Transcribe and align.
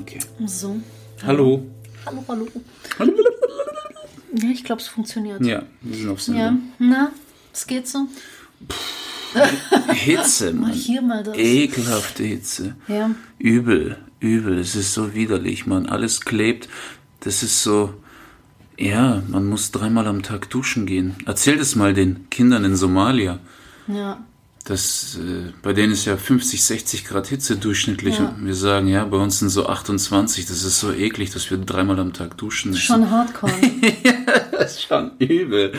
Okay. 0.00 0.18
So. 0.46 0.80
Hallo. 1.22 1.66
Hallo, 2.06 2.24
hallo. 2.28 2.46
Ja, 4.34 4.48
ich 4.50 4.64
glaube, 4.64 4.80
es 4.80 4.88
funktioniert. 4.88 5.44
Ja, 5.44 5.64
wir 5.82 5.96
sind 5.96 6.08
auf 6.08 6.18
Ja. 6.28 6.34
Sendung. 6.34 6.62
Na, 6.78 7.12
es 7.52 7.66
geht 7.66 7.86
so. 7.88 8.06
Hitze, 9.92 10.52
Mach 10.54 10.68
Mann. 10.68 10.72
hier 10.72 11.02
mal 11.02 11.22
das. 11.22 11.36
Ekelhafte 11.36 12.22
Hitze. 12.24 12.76
Ja. 12.88 13.10
Übel, 13.38 13.98
übel. 14.20 14.58
Es 14.58 14.74
ist 14.76 14.94
so 14.94 15.14
widerlich, 15.14 15.66
man. 15.66 15.86
Alles 15.86 16.22
klebt. 16.22 16.68
Das 17.20 17.42
ist 17.42 17.62
so. 17.62 17.92
Ja, 18.78 19.22
man 19.28 19.44
muss 19.46 19.72
dreimal 19.72 20.06
am 20.06 20.22
Tag 20.22 20.48
duschen 20.48 20.86
gehen. 20.86 21.16
Erzähl 21.26 21.58
das 21.58 21.76
mal 21.76 21.92
den 21.92 22.30
Kindern 22.30 22.64
in 22.64 22.76
Somalia. 22.76 23.40
Ja. 23.94 24.24
Das, 24.64 25.18
äh, 25.18 25.52
bei 25.62 25.72
denen 25.72 25.92
ist 25.92 26.04
ja 26.04 26.16
50, 26.16 26.62
60 26.62 27.04
Grad 27.06 27.28
Hitze 27.28 27.56
durchschnittlich. 27.56 28.18
Ja. 28.18 28.28
Und 28.28 28.46
wir 28.46 28.54
sagen, 28.54 28.88
ja, 28.88 29.04
bei 29.04 29.16
uns 29.16 29.38
sind 29.38 29.48
so 29.48 29.66
28. 29.66 30.46
Das 30.46 30.62
ist 30.62 30.80
so 30.80 30.92
eklig, 30.92 31.30
dass 31.30 31.50
wir 31.50 31.58
dreimal 31.58 31.98
am 31.98 32.12
Tag 32.12 32.36
duschen 32.36 32.72
müssen. 32.72 32.82
Schon 32.82 33.10
hardcore. 33.10 33.52
Das 34.52 34.72
ist 34.72 34.82
schon 34.82 35.12
übel. 35.18 35.72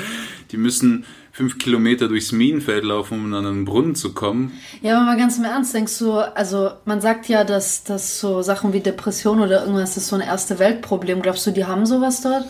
Die 0.52 0.58
müssen 0.58 1.06
fünf 1.32 1.60
Kilometer 1.60 2.08
durchs 2.08 2.32
Minenfeld 2.32 2.84
laufen, 2.84 3.14
um 3.14 3.34
an 3.34 3.46
einen 3.46 3.66
Brunnen 3.66 3.94
zu 3.94 4.14
kommen. 4.14 4.54
ja, 4.82 4.98
aber 4.98 5.06
mal 5.06 5.18
ganz 5.18 5.38
im 5.38 5.44
Ernst, 5.44 5.76
denkst 5.76 6.00
du, 6.00 6.14
also 6.14 6.72
man 6.86 7.00
sagt 7.00 7.30
ja, 7.30 7.44
dass, 7.44 7.84
dass 7.84 8.20
so 8.20 8.42
Sachen 8.42 8.74
wie 8.74 8.80
Depression 8.80 9.40
oder 9.40 9.62
irgendwas 9.62 9.94
das 9.94 10.04
ist 10.04 10.10
so 10.10 10.16
ein 10.16 10.22
erste 10.22 10.58
Weltproblem. 10.58 11.22
Glaubst 11.22 11.46
du, 11.46 11.52
die 11.52 11.66
haben 11.66 11.86
sowas 11.86 12.22
dort? 12.22 12.46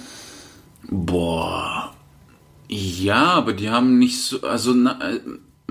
Boah. 0.89 1.93
Ja, 2.69 3.25
aber 3.33 3.53
die 3.53 3.69
haben 3.69 3.99
nicht 3.99 4.21
so, 4.21 4.41
also 4.41 4.73
na, 4.73 4.97
äh, 5.01 5.19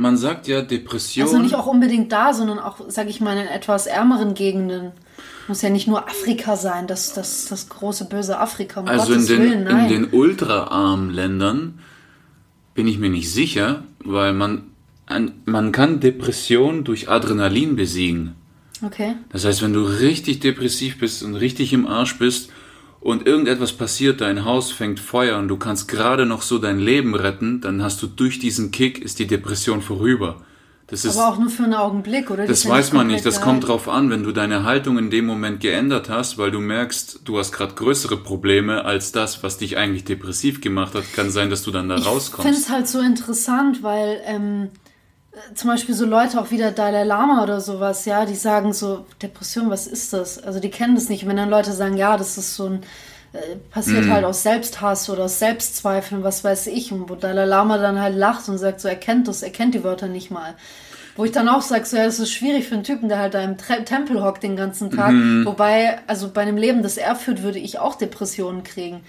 man 0.01 0.17
sagt 0.17 0.48
ja 0.48 0.62
Depression. 0.62 1.27
Also 1.27 1.39
nicht 1.39 1.55
auch 1.55 1.67
unbedingt 1.67 2.11
da, 2.11 2.33
sondern 2.33 2.59
auch, 2.59 2.81
sag 2.89 3.09
ich 3.09 3.20
mal, 3.20 3.37
in 3.37 3.47
etwas 3.47 3.87
ärmeren 3.87 4.34
Gegenden. 4.34 4.92
Muss 5.47 5.62
ja 5.62 5.70
nicht 5.70 5.87
nur 5.87 6.09
Afrika 6.09 6.57
sein, 6.57 6.87
das, 6.87 7.12
das, 7.12 7.47
das 7.47 7.69
große 7.69 8.07
böse 8.07 8.39
Afrika. 8.39 8.81
Um 8.81 8.89
also 8.89 9.12
in 9.12 9.19
Gottes 9.19 9.27
den, 9.27 9.39
Willen, 9.39 9.53
in 9.53 9.65
nein. 9.65 9.89
den 9.89 10.12
ultraarmen 10.12 11.11
Ländern 11.11 11.79
bin 12.75 12.87
ich 12.89 12.98
mir 12.98 13.11
nicht 13.11 13.31
sicher, 13.31 13.83
weil 14.03 14.33
man, 14.33 14.62
an, 15.07 15.33
man 15.45 15.73
kann 15.73 16.01
Depression 16.01 16.85
durch 16.85 17.09
Adrenalin 17.09 17.77
besiegen. 17.77 18.35
okay. 18.85 19.17
Das 19.33 19.45
heißt, 19.45 19.62
wenn 19.62 19.73
du 19.73 19.83
richtig 19.83 20.41
depressiv 20.41 20.98
bist 20.98 21.23
und 21.23 21.35
richtig 21.35 21.73
im 21.73 21.87
Arsch 21.87 22.19
bist 22.19 22.51
und 23.01 23.27
irgendetwas 23.27 23.73
passiert, 23.73 24.20
dein 24.20 24.45
Haus 24.45 24.70
fängt 24.73 25.01
Feuer 25.01 25.39
und 25.39 25.48
du 25.48 25.56
kannst 25.56 25.89
gerade 25.89 26.27
noch 26.27 26.43
so 26.43 26.59
dein 26.59 26.79
Leben 26.79 27.15
retten, 27.15 27.61
dann 27.61 27.83
hast 27.83 28.03
du 28.03 28.07
durch 28.07 28.39
diesen 28.39 28.70
Kick 28.70 28.98
ist 29.01 29.19
die 29.19 29.27
Depression 29.27 29.81
vorüber. 29.81 30.42
Das 30.91 31.05
ist, 31.05 31.17
Aber 31.17 31.29
auch 31.29 31.39
nur 31.39 31.51
für 31.51 31.62
einen 31.62 31.75
Augenblick, 31.75 32.31
oder? 32.33 32.47
Das 32.47 32.65
ja 32.65 32.70
weiß 32.70 32.92
man 32.92 33.07
nicht. 33.07 33.25
Das 33.25 33.41
kommt 33.41 33.69
drauf 33.69 33.89
an, 33.89 34.11
wenn 34.11 34.25
du 34.25 34.33
deine 34.33 34.65
Haltung 34.65 34.98
in 34.98 35.09
dem 35.09 35.25
Moment 35.25 35.61
geändert 35.61 36.11
hast, 36.11 36.36
weil 36.36 36.51
du 36.51 36.58
merkst, 36.58 37.20
du 37.24 37.39
hast 37.39 37.52
gerade 37.52 37.74
größere 37.74 38.17
Probleme 38.17 38.85
als 38.85 39.13
das, 39.13 39.45
was 39.45 39.57
dich 39.57 39.77
eigentlich 39.77 40.05
depressiv 40.05 40.61
gemacht 40.61 40.97
hat. 40.97 41.05
Kann 41.14 41.30
sein, 41.30 41.48
dass 41.48 41.63
du 41.63 41.70
dann 41.70 41.89
da 41.89 41.95
Ich 41.95 42.03
finde 42.03 42.17
rauskommst. 42.17 42.58
es 42.58 42.69
halt 42.70 42.89
so 42.89 42.98
interessant, 42.98 43.85
weil 43.85 44.20
ähm, 44.27 44.64
äh, 44.64 44.89
zum 45.55 45.70
Beispiel 45.70 45.95
so 45.95 46.05
Leute, 46.06 46.40
auch 46.40 46.51
wieder 46.51 46.70
Dalai 46.70 47.05
Lama 47.05 47.42
oder 47.42 47.61
sowas, 47.61 48.05
ja, 48.05 48.24
die 48.24 48.34
sagen 48.34 48.73
so, 48.73 49.06
Depression, 49.23 49.70
was 49.70 49.86
ist 49.86 50.12
das? 50.12 50.42
Also 50.42 50.61
die 50.61 50.70
kennen 50.70 50.95
das 50.95 51.08
nicht. 51.08 51.23
Und 51.24 51.30
wenn 51.30 51.36
dann 51.36 51.51
Leute 51.51 51.73
sagen, 51.73 51.96
ja, 51.96 52.17
das 52.17 52.39
ist 52.39 52.56
so 52.56 52.67
ein, 52.67 52.83
äh, 53.33 53.56
passiert 53.70 54.06
Mhm. 54.06 54.12
halt 54.12 54.24
aus 54.24 54.42
Selbsthass 54.42 55.08
oder 55.11 55.24
aus 55.24 55.39
Selbstzweifeln, 55.39 56.24
was 56.24 56.42
weiß 56.42 56.67
ich. 56.68 56.92
Und 56.92 57.08
wo 57.08 57.14
Dalai 57.14 57.45
Lama 57.45 57.79
dann 57.79 58.00
halt 58.00 58.17
lacht 58.17 58.48
und 58.48 58.58
sagt 58.58 58.80
so, 58.80 58.89
er 58.89 58.96
kennt 58.96 59.29
das, 59.29 59.42
er 59.42 59.50
kennt 59.50 59.74
die 59.74 59.84
Wörter 59.84 60.08
nicht 60.08 60.30
mal. 60.30 60.55
Wo 61.17 61.24
ich 61.24 61.33
dann 61.33 61.48
auch 61.48 61.62
sage, 61.62 61.84
so, 61.84 61.96
ja, 61.96 62.05
das 62.06 62.18
ist 62.18 62.33
schwierig 62.33 62.67
für 62.68 62.74
einen 62.74 62.84
Typen, 62.84 63.08
der 63.08 63.18
halt 63.18 63.34
da 63.34 63.40
im 63.42 63.58
Tre 63.58 63.84
Tempel 63.84 64.23
hockt 64.23 64.42
den 64.42 64.56
ganzen 64.56 64.90
Tag. 64.90 65.11
Mhm. 65.12 65.45
Wobei, 65.45 65.98
also 66.06 66.29
bei 66.30 66.40
einem 66.42 66.56
Leben, 66.56 66.83
das 66.83 66.96
er 66.96 67.14
führt, 67.17 67.42
würde 67.42 67.58
ich 67.58 67.79
auch 67.79 67.96
Depressionen 67.96 68.62
kriegen. 68.64 69.00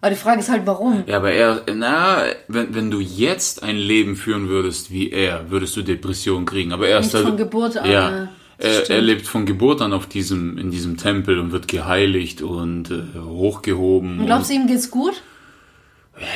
Aber 0.00 0.10
die 0.10 0.16
Frage 0.16 0.40
ist 0.40 0.48
halt, 0.48 0.62
warum? 0.64 1.04
Ja, 1.06 1.18
aber 1.18 1.32
er, 1.32 1.62
na, 1.74 2.22
wenn, 2.48 2.74
wenn 2.74 2.90
du 2.90 3.00
jetzt 3.00 3.62
ein 3.62 3.76
Leben 3.76 4.16
führen 4.16 4.48
würdest 4.48 4.90
wie 4.90 5.10
er, 5.10 5.50
würdest 5.50 5.76
du 5.76 5.82
Depressionen 5.82 6.46
kriegen. 6.46 6.72
Aber 6.72 6.88
er 6.88 7.00
ist 7.00 7.12
halt, 7.12 7.26
von 7.26 7.36
Geburt 7.36 7.76
an, 7.76 7.90
Ja, 7.90 8.28
er, 8.56 8.88
er 8.90 9.00
lebt 9.02 9.26
von 9.26 9.44
Geburt 9.44 9.82
an 9.82 9.92
auf 9.92 10.06
diesem, 10.06 10.56
in 10.56 10.70
diesem 10.70 10.96
Tempel 10.96 11.38
und 11.38 11.52
wird 11.52 11.68
geheiligt 11.68 12.40
und 12.40 12.90
äh, 12.90 13.18
hochgehoben. 13.18 14.20
Und 14.20 14.26
glaubst 14.26 14.50
du, 14.50 14.54
ihm 14.54 14.66
geht's 14.66 14.90
gut? 14.90 15.22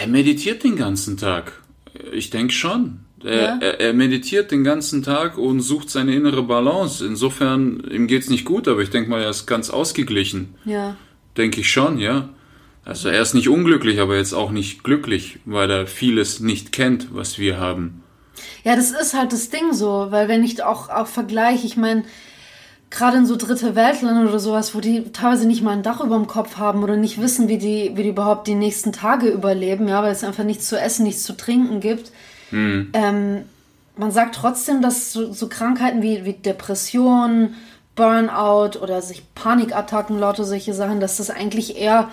Er 0.00 0.08
meditiert 0.08 0.62
den 0.64 0.76
ganzen 0.76 1.16
Tag. 1.16 1.52
Ich 2.12 2.30
denke 2.30 2.52
schon. 2.52 3.00
Er, 3.22 3.42
Ja? 3.42 3.58
er, 3.60 3.80
er 3.80 3.92
meditiert 3.94 4.50
den 4.50 4.64
ganzen 4.64 5.02
Tag 5.02 5.38
und 5.38 5.60
sucht 5.60 5.88
seine 5.88 6.14
innere 6.14 6.42
Balance. 6.42 7.06
Insofern, 7.06 7.82
ihm 7.90 8.06
geht's 8.06 8.28
nicht 8.28 8.44
gut, 8.44 8.68
aber 8.68 8.82
ich 8.82 8.90
denke 8.90 9.08
mal, 9.08 9.22
er 9.22 9.30
ist 9.30 9.46
ganz 9.46 9.70
ausgeglichen. 9.70 10.54
Ja. 10.66 10.96
Denke 11.38 11.60
ich 11.62 11.70
schon, 11.70 11.98
ja. 11.98 12.28
Also 12.84 13.08
er 13.08 13.22
ist 13.22 13.34
nicht 13.34 13.48
unglücklich, 13.48 14.00
aber 14.00 14.16
jetzt 14.16 14.34
auch 14.34 14.50
nicht 14.50 14.84
glücklich, 14.84 15.38
weil 15.44 15.70
er 15.70 15.86
vieles 15.86 16.40
nicht 16.40 16.72
kennt, 16.72 17.14
was 17.14 17.38
wir 17.38 17.58
haben. 17.58 18.02
Ja, 18.62 18.76
das 18.76 18.90
ist 18.90 19.14
halt 19.14 19.32
das 19.32 19.48
Ding 19.48 19.72
so, 19.72 20.08
weil 20.10 20.28
wenn 20.28 20.44
ich 20.44 20.62
auch, 20.62 20.90
auch 20.90 21.06
vergleiche, 21.06 21.66
ich 21.66 21.76
meine, 21.76 22.04
gerade 22.90 23.18
in 23.18 23.26
so 23.26 23.36
dritte 23.36 23.74
Weltländern 23.74 24.28
oder 24.28 24.38
sowas, 24.38 24.74
wo 24.74 24.80
die 24.80 25.12
teilweise 25.12 25.46
nicht 25.46 25.62
mal 25.62 25.72
ein 25.72 25.82
Dach 25.82 26.00
über 26.00 26.16
dem 26.16 26.26
Kopf 26.26 26.56
haben 26.56 26.82
oder 26.82 26.96
nicht 26.96 27.20
wissen, 27.20 27.48
wie 27.48 27.58
die, 27.58 27.92
wie 27.94 28.02
die 28.02 28.10
überhaupt 28.10 28.46
die 28.46 28.54
nächsten 28.54 28.92
Tage 28.92 29.28
überleben, 29.28 29.88
ja, 29.88 30.02
weil 30.02 30.12
es 30.12 30.24
einfach 30.24 30.44
nichts 30.44 30.68
zu 30.68 30.78
essen, 30.78 31.04
nichts 31.04 31.22
zu 31.22 31.36
trinken 31.36 31.80
gibt. 31.80 32.12
Ähm, 32.52 33.44
man 33.96 34.10
sagt 34.10 34.36
trotzdem, 34.36 34.82
dass 34.82 35.12
so, 35.12 35.32
so 35.32 35.48
Krankheiten 35.48 36.02
wie, 36.02 36.24
wie 36.24 36.34
Depression, 36.34 37.54
Burnout 37.96 38.78
oder 38.80 39.02
sich 39.02 39.22
Panikattacken, 39.34 40.18
lauter 40.18 40.44
solche 40.44 40.74
Sachen, 40.74 41.00
dass 41.00 41.16
das 41.18 41.30
eigentlich 41.30 41.76
eher 41.76 42.10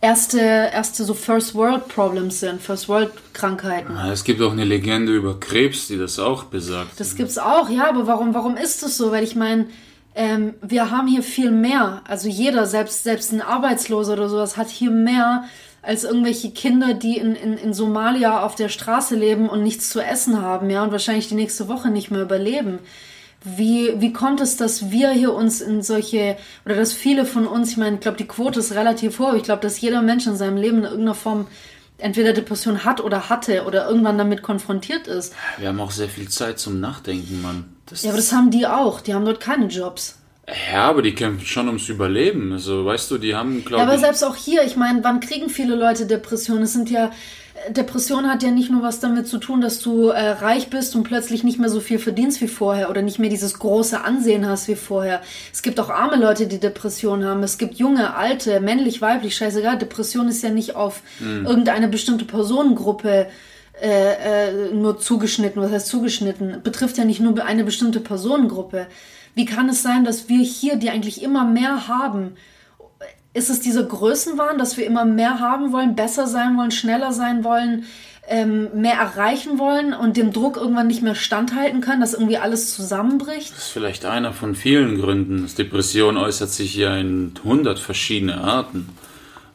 erste, 0.00 0.38
erste 0.38 1.04
so 1.04 1.14
First 1.14 1.54
World 1.54 1.88
Problems 1.88 2.40
sind, 2.40 2.60
First 2.60 2.88
World 2.88 3.12
Krankheiten. 3.32 3.96
Es 4.12 4.24
gibt 4.24 4.40
auch 4.42 4.52
eine 4.52 4.64
Legende 4.64 5.12
über 5.12 5.38
Krebs, 5.40 5.88
die 5.88 5.98
das 5.98 6.18
auch 6.18 6.44
besagt. 6.44 6.98
Das 7.00 7.16
gibt's 7.16 7.38
auch, 7.38 7.68
ja, 7.68 7.88
aber 7.88 8.06
warum, 8.06 8.34
warum 8.34 8.56
ist 8.56 8.82
das 8.82 8.96
so? 8.96 9.10
Weil 9.10 9.24
ich 9.24 9.36
meine, 9.36 9.66
ähm, 10.14 10.54
wir 10.62 10.90
haben 10.90 11.06
hier 11.06 11.22
viel 11.22 11.50
mehr. 11.50 12.02
Also 12.08 12.28
jeder, 12.28 12.66
selbst, 12.66 13.04
selbst 13.04 13.32
ein 13.32 13.42
Arbeitsloser 13.42 14.14
oder 14.14 14.28
sowas, 14.28 14.56
hat 14.56 14.68
hier 14.68 14.90
mehr 14.90 15.44
als 15.82 16.04
irgendwelche 16.04 16.50
Kinder, 16.50 16.94
die 16.94 17.16
in, 17.16 17.36
in, 17.36 17.56
in 17.56 17.72
Somalia 17.72 18.44
auf 18.44 18.56
der 18.56 18.68
Straße 18.68 19.14
leben 19.14 19.48
und 19.48 19.62
nichts 19.62 19.90
zu 19.90 20.00
essen 20.00 20.42
haben, 20.42 20.68
ja, 20.68 20.82
und 20.82 20.90
wahrscheinlich 20.90 21.28
die 21.28 21.36
nächste 21.36 21.68
Woche 21.68 21.90
nicht 21.90 22.10
mehr 22.10 22.22
überleben. 22.22 22.80
Wie, 23.48 24.00
wie 24.00 24.12
kommt 24.12 24.40
es, 24.40 24.56
dass 24.56 24.90
wir 24.90 25.10
hier 25.10 25.32
uns 25.32 25.60
in 25.60 25.80
solche, 25.80 26.36
oder 26.64 26.74
dass 26.74 26.92
viele 26.92 27.24
von 27.24 27.46
uns, 27.46 27.70
ich 27.70 27.76
meine, 27.76 27.94
ich 27.96 28.00
glaube, 28.00 28.16
die 28.18 28.26
Quote 28.26 28.58
ist 28.58 28.72
relativ 28.74 29.20
hoch. 29.20 29.34
Ich 29.34 29.44
glaube, 29.44 29.62
dass 29.62 29.80
jeder 29.80 30.02
Mensch 30.02 30.26
in 30.26 30.34
seinem 30.36 30.56
Leben 30.56 30.78
in 30.78 30.84
irgendeiner 30.84 31.14
Form 31.14 31.46
entweder 31.98 32.32
Depression 32.32 32.84
hat 32.84 33.00
oder 33.00 33.28
hatte 33.28 33.64
oder 33.64 33.88
irgendwann 33.88 34.18
damit 34.18 34.42
konfrontiert 34.42 35.06
ist. 35.06 35.32
Wir 35.58 35.68
haben 35.68 35.80
auch 35.80 35.92
sehr 35.92 36.08
viel 36.08 36.28
Zeit 36.28 36.58
zum 36.58 36.80
Nachdenken, 36.80 37.40
Mann. 37.40 37.64
Das 37.86 38.02
Ja, 38.02 38.10
aber 38.10 38.18
das 38.18 38.32
haben 38.32 38.50
die 38.50 38.66
auch. 38.66 39.00
Die 39.00 39.14
haben 39.14 39.24
dort 39.24 39.40
keine 39.40 39.66
Jobs. 39.66 40.18
ja, 40.72 40.82
aber 40.90 41.02
die 41.02 41.14
kämpfen 41.14 41.46
schon 41.46 41.68
ums 41.68 41.88
Überleben. 41.88 42.52
Also, 42.52 42.84
weißt 42.84 43.10
du, 43.12 43.18
die 43.18 43.34
haben, 43.34 43.60
Ja, 43.60 43.64
glaube 43.64 43.82
aber 43.84 43.94
ich... 43.94 44.00
selbst 44.00 44.24
auch 44.24 44.36
hier, 44.36 44.64
ich 44.64 44.76
meine, 44.76 45.02
wann 45.04 45.20
kriegen 45.20 45.48
viele 45.48 45.76
Leute 45.76 46.06
Depressionen? 46.06 46.64
Es 46.64 46.72
sind 46.72 46.90
ja, 46.90 47.12
Depression 47.68 48.28
hat 48.28 48.42
ja 48.42 48.50
nicht 48.50 48.70
nur 48.70 48.82
was 48.82 49.00
damit 49.00 49.26
zu 49.26 49.38
tun, 49.38 49.60
dass 49.60 49.80
du 49.80 50.08
äh, 50.08 50.30
reich 50.30 50.68
bist 50.68 50.94
und 50.94 51.04
plötzlich 51.04 51.42
nicht 51.42 51.58
mehr 51.58 51.68
so 51.68 51.80
viel 51.80 51.98
verdienst 51.98 52.40
wie 52.40 52.48
vorher 52.48 52.90
oder 52.90 53.02
nicht 53.02 53.18
mehr 53.18 53.30
dieses 53.30 53.58
große 53.58 54.02
Ansehen 54.04 54.46
hast 54.46 54.68
wie 54.68 54.76
vorher. 54.76 55.20
Es 55.52 55.62
gibt 55.62 55.80
auch 55.80 55.90
arme 55.90 56.16
Leute, 56.16 56.46
die 56.46 56.60
Depressionen 56.60 57.26
haben. 57.26 57.42
Es 57.42 57.58
gibt 57.58 57.74
junge, 57.74 58.14
alte, 58.16 58.60
männlich, 58.60 59.00
weiblich, 59.00 59.36
scheißegal. 59.36 59.78
Depression 59.78 60.28
ist 60.28 60.42
ja 60.42 60.50
nicht 60.50 60.76
auf 60.76 61.02
irgendeine 61.20 61.88
bestimmte 61.88 62.24
Personengruppe 62.24 63.26
äh, 63.80 64.48
äh, 64.48 64.72
nur 64.72 64.98
zugeschnitten. 64.98 65.60
Was 65.60 65.70
heißt 65.70 65.88
zugeschnitten? 65.88 66.62
Betrifft 66.62 66.98
ja 66.98 67.04
nicht 67.04 67.20
nur 67.20 67.44
eine 67.44 67.64
bestimmte 67.64 68.00
Personengruppe. 68.00 68.86
Wie 69.34 69.44
kann 69.44 69.68
es 69.68 69.82
sein, 69.82 70.04
dass 70.04 70.28
wir 70.30 70.42
hier, 70.42 70.76
die 70.76 70.88
eigentlich 70.88 71.22
immer 71.22 71.44
mehr 71.44 71.88
haben, 71.88 72.36
ist 73.36 73.50
es 73.50 73.60
dieser 73.60 73.82
Größenwahn, 73.84 74.58
dass 74.58 74.76
wir 74.76 74.86
immer 74.86 75.04
mehr 75.04 75.40
haben 75.40 75.72
wollen, 75.72 75.94
besser 75.94 76.26
sein 76.26 76.56
wollen, 76.56 76.70
schneller 76.70 77.12
sein 77.12 77.44
wollen, 77.44 77.84
ähm, 78.28 78.68
mehr 78.74 78.94
erreichen 78.94 79.58
wollen 79.58 79.92
und 79.92 80.16
dem 80.16 80.32
Druck 80.32 80.56
irgendwann 80.56 80.86
nicht 80.88 81.02
mehr 81.02 81.14
standhalten 81.14 81.80
können, 81.80 82.00
dass 82.00 82.14
irgendwie 82.14 82.38
alles 82.38 82.74
zusammenbricht? 82.74 83.52
Das 83.52 83.66
ist 83.66 83.68
vielleicht 83.70 84.04
einer 84.04 84.32
von 84.32 84.54
vielen 84.54 85.00
Gründen. 85.00 85.48
Depression 85.56 86.16
äußert 86.16 86.50
sich 86.50 86.74
ja 86.74 86.96
in 86.96 87.34
hundert 87.44 87.78
verschiedene 87.78 88.38
Arten. 88.40 88.88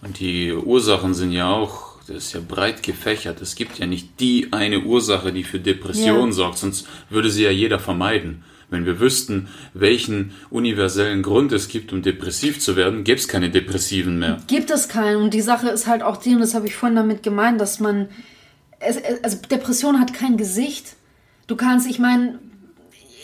Und 0.02 0.20
die 0.20 0.54
Ursachen 0.54 1.14
sind 1.14 1.32
ja 1.32 1.50
auch, 1.52 1.98
das 2.08 2.18
ist 2.18 2.34
ja 2.34 2.40
breit 2.48 2.82
gefächert. 2.84 3.42
Es 3.42 3.56
gibt 3.56 3.78
ja 3.80 3.86
nicht 3.88 4.20
die 4.20 4.48
eine 4.52 4.80
Ursache, 4.80 5.34
die 5.34 5.44
für 5.44 5.60
Depression 5.60 6.30
Ja. 6.30 6.34
sorgt, 6.34 6.60
sonst 6.60 6.88
würde 7.10 7.30
sie 7.30 7.44
ja 7.44 7.52
jeder 7.52 7.80
vermeiden. 7.80 8.44
Wenn 8.72 8.86
wir 8.86 9.02
wüssten, 9.02 9.50
welchen 9.74 10.32
universellen 10.50 11.22
Grund 11.22 11.52
es 11.52 11.68
gibt, 11.68 11.92
um 11.92 12.02
depressiv 12.02 12.60
zu 12.62 12.78
werden, 12.78 13.04
gäbe 13.04 13.20
es 13.20 13.28
keine 13.28 13.50
Depressiven 13.50 14.18
mehr. 14.18 14.38
Gibt 14.48 14.72
es 14.72 14.88
keinen. 14.88 15.18
Und 15.18 15.34
die 15.34 15.42
Sache 15.42 15.68
ist 15.70 15.88
halt 15.88 16.02
auch 16.02 16.16
die, 16.18 16.34
und 16.34 16.40
das 16.40 16.56
habe 16.56 16.68
ich 16.68 16.76
vorhin 16.76 16.96
damit 16.96 17.22
gemeint, 17.22 17.60
dass 17.60 17.82
man, 17.82 18.08
also 18.80 19.38
Depression 19.52 20.00
hat 20.00 20.14
kein 20.14 20.38
Gesicht. 20.38 20.96
Du 21.48 21.58
kannst, 21.58 21.86
ich 21.86 22.00
meine, 22.00 22.40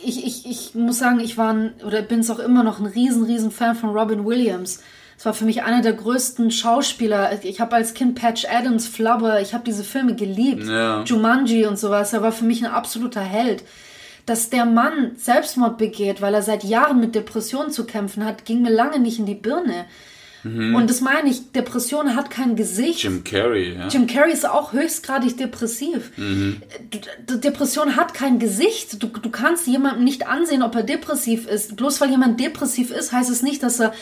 ich, 0.03 0.25
ich, 0.25 0.45
ich 0.45 0.75
muss 0.75 0.99
sagen, 0.99 1.21
ich 1.21 1.37
war 1.37 1.53
ein, 1.53 1.73
oder 1.85 2.01
bin 2.01 2.19
es 2.19 2.29
auch 2.29 2.39
immer 2.39 2.63
noch 2.63 2.79
ein 2.79 2.85
riesen, 2.85 3.23
riesen 3.23 3.51
Fan 3.51 3.75
von 3.75 3.91
Robin 3.91 4.25
Williams. 4.25 4.83
Es 5.17 5.25
war 5.25 5.33
für 5.33 5.45
mich 5.45 5.63
einer 5.63 5.81
der 5.81 5.93
größten 5.93 6.51
Schauspieler. 6.51 7.43
Ich 7.43 7.61
habe 7.61 7.75
als 7.75 7.93
Kind 7.93 8.15
Patch 8.15 8.45
Adams, 8.45 8.85
Flubber, 8.85 9.41
ich 9.41 9.53
habe 9.53 9.63
diese 9.65 9.85
Filme 9.85 10.13
geliebt. 10.13 10.67
Ja. 10.67 11.03
Jumanji 11.03 11.65
und 11.65 11.79
sowas. 11.79 12.11
Er 12.11 12.21
war 12.21 12.33
für 12.33 12.45
mich 12.45 12.63
ein 12.63 12.71
absoluter 12.71 13.21
Held. 13.21 13.63
Dass 14.27 14.51
der 14.51 14.65
Mann 14.65 15.13
Selbstmord 15.15 15.79
begeht, 15.79 16.21
weil 16.21 16.35
er 16.35 16.43
seit 16.43 16.63
Jahren 16.63 16.99
mit 16.99 17.15
Depressionen 17.15 17.71
zu 17.71 17.85
kämpfen 17.85 18.23
hat, 18.23 18.45
ging 18.45 18.61
mir 18.61 18.69
lange 18.69 18.99
nicht 18.99 19.17
in 19.17 19.25
die 19.25 19.33
Birne. 19.33 19.85
Und 20.43 20.89
das 20.89 21.01
meine 21.01 21.29
ich, 21.29 21.51
Depression 21.51 22.15
hat 22.15 22.29
kein 22.29 22.55
Gesicht. 22.55 23.03
Jim 23.03 23.23
Carrey, 23.23 23.75
ja. 23.75 23.87
Jim 23.87 24.07
Carrey 24.07 24.31
ist 24.31 24.47
auch 24.47 24.71
höchstgradig 24.71 25.37
depressiv. 25.37 26.11
Mhm. 26.15 26.61
Depression 27.27 27.95
hat 27.95 28.13
kein 28.13 28.39
Gesicht. 28.39 29.01
Du, 29.01 29.07
du 29.07 29.29
kannst 29.29 29.67
jemandem 29.67 30.03
nicht 30.03 30.27
ansehen, 30.27 30.63
ob 30.63 30.75
er 30.75 30.83
depressiv 30.83 31.47
ist. 31.47 31.75
Bloß 31.75 31.99
weil 32.01 32.11
jemand 32.11 32.39
depressiv 32.39 32.91
ist, 32.91 33.11
heißt 33.11 33.29
es 33.29 33.41
nicht, 33.41 33.63
dass 33.63 33.79
er 33.79 33.93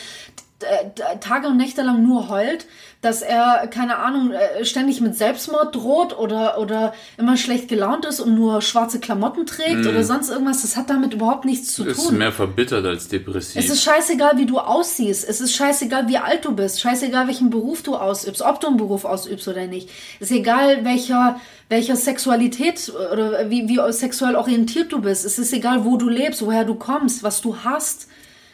Tage 1.20 1.48
und 1.48 1.58
Nächte 1.58 1.82
lang 1.82 2.02
nur 2.02 2.30
heult, 2.30 2.66
dass 3.02 3.20
er, 3.20 3.68
keine 3.68 3.98
Ahnung, 3.98 4.32
äh, 4.32 4.64
ständig 4.64 5.02
mit 5.02 5.14
Selbstmord 5.14 5.74
droht 5.74 6.18
oder, 6.18 6.58
oder 6.58 6.94
immer 7.18 7.36
schlecht 7.36 7.68
gelaunt 7.68 8.06
ist 8.06 8.20
und 8.20 8.34
nur 8.34 8.62
schwarze 8.62 8.98
Klamotten 8.98 9.44
trägt 9.44 9.86
oder 9.86 10.02
sonst 10.02 10.30
irgendwas. 10.30 10.62
Das 10.62 10.76
hat 10.76 10.88
damit 10.88 11.12
überhaupt 11.12 11.44
nichts 11.44 11.74
zu. 11.74 11.84
Ist 11.84 12.08
tun. 12.08 12.16
mehr 12.16 12.32
verbittert 12.32 12.86
als 12.86 13.08
depressiv. 13.08 13.62
Es 13.62 13.70
ist 13.70 13.82
scheißegal, 13.82 14.38
wie 14.38 14.46
du 14.46 14.58
aussiehst. 14.58 15.28
Es 15.28 15.42
ist 15.42 15.54
scheißegal, 15.54 16.08
wie 16.08 16.16
alt 16.16 16.44
du 16.44 16.52
bist. 16.52 16.80
Scheißegal, 16.80 17.26
welchen 17.26 17.50
Beruf 17.50 17.82
du 17.82 17.94
ausübst. 17.94 18.40
Ob 18.40 18.58
du 18.60 18.68
einen 18.68 18.78
Beruf 18.78 19.04
ausübst 19.04 19.46
oder 19.48 19.66
nicht. 19.66 19.90
Es 20.20 20.30
ist 20.30 20.36
egal, 20.38 20.84
welcher, 20.86 21.38
welcher 21.68 21.96
Sexualität 21.96 22.90
oder 23.12 23.50
wie, 23.50 23.68
wie 23.68 23.92
sexuell 23.92 24.36
orientiert 24.36 24.90
du 24.90 25.02
bist. 25.02 25.26
Es 25.26 25.38
ist 25.38 25.52
egal, 25.52 25.84
wo 25.84 25.98
du 25.98 26.08
lebst, 26.08 26.44
woher 26.44 26.64
du 26.64 26.76
kommst, 26.76 27.22
was 27.22 27.42
du 27.42 27.58
hast. 27.58 28.08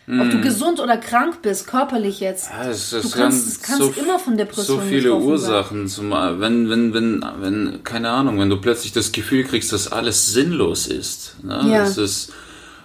Ob 0.08 0.30
du 0.30 0.40
gesund 0.40 0.80
oder 0.80 0.96
krank 0.96 1.42
bist, 1.42 1.68
körperlich 1.68 2.18
jetzt. 2.18 2.50
Ja, 2.50 2.68
es, 2.70 2.90
du 2.90 2.96
es 2.98 3.12
kannst, 3.12 3.62
kann 3.62 3.78
kannst 3.78 3.94
so, 3.94 4.00
immer 4.02 4.18
von 4.18 4.36
Depressionen 4.36 4.82
So 4.82 4.88
viele 4.88 5.14
Ursachen. 5.14 5.86
Zum, 5.86 6.10
wenn, 6.10 6.68
wenn, 6.68 6.92
wenn, 6.92 7.24
wenn, 7.40 7.84
keine 7.84 8.10
Ahnung, 8.10 8.40
wenn 8.40 8.50
du 8.50 8.60
plötzlich 8.60 8.92
das 8.92 9.12
Gefühl 9.12 9.44
kriegst, 9.44 9.72
dass 9.72 9.92
alles 9.92 10.32
sinnlos 10.32 10.88
ist. 10.88 11.36
Ne? 11.44 11.66
Ja. 11.70 11.78
Das 11.84 11.98
ist 11.98 12.32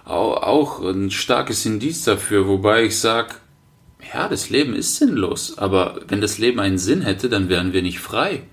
auch, 0.05 0.43
auch 0.43 0.79
ein 0.83 1.09
starkes 1.09 1.65
Indiz 1.65 2.03
dafür, 2.03 2.47
wobei 2.47 2.83
ich 2.85 2.99
sag, 2.99 3.41
ja, 4.13 4.27
das 4.29 4.49
Leben 4.49 4.75
ist 4.75 4.95
sinnlos, 4.97 5.57
aber 5.57 5.99
wenn 6.07 6.21
das 6.21 6.37
Leben 6.37 6.59
einen 6.59 6.77
Sinn 6.77 7.01
hätte, 7.01 7.29
dann 7.29 7.49
wären 7.49 7.73
wir 7.73 7.81
nicht 7.81 7.99
frei. 7.99 8.43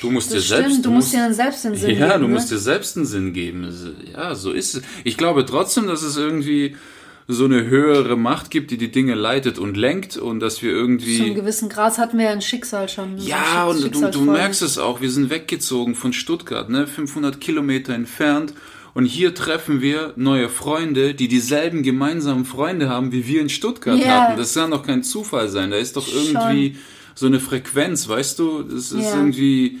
Du 0.00 0.10
musst 0.10 0.28
Das 0.32 0.42
dir 0.44 0.48
selbst, 0.48 0.70
stimmt, 0.70 0.86
du 0.86 0.90
musst 0.92 1.12
dir 1.12 1.18
dann 1.18 1.34
selbst 1.34 1.64
den 1.64 1.74
Sinn 1.74 1.90
ja, 1.98 2.08
geben, 2.08 2.20
du 2.22 2.28
ne? 2.28 2.34
musst 2.34 2.50
dir 2.50 2.58
selbst 2.58 2.96
einen 2.96 3.06
Sinn 3.06 3.32
geben. 3.34 3.64
Es- 3.64 3.86
Ja, 4.12 4.34
so 4.34 4.52
ist 4.52 4.76
es. 4.76 4.82
Ich 5.02 5.16
glaube 5.18 5.44
trotzdem, 5.44 5.86
dass 5.88 6.02
es 6.02 6.16
irgendwie 6.16 6.76
so 7.26 7.46
eine 7.46 7.64
höhere 7.66 8.16
Macht 8.16 8.50
gibt, 8.50 8.70
die 8.70 8.76
die 8.76 8.90
Dinge 8.90 9.14
leitet 9.14 9.58
und 9.58 9.76
lenkt 9.76 10.16
und 10.18 10.40
dass 10.40 10.60
wir 10.62 10.70
irgendwie 10.72 11.16
Zu 11.18 11.24
einem 11.24 11.34
gewissen 11.34 11.68
Grad 11.70 11.96
hatten 11.98 12.18
wir 12.18 12.26
ja 12.26 12.30
ein 12.32 12.42
Schicksal 12.42 12.88
schon. 12.88 13.16
ja, 13.18 13.66
Schicks- 13.72 13.96
und 13.96 14.14
du, 14.14 14.18
du 14.24 14.30
merkst 14.30 14.60
es 14.62 14.76
auch, 14.78 15.00
wir 15.00 15.10
sind 15.10 15.30
weggezogen 15.30 15.94
von 15.94 16.12
Stuttgart, 16.12 16.68
ne, 16.68 16.86
500 16.86 17.40
Kilometer 17.40 17.94
entfernt. 17.94 18.52
Und 18.92 19.06
hier 19.06 19.34
treffen 19.34 19.80
wir 19.80 20.12
neue 20.14 20.48
Freunde, 20.48 21.14
die 21.14 21.26
dieselben 21.26 21.82
gemeinsamen 21.82 22.44
Freunde 22.44 22.88
haben, 22.88 23.10
wie 23.10 23.26
wir 23.26 23.40
in 23.40 23.48
Stuttgart 23.48 23.98
Ja. 23.98 24.28
hatten. 24.28 24.38
Das 24.38 24.54
kann 24.54 24.70
doch 24.70 24.86
kein 24.86 25.02
Zufall 25.02 25.48
sein. 25.48 25.70
Da 25.72 25.78
ist 25.78 25.96
doch 25.96 26.06
irgendwie 26.06 26.76
so 27.16 27.26
eine 27.26 27.40
Frequenz, 27.40 28.08
weißt 28.08 28.38
du? 28.38 28.62
Das 28.62 28.92
ist 28.92 29.02
Ja. 29.02 29.16
irgendwie, 29.16 29.78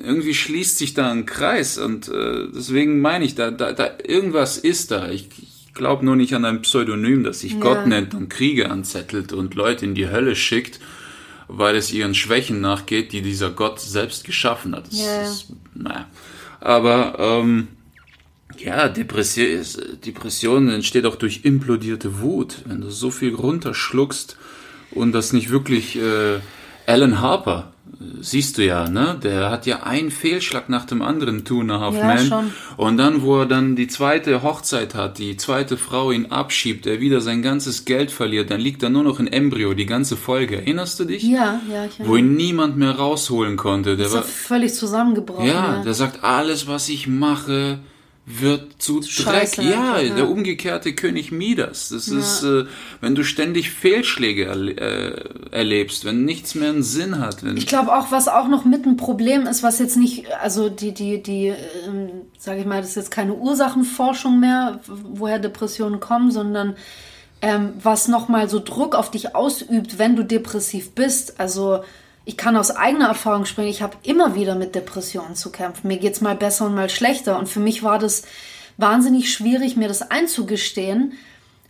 irgendwie 0.00 0.34
schließt 0.34 0.76
sich 0.78 0.94
da 0.94 1.08
ein 1.12 1.24
Kreis. 1.24 1.78
Und 1.78 2.08
äh, 2.08 2.46
deswegen 2.52 3.00
meine 3.00 3.24
ich, 3.26 3.36
da, 3.36 3.52
da, 3.52 3.72
da 3.72 3.90
irgendwas 4.04 4.58
ist 4.58 4.90
da. 4.90 5.08
Ich 5.08 5.28
glaube 5.78 6.04
nur 6.04 6.16
nicht 6.16 6.34
an 6.34 6.44
ein 6.44 6.60
Pseudonym, 6.60 7.24
das 7.24 7.40
sich 7.40 7.58
Gott 7.58 7.86
nennt 7.86 8.14
und 8.14 8.28
Kriege 8.28 8.70
anzettelt 8.70 9.32
und 9.32 9.54
Leute 9.54 9.86
in 9.86 9.94
die 9.94 10.10
Hölle 10.10 10.36
schickt 10.36 10.78
weil 11.48 11.76
es 11.76 11.92
ihren 11.92 12.14
Schwächen 12.14 12.60
nachgeht, 12.60 13.12
die 13.12 13.22
dieser 13.22 13.50
Gott 13.50 13.80
selbst 13.80 14.24
geschaffen 14.24 14.76
hat. 14.76 14.86
Das 14.88 14.98
Ja. 14.98 15.22
ist, 15.22 15.46
naja. 15.74 16.06
Aber 16.60 17.16
ähm, 17.18 17.68
ja, 18.58 18.88
Depression, 18.88 19.64
Depression 20.04 20.68
entsteht 20.68 21.06
auch 21.06 21.16
durch 21.16 21.40
implodierte 21.44 22.20
Wut. 22.20 22.58
Wenn 22.66 22.82
du 22.82 22.90
so 22.90 23.10
viel 23.10 23.34
runterschluckst 23.34 24.36
und 24.90 25.12
das 25.12 25.32
nicht 25.32 25.50
wirklich 25.50 25.96
äh, 25.96 26.40
Alan 26.86 27.20
Harper, 27.20 27.72
siehst 28.20 28.58
du 28.58 28.64
ja, 28.64 28.88
ne? 28.88 29.18
Der 29.22 29.50
hat 29.50 29.66
ja 29.66 29.82
einen 29.82 30.10
Fehlschlag 30.10 30.68
nach 30.68 30.84
dem 30.84 31.02
anderen, 31.02 31.44
Two 31.44 31.60
and 31.60 31.72
a 31.72 31.80
Half 31.80 31.96
Ja, 31.96 32.18
schon. 32.18 32.52
Und 32.76 32.96
dann, 32.96 33.22
wo 33.22 33.40
er 33.40 33.46
dann 33.46 33.74
die 33.74 33.88
zweite 33.88 34.42
Hochzeit 34.42 34.94
hat, 34.94 35.18
die 35.18 35.36
zweite 35.36 35.76
Frau 35.76 36.12
ihn 36.12 36.26
abschiebt, 36.26 36.86
er 36.86 37.00
wieder 37.00 37.20
sein 37.20 37.42
ganzes 37.42 37.84
Geld 37.84 38.10
verliert, 38.10 38.50
dann 38.50 38.60
liegt 38.60 38.82
er 38.82 38.90
nur 38.90 39.02
noch 39.02 39.18
in 39.18 39.26
Embryo, 39.26 39.74
die 39.74 39.86
ganze 39.86 40.16
Folge. 40.16 40.56
Erinnerst 40.56 41.00
du 41.00 41.04
dich? 41.04 41.22
Ja, 41.24 41.60
ja, 41.72 41.86
ich 41.86 42.06
Wo 42.06 42.16
ihn 42.16 42.34
niemand 42.34 42.76
mehr 42.76 42.92
rausholen 42.92 43.56
konnte. 43.56 43.96
Der 43.96 44.06
ist 44.06 44.14
war, 44.14 44.22
völlig 44.22 44.74
zusammengebrochen. 44.74 45.46
ja, 45.46 45.82
der 45.82 45.94
sagt, 45.94 46.22
alles, 46.22 46.68
was 46.68 46.88
ich 46.88 47.08
mache, 47.08 47.80
wird 48.28 48.82
zu 48.82 49.02
Scheiße 49.02 49.56
Dreck. 49.56 49.70
Ja, 49.70 49.98
ja. 50.00 50.14
der 50.14 50.28
umgekehrte 50.28 50.94
König 50.94 51.32
Midas. 51.32 51.88
Das 51.88 52.08
ist, 52.08 52.42
äh, 52.42 52.64
wenn 53.00 53.14
du 53.14 53.24
ständig 53.24 53.70
Fehlschläge 53.70 54.44
äh, 54.44 55.56
erlebst, 55.56 56.04
wenn 56.04 56.24
nichts 56.24 56.54
mehr 56.54 56.70
einen 56.70 56.82
Sinn 56.82 57.18
hat. 57.18 57.42
Wenn, 57.42 57.56
Ich 57.56 57.66
glaube 57.66 57.96
auch, 57.96 58.10
was 58.10 58.28
auch 58.28 58.48
noch 58.48 58.64
mit 58.64 58.84
ein 58.84 58.96
Problem 58.96 59.46
ist, 59.46 59.62
was 59.62 59.78
jetzt 59.78 59.96
nicht, 59.96 60.26
also 60.42 60.68
die, 60.68 60.92
die, 60.92 61.22
die, 61.22 61.54
ähm, 61.86 62.10
sage 62.38 62.60
ich 62.60 62.66
mal, 62.66 62.80
das 62.80 62.90
ist 62.90 62.96
jetzt 62.96 63.10
keine 63.10 63.34
Ursachenforschung 63.34 64.38
mehr, 64.38 64.80
woher 64.86 65.38
Depressionen 65.38 65.98
kommen, 65.98 66.30
sondern 66.30 66.76
ähm, 67.40 67.74
was 67.82 68.08
nochmal 68.08 68.48
so 68.48 68.60
Druck 68.60 68.94
auf 68.94 69.10
dich 69.10 69.34
ausübt, 69.34 69.98
wenn 69.98 70.16
du 70.16 70.24
depressiv 70.24 70.90
bist. 70.90 71.40
Also 71.40 71.80
ich 72.28 72.36
kann 72.36 72.58
aus 72.58 72.70
eigener 72.70 73.08
Erfahrung 73.08 73.46
sprechen, 73.46 73.70
ich 73.70 73.80
habe 73.80 73.96
immer 74.02 74.34
wieder 74.34 74.54
mit 74.54 74.74
Depressionen 74.74 75.34
zu 75.34 75.50
kämpfen. 75.50 75.88
Mir 75.88 75.96
geht's 75.96 76.20
mal 76.20 76.36
besser 76.36 76.66
und 76.66 76.74
mal 76.74 76.90
schlechter. 76.90 77.38
Und 77.38 77.48
für 77.48 77.58
mich 77.58 77.82
war 77.82 77.98
das 77.98 78.24
wahnsinnig 78.76 79.32
schwierig, 79.32 79.78
mir 79.78 79.88
das 79.88 80.10
einzugestehen, 80.10 81.14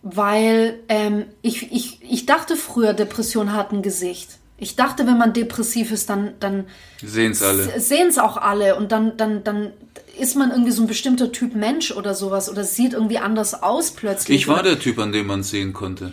weil 0.02 0.80
ähm, 0.88 1.26
ich, 1.42 1.70
ich, 1.70 2.00
ich 2.02 2.26
dachte 2.26 2.56
früher, 2.56 2.92
Depression 2.92 3.52
hat 3.52 3.70
ein 3.70 3.82
Gesicht. 3.82 4.30
Ich 4.56 4.74
dachte, 4.74 5.06
wenn 5.06 5.16
man 5.16 5.32
depressiv 5.32 5.92
ist, 5.92 6.10
dann, 6.10 6.32
dann 6.40 6.64
sehen's 7.00 7.40
alle. 7.40 7.78
sehen 7.78 8.08
es 8.08 8.18
auch 8.18 8.36
alle 8.36 8.74
und 8.74 8.90
dann, 8.90 9.16
dann, 9.16 9.44
dann 9.44 9.70
ist 10.18 10.34
man 10.34 10.50
irgendwie 10.50 10.72
so 10.72 10.82
ein 10.82 10.88
bestimmter 10.88 11.30
Typ 11.30 11.54
Mensch 11.54 11.92
oder 11.92 12.16
sowas 12.16 12.50
oder 12.50 12.64
sieht 12.64 12.94
irgendwie 12.94 13.18
anders 13.18 13.62
aus 13.62 13.92
plötzlich. 13.92 14.36
Ich 14.36 14.48
war 14.48 14.64
der 14.64 14.80
Typ, 14.80 14.98
an 14.98 15.12
dem 15.12 15.28
man 15.28 15.44
sehen 15.44 15.72
konnte. 15.72 16.12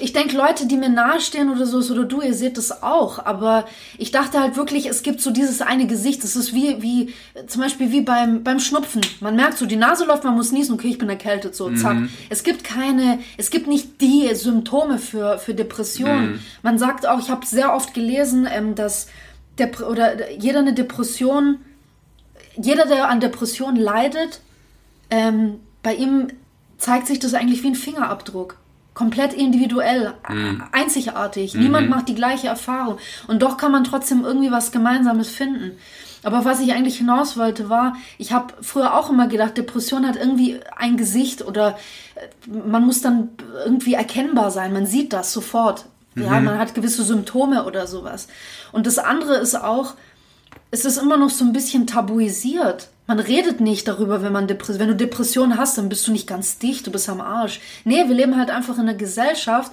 Ich 0.00 0.12
denke, 0.12 0.36
Leute, 0.36 0.66
die 0.66 0.76
mir 0.76 0.88
nahestehen 0.88 1.50
oder 1.50 1.66
so, 1.66 1.78
oder 1.92 2.04
du, 2.04 2.20
ihr 2.20 2.34
seht 2.34 2.58
das 2.58 2.82
auch. 2.82 3.24
Aber 3.24 3.66
ich 3.98 4.10
dachte 4.10 4.40
halt 4.40 4.56
wirklich, 4.56 4.86
es 4.86 5.02
gibt 5.02 5.20
so 5.20 5.30
dieses 5.30 5.60
eine 5.62 5.86
Gesicht. 5.86 6.22
Das 6.24 6.36
ist 6.36 6.54
wie, 6.54 6.82
wie, 6.82 7.14
zum 7.46 7.62
Beispiel 7.62 7.90
wie 7.90 8.02
beim, 8.02 8.42
beim 8.42 8.60
Schnupfen. 8.60 9.00
Man 9.20 9.36
merkt 9.36 9.58
so, 9.58 9.66
die 9.66 9.76
Nase 9.76 10.04
läuft, 10.04 10.24
man 10.24 10.34
muss 10.34 10.52
niesen, 10.52 10.74
okay, 10.74 10.88
ich 10.88 10.98
bin 10.98 11.08
erkältet, 11.08 11.54
so, 11.54 11.70
zack. 11.74 11.96
Es 12.28 12.42
gibt 12.42 12.64
keine, 12.64 13.18
es 13.36 13.50
gibt 13.50 13.66
nicht 13.66 14.00
die 14.00 14.34
Symptome 14.34 14.98
für, 14.98 15.38
für 15.38 15.54
Depressionen. 15.54 16.40
Man 16.62 16.78
sagt 16.78 17.06
auch, 17.06 17.18
ich 17.18 17.30
habe 17.30 17.46
sehr 17.46 17.74
oft 17.74 17.94
gelesen, 17.94 18.48
ähm, 18.50 18.74
dass 18.74 19.08
Dep 19.58 19.80
oder 19.80 20.30
jeder 20.32 20.60
eine 20.60 20.74
Depression, 20.74 21.58
jeder, 22.56 22.86
der 22.86 23.08
an 23.08 23.20
Depression 23.20 23.76
leidet, 23.76 24.40
ähm, 25.10 25.60
bei 25.82 25.94
ihm 25.94 26.28
zeigt 26.78 27.06
sich 27.06 27.18
das 27.18 27.34
eigentlich 27.34 27.62
wie 27.62 27.68
ein 27.68 27.74
Fingerabdruck. 27.74 28.58
Komplett 28.94 29.32
individuell, 29.32 30.12
Mhm. 30.28 30.62
einzigartig. 30.72 31.54
Niemand 31.54 31.88
macht 31.88 32.08
die 32.08 32.14
gleiche 32.14 32.48
Erfahrung. 32.48 32.98
Und 33.26 33.42
doch 33.42 33.56
kann 33.56 33.72
man 33.72 33.84
trotzdem 33.84 34.24
irgendwie 34.24 34.50
was 34.50 34.70
Gemeinsames 34.70 35.28
finden. 35.30 35.72
Aber 36.24 36.44
was 36.44 36.60
ich 36.60 36.72
eigentlich 36.72 36.98
hinaus 36.98 37.36
wollte, 37.36 37.68
war, 37.68 37.96
ich 38.18 38.32
habe 38.32 38.54
früher 38.60 38.94
auch 38.94 39.10
immer 39.10 39.26
gedacht, 39.28 39.56
Depression 39.56 40.06
hat 40.06 40.16
irgendwie 40.16 40.60
ein 40.76 40.96
Gesicht 40.96 41.42
oder 41.44 41.78
äh, 42.14 42.50
man 42.68 42.84
muss 42.86 43.00
dann 43.00 43.30
irgendwie 43.64 43.94
erkennbar 43.94 44.50
sein. 44.50 44.72
Man 44.72 44.86
sieht 44.86 45.12
das 45.12 45.32
sofort. 45.32 45.86
Ja, 46.14 46.38
Mhm. 46.38 46.44
man 46.44 46.58
hat 46.58 46.74
gewisse 46.74 47.02
Symptome 47.02 47.64
oder 47.64 47.86
sowas. 47.86 48.28
Und 48.70 48.86
das 48.86 48.98
andere 48.98 49.36
ist 49.36 49.54
auch, 49.54 49.94
ist 50.72 50.86
es 50.86 50.96
immer 50.96 51.18
noch 51.18 51.30
so 51.30 51.44
ein 51.44 51.52
bisschen 51.52 51.86
tabuisiert. 51.86 52.88
Man 53.06 53.20
redet 53.20 53.60
nicht 53.60 53.86
darüber, 53.86 54.22
wenn 54.22 54.32
man 54.32 54.48
Depression, 54.48 54.80
wenn 54.80 54.88
du 54.88 54.96
Depressionen 54.96 55.58
hast, 55.58 55.76
dann 55.76 55.90
bist 55.90 56.06
du 56.08 56.12
nicht 56.12 56.26
ganz 56.26 56.58
dicht, 56.58 56.86
du 56.86 56.90
bist 56.90 57.08
am 57.08 57.20
Arsch. 57.20 57.60
Nee, 57.84 58.08
wir 58.08 58.14
leben 58.14 58.38
halt 58.38 58.50
einfach 58.50 58.76
in 58.76 58.82
einer 58.88 58.94
Gesellschaft, 58.94 59.70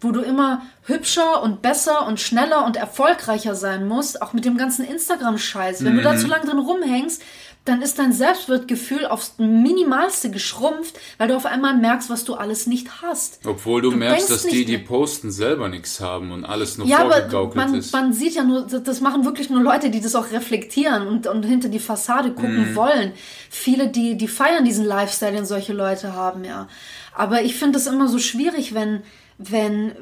wo 0.00 0.12
du 0.12 0.20
immer 0.20 0.62
hübscher 0.84 1.42
und 1.42 1.62
besser 1.62 2.06
und 2.06 2.20
schneller 2.20 2.64
und 2.64 2.76
erfolgreicher 2.76 3.56
sein 3.56 3.88
musst, 3.88 4.22
auch 4.22 4.34
mit 4.34 4.44
dem 4.44 4.56
ganzen 4.56 4.84
Instagram-Scheiß. 4.84 5.82
Wenn 5.82 5.94
mhm. 5.94 5.98
du 5.98 6.02
da 6.04 6.16
zu 6.16 6.28
lange 6.28 6.46
drin 6.46 6.60
rumhängst, 6.60 7.22
dann 7.66 7.82
ist 7.82 7.98
dein 7.98 8.12
Selbstwertgefühl 8.12 9.06
aufs 9.06 9.34
Minimalste 9.38 10.30
geschrumpft, 10.30 10.98
weil 11.18 11.28
du 11.28 11.36
auf 11.36 11.46
einmal 11.46 11.76
merkst, 11.76 12.08
was 12.08 12.24
du 12.24 12.34
alles 12.34 12.66
nicht 12.66 13.02
hast. 13.02 13.40
Obwohl 13.44 13.82
du, 13.82 13.90
du 13.90 13.96
merkst, 13.96 14.30
dass 14.30 14.44
die, 14.44 14.64
die 14.64 14.78
posten, 14.78 15.30
selber 15.30 15.68
nichts 15.68 16.00
haben 16.00 16.30
und 16.30 16.44
alles 16.44 16.78
nur 16.78 16.86
ja, 16.86 16.98
vorgegaukelt 16.98 17.58
aber 17.60 17.70
man, 17.70 17.80
ist. 17.80 17.92
Man 17.92 18.12
sieht 18.12 18.34
ja 18.34 18.44
nur, 18.44 18.62
das 18.62 19.00
machen 19.00 19.24
wirklich 19.24 19.50
nur 19.50 19.60
Leute, 19.60 19.90
die 19.90 20.00
das 20.00 20.14
auch 20.14 20.30
reflektieren 20.30 21.06
und, 21.08 21.26
und 21.26 21.44
hinter 21.44 21.68
die 21.68 21.80
Fassade 21.80 22.30
gucken 22.30 22.70
mhm. 22.70 22.76
wollen. 22.76 23.12
Viele, 23.50 23.88
die, 23.88 24.16
die 24.16 24.28
feiern 24.28 24.64
diesen 24.64 24.84
Lifestyle, 24.84 25.32
den 25.32 25.44
solche 25.44 25.72
Leute 25.72 26.14
haben, 26.14 26.44
ja. 26.44 26.68
Aber 27.14 27.42
ich 27.42 27.56
finde 27.56 27.78
es 27.78 27.86
immer 27.86 28.08
so 28.08 28.18
schwierig, 28.18 28.74
wenn, 28.74 29.02
wenn, 29.38 29.92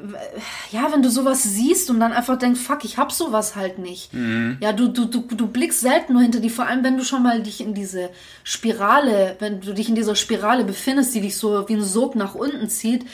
ja, 0.71 0.91
wenn 0.93 1.01
du 1.01 1.09
sowas 1.09 1.43
siehst 1.43 1.89
und 1.89 1.99
dann 1.99 2.13
einfach 2.13 2.37
denkst, 2.37 2.59
fuck, 2.59 2.85
ich 2.85 2.97
hab 2.97 3.11
sowas 3.11 3.55
halt 3.55 3.79
nicht. 3.79 4.13
Mhm. 4.13 4.57
Ja, 4.61 4.71
du, 4.71 4.87
du, 4.87 5.05
du, 5.05 5.21
du 5.21 5.47
blickst 5.47 5.81
selten 5.81 6.13
nur 6.13 6.21
hinter 6.21 6.39
die, 6.39 6.49
vor 6.49 6.67
allem 6.67 6.83
wenn 6.85 6.97
du 6.97 7.03
schon 7.03 7.23
mal 7.23 7.43
dich 7.43 7.59
in 7.59 7.73
diese 7.73 8.09
Spirale, 8.45 9.35
wenn 9.39 9.59
du 9.59 9.73
dich 9.73 9.89
in 9.89 9.95
dieser 9.95 10.15
Spirale 10.15 10.63
befindest, 10.63 11.13
die 11.15 11.21
dich 11.21 11.35
so 11.37 11.67
wie 11.67 11.73
ein 11.73 11.83
Sog 11.83 12.15
nach 12.15 12.33
unten 12.33 12.69
zieht, 12.69 13.05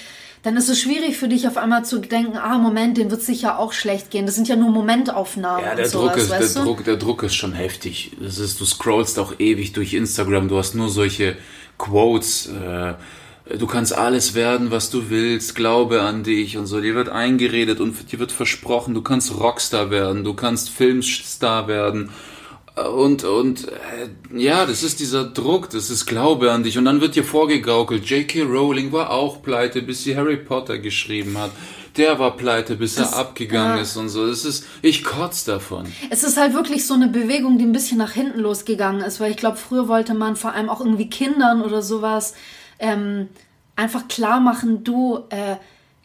dann 0.44 0.58
ist 0.58 0.70
es 0.70 0.82
schwierig 0.82 1.18
für 1.18 1.28
dich 1.28 1.48
auf 1.48 1.58
einmal 1.58 1.86
zu 1.86 2.00
denken, 2.00 2.38
ah, 2.38 2.58
Moment, 2.58 2.98
dem 2.98 3.12
wird 3.12 3.22
sicher 3.22 3.60
auch 3.60 3.74
schlecht 3.74 4.10
gehen. 4.10 4.26
Das 4.26 4.36
sind 4.36 4.48
ja 4.48 4.56
nur 4.56 4.72
Momentaufnahmen. 4.72 5.66
Ja, 5.66 5.76
der, 5.76 5.88
Druck, 5.88 6.18
sowas, 6.20 6.42
ist, 6.42 6.56
der, 6.56 6.64
Druck, 6.64 6.84
der 6.84 6.98
Druck 6.98 7.24
ist 7.24 7.36
schon 7.36 7.54
heftig. 7.54 8.12
Das 8.20 8.40
ist, 8.40 8.60
du 8.60 8.66
scrollst 8.66 9.20
auch 9.20 9.40
ewig 9.40 9.74
durch 9.74 9.94
Instagram, 9.94 10.48
du 10.48 10.58
hast 10.58 10.74
nur 10.74 10.90
solche 10.90 11.36
Quotes, 11.78 12.48
äh, 12.48 12.94
du 13.58 13.68
kannst 13.68 13.96
alles 13.96 14.34
werden, 14.34 14.72
was 14.72 14.90
du 14.90 15.10
willst, 15.10 15.56
glaube 15.56 16.02
an 16.02 16.24
dich 16.24 16.58
und 16.58 16.68
so. 16.68 16.82
Dir 16.82 16.96
wird 16.96 17.10
eingeredet 17.10 17.80
und 17.80 18.12
dir 18.12 18.20
wird 18.20 18.32
versprochen, 18.32 18.94
du 18.94 19.02
kannst 19.02 19.38
Rockstar 19.40 19.92
werden, 19.92 20.24
du 20.24 20.34
kannst 20.34 20.70
Filmstar 20.70 21.68
werden. 21.68 22.12
Und, 22.76 23.26
und 23.26 23.68
äh, 23.68 24.38
ja, 24.38 24.66
das 24.66 24.82
ist 24.82 25.02
dieser 25.02 25.26
Druck, 25.26 25.70
das 25.70 25.90
ist 25.90 26.06
Glaube 26.06 26.52
an 26.52 26.64
dich. 26.64 26.78
Und 26.78 26.86
dann 26.86 27.02
wird 27.02 27.16
dir 27.16 27.26
vorgegaukelt, 27.26 28.06
J.K. 28.06 28.44
Rowling 28.44 28.94
war 28.94 29.12
auch 29.12 29.44
pleite, 29.44 29.82
bis 29.82 30.04
sie 30.04 30.16
Harry 30.16 30.38
Potter 30.38 30.78
geschrieben 30.78 31.38
hat. 31.38 31.52
Der 31.98 32.18
war 32.18 32.38
pleite, 32.38 32.76
bis 32.76 32.96
das, 32.96 33.12
er 33.12 33.20
abgegangen 33.20 33.76
ja. 33.76 33.82
ist 33.82 33.98
und 33.98 34.08
so. 34.08 34.26
Das 34.26 34.46
ist, 34.46 34.66
ich 34.82 35.04
kotz 35.04 35.44
davon. 35.44 35.86
Es 36.10 36.24
ist 36.24 36.38
halt 36.38 36.54
wirklich 36.54 36.88
so 36.88 36.94
eine 36.94 37.10
Bewegung, 37.10 37.58
die 37.58 37.66
ein 37.66 37.74
bisschen 37.74 37.98
nach 37.98 38.14
hinten 38.14 38.40
losgegangen 38.40 39.02
ist, 39.02 39.20
weil 39.20 39.32
ich 39.32 39.38
glaube, 39.38 39.58
früher 39.58 39.90
wollte 39.90 40.14
man 40.14 40.38
vor 40.38 40.54
allem 40.54 40.70
auch 40.70 40.80
irgendwie 40.80 41.10
Kindern 41.10 41.62
oder 41.62 41.82
sowas 41.82 42.34
ähm, 42.82 43.30
einfach 43.76 44.08
klar 44.10 44.42
machen, 44.42 44.84
du, 44.84 45.20
äh, 45.30 45.56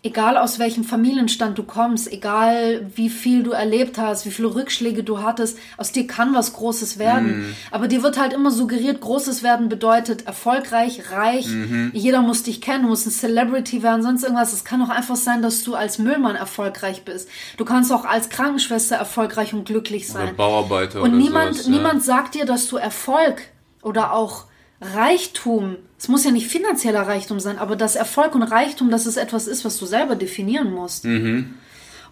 egal 0.03 0.37
aus 0.37 0.61
welchem 0.61 0.85
Familienstand 0.85 1.59
du 1.59 1.65
kommst, 1.65 2.11
egal 2.13 2.87
wie 2.95 3.11
viel 3.11 3.43
du 3.43 3.51
erlebt 3.51 3.99
hast, 3.99 4.25
wie 4.25 4.31
viele 4.31 4.55
Rückschläge 4.55 5.03
du 5.03 5.21
hattest, 5.21 5.59
aus 5.79 5.91
dir 5.91 6.07
kann 6.07 6.33
was 6.33 6.53
Großes 6.53 6.99
werden. 6.99 7.41
Mm. 7.41 7.55
Aber 7.73 7.89
dir 7.89 8.05
wird 8.05 8.19
halt 8.19 8.33
immer 8.33 8.53
suggeriert, 8.53 9.01
Großes 9.01 9.43
werden 9.43 9.69
bedeutet 9.69 10.27
erfolgreich, 10.27 11.11
reich, 11.11 11.49
mm 11.49 11.77
jeder 11.93 12.21
muss 12.21 12.43
dich 12.43 12.61
kennen, 12.61 12.83
du 12.83 12.89
musst 12.91 13.07
ein 13.07 13.11
Celebrity 13.11 13.83
werden, 13.83 14.03
sonst 14.03 14.23
irgendwas. 14.23 14.53
Es 14.53 14.65
kann 14.65 14.83
auch 14.83 14.89
einfach 14.89 15.17
sein, 15.17 15.43
dass 15.43 15.65
du 15.65 15.75
als 15.75 15.99
Müllmann 15.99 16.37
erfolgreich 16.37 17.05
bist. 17.05 17.29
Du 17.57 17.65
kannst 17.65 17.93
auch 17.93 18.05
als 18.05 18.29
Krankenschwester 18.29 18.97
erfolgreich 18.97 19.55
und 19.55 19.65
glücklich 19.65 20.09
sein. 20.09 20.29
Oder 20.29 20.33
Bauarbeiter. 20.35 21.03
Und 21.03 21.11
oder 21.11 21.19
niemand, 21.19 21.55
sowas, 21.55 21.67
ja. 21.67 21.73
niemand 21.73 22.03
sagt 22.03 22.35
dir, 22.35 22.45
dass 22.45 22.69
du 22.69 22.77
Erfolg 22.77 23.43
oder 23.83 24.13
auch 24.13 24.45
Reichtum, 24.81 25.77
es 25.99 26.09
muss 26.09 26.25
ja 26.25 26.31
nicht 26.31 26.49
finanzieller 26.49 27.03
Reichtum 27.03 27.41
sein, 27.41 27.59
aber 27.59 27.77
dass 27.77 27.97
Erfolg 27.97 28.35
und 28.35 28.43
Reichtum, 28.43 28.91
dass 28.91 29.07
es 29.07 29.17
etwas 29.17 29.47
ist, 29.47 29.65
was 29.65 29.79
du 29.79 29.87
selber 29.87 30.17
definieren 30.17 30.73
musst. 30.73 31.05
Mhm. 31.05 31.55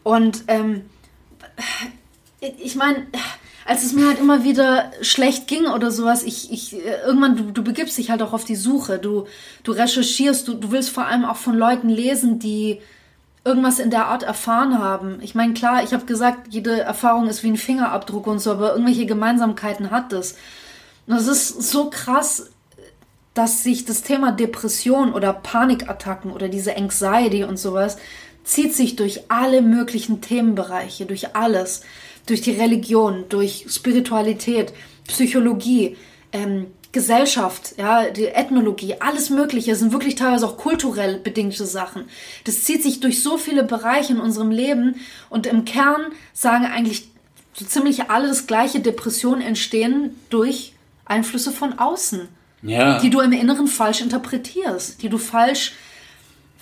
Und 0.02 0.44
ähm, 0.48 0.82
ich 2.40 2.74
meine, 2.76 3.06
als 3.66 3.84
es 3.84 3.92
mir 3.92 4.06
halt 4.06 4.18
immer 4.18 4.44
wieder 4.44 4.90
schlecht 5.00 5.46
ging 5.46 5.66
oder 5.66 5.90
sowas, 5.90 6.22
ich, 6.22 6.52
ich, 6.52 6.74
irgendwann, 6.74 7.36
du, 7.36 7.50
du 7.50 7.62
begibst 7.62 7.96
dich 7.96 8.10
halt 8.10 8.22
auch 8.22 8.32
auf 8.32 8.44
die 8.44 8.56
Suche, 8.56 8.98
du, 8.98 9.26
du 9.62 9.72
recherchierst, 9.72 10.46
du, 10.48 10.54
du 10.54 10.70
willst 10.70 10.90
vor 10.90 11.06
allem 11.06 11.24
auch 11.24 11.36
von 11.36 11.54
Leuten 11.54 11.88
lesen, 11.88 12.38
die 12.38 12.80
irgendwas 13.44 13.78
in 13.78 13.90
der 13.90 14.06
Art 14.06 14.22
erfahren 14.22 14.78
haben. 14.78 15.18
Ich 15.20 15.34
meine, 15.34 15.52
klar, 15.52 15.82
ich 15.82 15.92
habe 15.92 16.06
gesagt, 16.06 16.52
jede 16.52 16.80
Erfahrung 16.80 17.28
ist 17.28 17.42
wie 17.42 17.48
ein 17.48 17.58
Fingerabdruck 17.58 18.26
und 18.26 18.38
so, 18.38 18.52
aber 18.52 18.72
irgendwelche 18.72 19.06
Gemeinsamkeiten 19.06 19.90
hat 19.90 20.12
das. 20.12 20.32
Und 21.06 21.16
das 21.16 21.26
ist 21.26 21.62
so 21.70 21.90
krass, 21.90 22.50
dass 23.34 23.64
sich 23.64 23.84
das 23.84 24.02
Thema 24.02 24.30
Depression 24.32 25.12
oder 25.12 25.32
Panikattacken 25.32 26.30
oder 26.30 26.48
diese 26.48 26.76
Anxiety 26.76 27.44
und 27.44 27.58
sowas 27.58 27.98
zieht 28.44 28.74
sich 28.74 28.94
durch 28.96 29.22
alle 29.28 29.60
möglichen 29.60 30.20
Themenbereiche, 30.20 31.06
durch 31.06 31.34
alles, 31.34 31.82
durch 32.26 32.42
die 32.42 32.52
Religion, 32.52 33.24
durch 33.28 33.66
Spiritualität, 33.68 34.72
Psychologie, 35.08 35.96
ähm, 36.32 36.66
Gesellschaft, 36.92 37.74
ja, 37.76 38.08
die 38.08 38.26
Ethnologie, 38.26 38.94
alles 39.00 39.28
Mögliche, 39.28 39.72
das 39.72 39.80
sind 39.80 39.92
wirklich 39.92 40.14
teilweise 40.14 40.46
auch 40.46 40.56
kulturell 40.56 41.18
bedingte 41.18 41.66
Sachen. 41.66 42.04
Das 42.44 42.62
zieht 42.62 42.84
sich 42.84 43.00
durch 43.00 43.20
so 43.20 43.36
viele 43.36 43.64
Bereiche 43.64 44.12
in 44.12 44.20
unserem 44.20 44.52
Leben 44.52 45.00
und 45.28 45.48
im 45.48 45.64
Kern 45.64 46.12
sagen 46.32 46.66
eigentlich 46.66 47.08
so 47.52 47.64
ziemlich 47.64 48.10
alle 48.10 48.28
das 48.28 48.46
gleiche, 48.46 48.78
Depressionen 48.78 49.40
entstehen 49.40 50.20
durch 50.30 50.74
Einflüsse 51.04 51.50
von 51.50 51.80
außen 51.80 52.28
ja. 52.64 52.98
die 52.98 53.10
du 53.10 53.20
im 53.20 53.32
Inneren 53.32 53.66
falsch 53.66 54.00
interpretierst, 54.00 55.02
die 55.02 55.08
du 55.08 55.18
falsch 55.18 55.72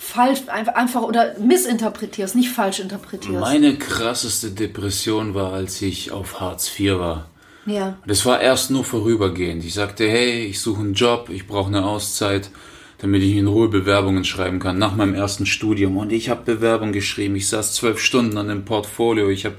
falsch 0.03 0.41
einfach 0.47 1.01
oder 1.01 1.37
missinterpretierst, 1.39 2.35
nicht 2.35 2.49
falsch 2.49 2.79
interpretierst. 2.79 3.39
Meine 3.39 3.77
krasseste 3.77 4.51
Depression 4.51 5.33
war, 5.33 5.53
als 5.53 5.81
ich 5.81 6.11
auf 6.11 6.41
Hartz 6.41 6.77
IV 6.77 6.99
war. 6.99 7.29
Ja. 7.65 7.97
Das 8.05 8.25
war 8.25 8.41
erst 8.41 8.71
nur 8.71 8.83
vorübergehend. 8.83 9.63
Ich 9.63 9.73
sagte, 9.73 10.07
hey, 10.07 10.45
ich 10.45 10.59
suche 10.59 10.81
einen 10.81 10.93
Job, 10.93 11.29
ich 11.29 11.47
brauche 11.47 11.69
eine 11.69 11.85
Auszeit, 11.85 12.49
damit 12.97 13.23
ich 13.23 13.35
in 13.35 13.47
Ruhe 13.47 13.69
Bewerbungen 13.69 14.25
schreiben 14.25 14.59
kann, 14.59 14.77
nach 14.77 14.95
meinem 14.95 15.13
ersten 15.13 15.45
Studium. 15.45 15.95
Und 15.95 16.11
ich 16.11 16.29
habe 16.29 16.43
Bewerbungen 16.43 16.93
geschrieben. 16.93 17.35
Ich 17.37 17.47
saß 17.47 17.73
zwölf 17.73 17.99
Stunden 17.99 18.37
an 18.37 18.49
dem 18.49 18.65
Portfolio. 18.65 19.29
Ich 19.29 19.45
habe 19.45 19.55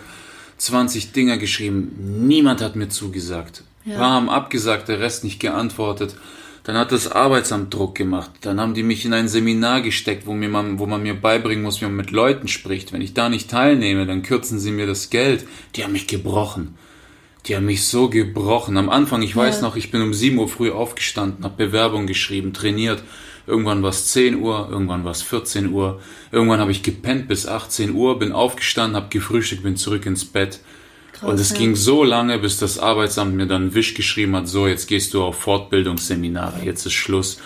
20 0.58 1.12
Dinger 1.12 1.38
geschrieben. 1.38 2.26
Niemand 2.26 2.60
hat 2.60 2.76
mir 2.76 2.90
zugesagt. 2.90 3.64
Ja. 3.84 3.98
Paar 3.98 4.10
haben 4.12 4.30
abgesagt, 4.30 4.88
der 4.88 5.00
Rest 5.00 5.24
nicht 5.24 5.40
geantwortet. 5.40 6.16
Dann 6.64 6.78
hat 6.78 6.92
das 6.92 7.12
Arbeitsamt 7.12 7.74
Druck 7.74 7.94
gemacht. 7.94 8.30
Dann 8.40 8.58
haben 8.58 8.72
die 8.72 8.82
mich 8.82 9.04
in 9.04 9.12
ein 9.12 9.28
Seminar 9.28 9.82
gesteckt, 9.82 10.26
wo, 10.26 10.32
mir 10.32 10.48
man, 10.48 10.78
wo 10.78 10.86
man 10.86 11.02
mir 11.02 11.14
beibringen 11.14 11.62
muss, 11.62 11.80
wie 11.80 11.84
man 11.84 11.96
mit 11.96 12.10
Leuten 12.10 12.48
spricht. 12.48 12.92
Wenn 12.92 13.02
ich 13.02 13.12
da 13.12 13.28
nicht 13.28 13.50
teilnehme, 13.50 14.06
dann 14.06 14.22
kürzen 14.22 14.58
sie 14.58 14.70
mir 14.70 14.86
das 14.86 15.10
Geld. 15.10 15.46
Die 15.76 15.84
haben 15.84 15.92
mich 15.92 16.06
gebrochen. 16.06 16.78
Die 17.46 17.54
haben 17.54 17.66
mich 17.66 17.84
so 17.84 18.08
gebrochen. 18.08 18.78
Am 18.78 18.88
Anfang, 18.88 19.20
ich 19.20 19.36
weiß 19.36 19.60
noch, 19.60 19.76
ich 19.76 19.90
bin 19.90 20.00
um 20.00 20.14
7 20.14 20.38
Uhr 20.38 20.48
früh 20.48 20.70
aufgestanden, 20.70 21.44
habe 21.44 21.66
Bewerbung 21.66 22.06
geschrieben, 22.06 22.54
trainiert. 22.54 23.02
Irgendwann 23.46 23.82
war 23.82 23.90
es 23.90 24.06
10 24.06 24.40
Uhr, 24.40 24.68
irgendwann 24.70 25.04
war 25.04 25.10
es 25.10 25.20
14 25.20 25.70
Uhr. 25.70 26.00
Irgendwann 26.32 26.60
habe 26.60 26.70
ich 26.70 26.82
gepennt 26.82 27.28
bis 27.28 27.46
18 27.46 27.92
Uhr, 27.92 28.18
bin 28.18 28.32
aufgestanden, 28.32 28.96
habe 28.96 29.10
gefrühstückt, 29.10 29.62
bin 29.62 29.76
zurück 29.76 30.06
ins 30.06 30.24
Bett. 30.24 30.60
Krass, 31.14 31.30
und 31.30 31.40
es 31.40 31.50
ja. 31.50 31.56
ging 31.56 31.76
so 31.76 32.04
lange, 32.04 32.38
bis 32.38 32.58
das 32.58 32.78
Arbeitsamt 32.78 33.34
mir 33.34 33.46
dann 33.46 33.74
Wisch 33.74 33.94
geschrieben 33.94 34.34
hat, 34.36 34.48
so, 34.48 34.66
jetzt 34.66 34.88
gehst 34.88 35.14
du 35.14 35.22
auf 35.22 35.36
Fortbildungsseminare, 35.36 36.64
jetzt 36.64 36.84
ist 36.86 36.92
Schluss. 36.92 37.38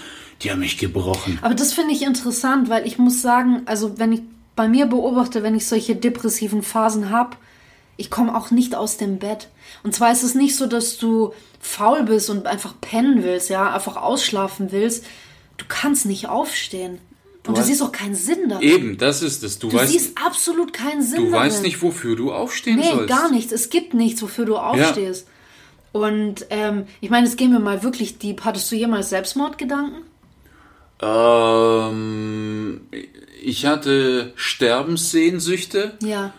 Die 0.42 0.50
haben 0.50 0.60
mich 0.60 0.78
gebrochen. 0.78 1.38
Aber 1.42 1.54
das 1.54 1.72
finde 1.72 1.92
ich 1.92 2.02
interessant, 2.02 2.68
weil 2.68 2.86
ich 2.86 2.96
muss 2.96 3.22
sagen, 3.22 3.62
also 3.66 3.98
wenn 3.98 4.12
ich 4.12 4.22
bei 4.54 4.68
mir 4.68 4.86
beobachte, 4.86 5.42
wenn 5.42 5.54
ich 5.54 5.66
solche 5.66 5.96
depressiven 5.96 6.62
Phasen 6.62 7.10
habe, 7.10 7.36
ich 7.96 8.10
komme 8.10 8.36
auch 8.36 8.50
nicht 8.50 8.74
aus 8.74 8.96
dem 8.96 9.18
Bett. 9.18 9.48
Und 9.82 9.94
zwar 9.94 10.12
ist 10.12 10.22
es 10.22 10.34
nicht 10.34 10.56
so, 10.56 10.66
dass 10.66 10.96
du 10.96 11.34
faul 11.60 12.04
bist 12.04 12.30
und 12.30 12.46
einfach 12.46 12.74
pennen 12.80 13.24
willst, 13.24 13.50
ja, 13.50 13.74
einfach 13.74 13.96
ausschlafen 13.96 14.70
willst. 14.70 15.04
Du 15.56 15.64
kannst 15.68 16.06
nicht 16.06 16.28
aufstehen. 16.28 17.00
Du 17.48 17.54
und 17.54 17.58
du 17.58 17.64
siehst 17.64 17.82
auch 17.82 17.92
keinen 17.92 18.14
Sinn 18.14 18.50
darin. 18.50 18.68
Eben, 18.68 18.98
das 18.98 19.22
ist 19.22 19.42
es. 19.42 19.58
Du, 19.58 19.70
du 19.70 19.78
weißt, 19.78 19.90
siehst 19.90 20.18
absolut 20.18 20.74
keinen 20.74 21.02
Sinn 21.02 21.24
Du 21.24 21.30
darin. 21.30 21.46
weißt 21.46 21.62
nicht, 21.62 21.80
wofür 21.80 22.14
du 22.14 22.30
aufstehen 22.30 22.76
nee, 22.76 22.82
sollst. 22.84 23.00
Nee, 23.00 23.06
gar 23.06 23.30
nichts. 23.30 23.52
Es 23.52 23.70
gibt 23.70 23.94
nichts, 23.94 24.20
wofür 24.20 24.44
du 24.44 24.58
aufstehst. 24.58 25.26
Ja. 25.26 26.00
Und 26.00 26.44
ähm, 26.50 26.84
ich 27.00 27.08
meine, 27.08 27.26
jetzt 27.26 27.38
gehen 27.38 27.50
wir 27.50 27.58
mal 27.58 27.82
wirklich 27.82 28.18
deep. 28.18 28.44
Hattest 28.44 28.70
du 28.70 28.76
jemals 28.76 29.08
Selbstmordgedanken? 29.08 30.02
Ähm, 31.00 32.82
ich 33.42 33.64
hatte 33.64 34.34
Sterbenssehnsüchte. 34.36 35.96
Ja. 36.02 36.34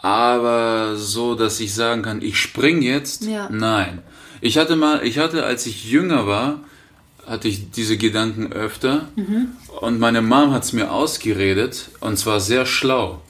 Aber 0.00 0.96
so, 0.96 1.34
dass 1.34 1.60
ich 1.60 1.74
sagen 1.74 2.00
kann, 2.00 2.22
ich 2.22 2.38
spring 2.38 2.80
jetzt. 2.80 3.24
Ja. 3.24 3.50
Nein. 3.50 4.00
Ich 4.40 4.56
hatte 4.56 4.76
mal, 4.76 5.06
ich 5.06 5.18
hatte, 5.18 5.44
als 5.44 5.66
ich 5.66 5.90
jünger 5.90 6.26
war, 6.26 6.60
hatte 7.26 7.48
ich 7.48 7.70
diese 7.70 7.96
Gedanken 7.96 8.52
öfter. 8.52 9.08
Mhm. 9.16 9.48
Und 9.80 9.98
meine 9.98 10.22
Mom 10.22 10.52
hat 10.52 10.64
es 10.64 10.72
mir 10.72 10.92
ausgeredet 10.92 11.90
und 12.00 12.18
zwar 12.18 12.40
sehr 12.40 12.66
schlau. 12.66 13.22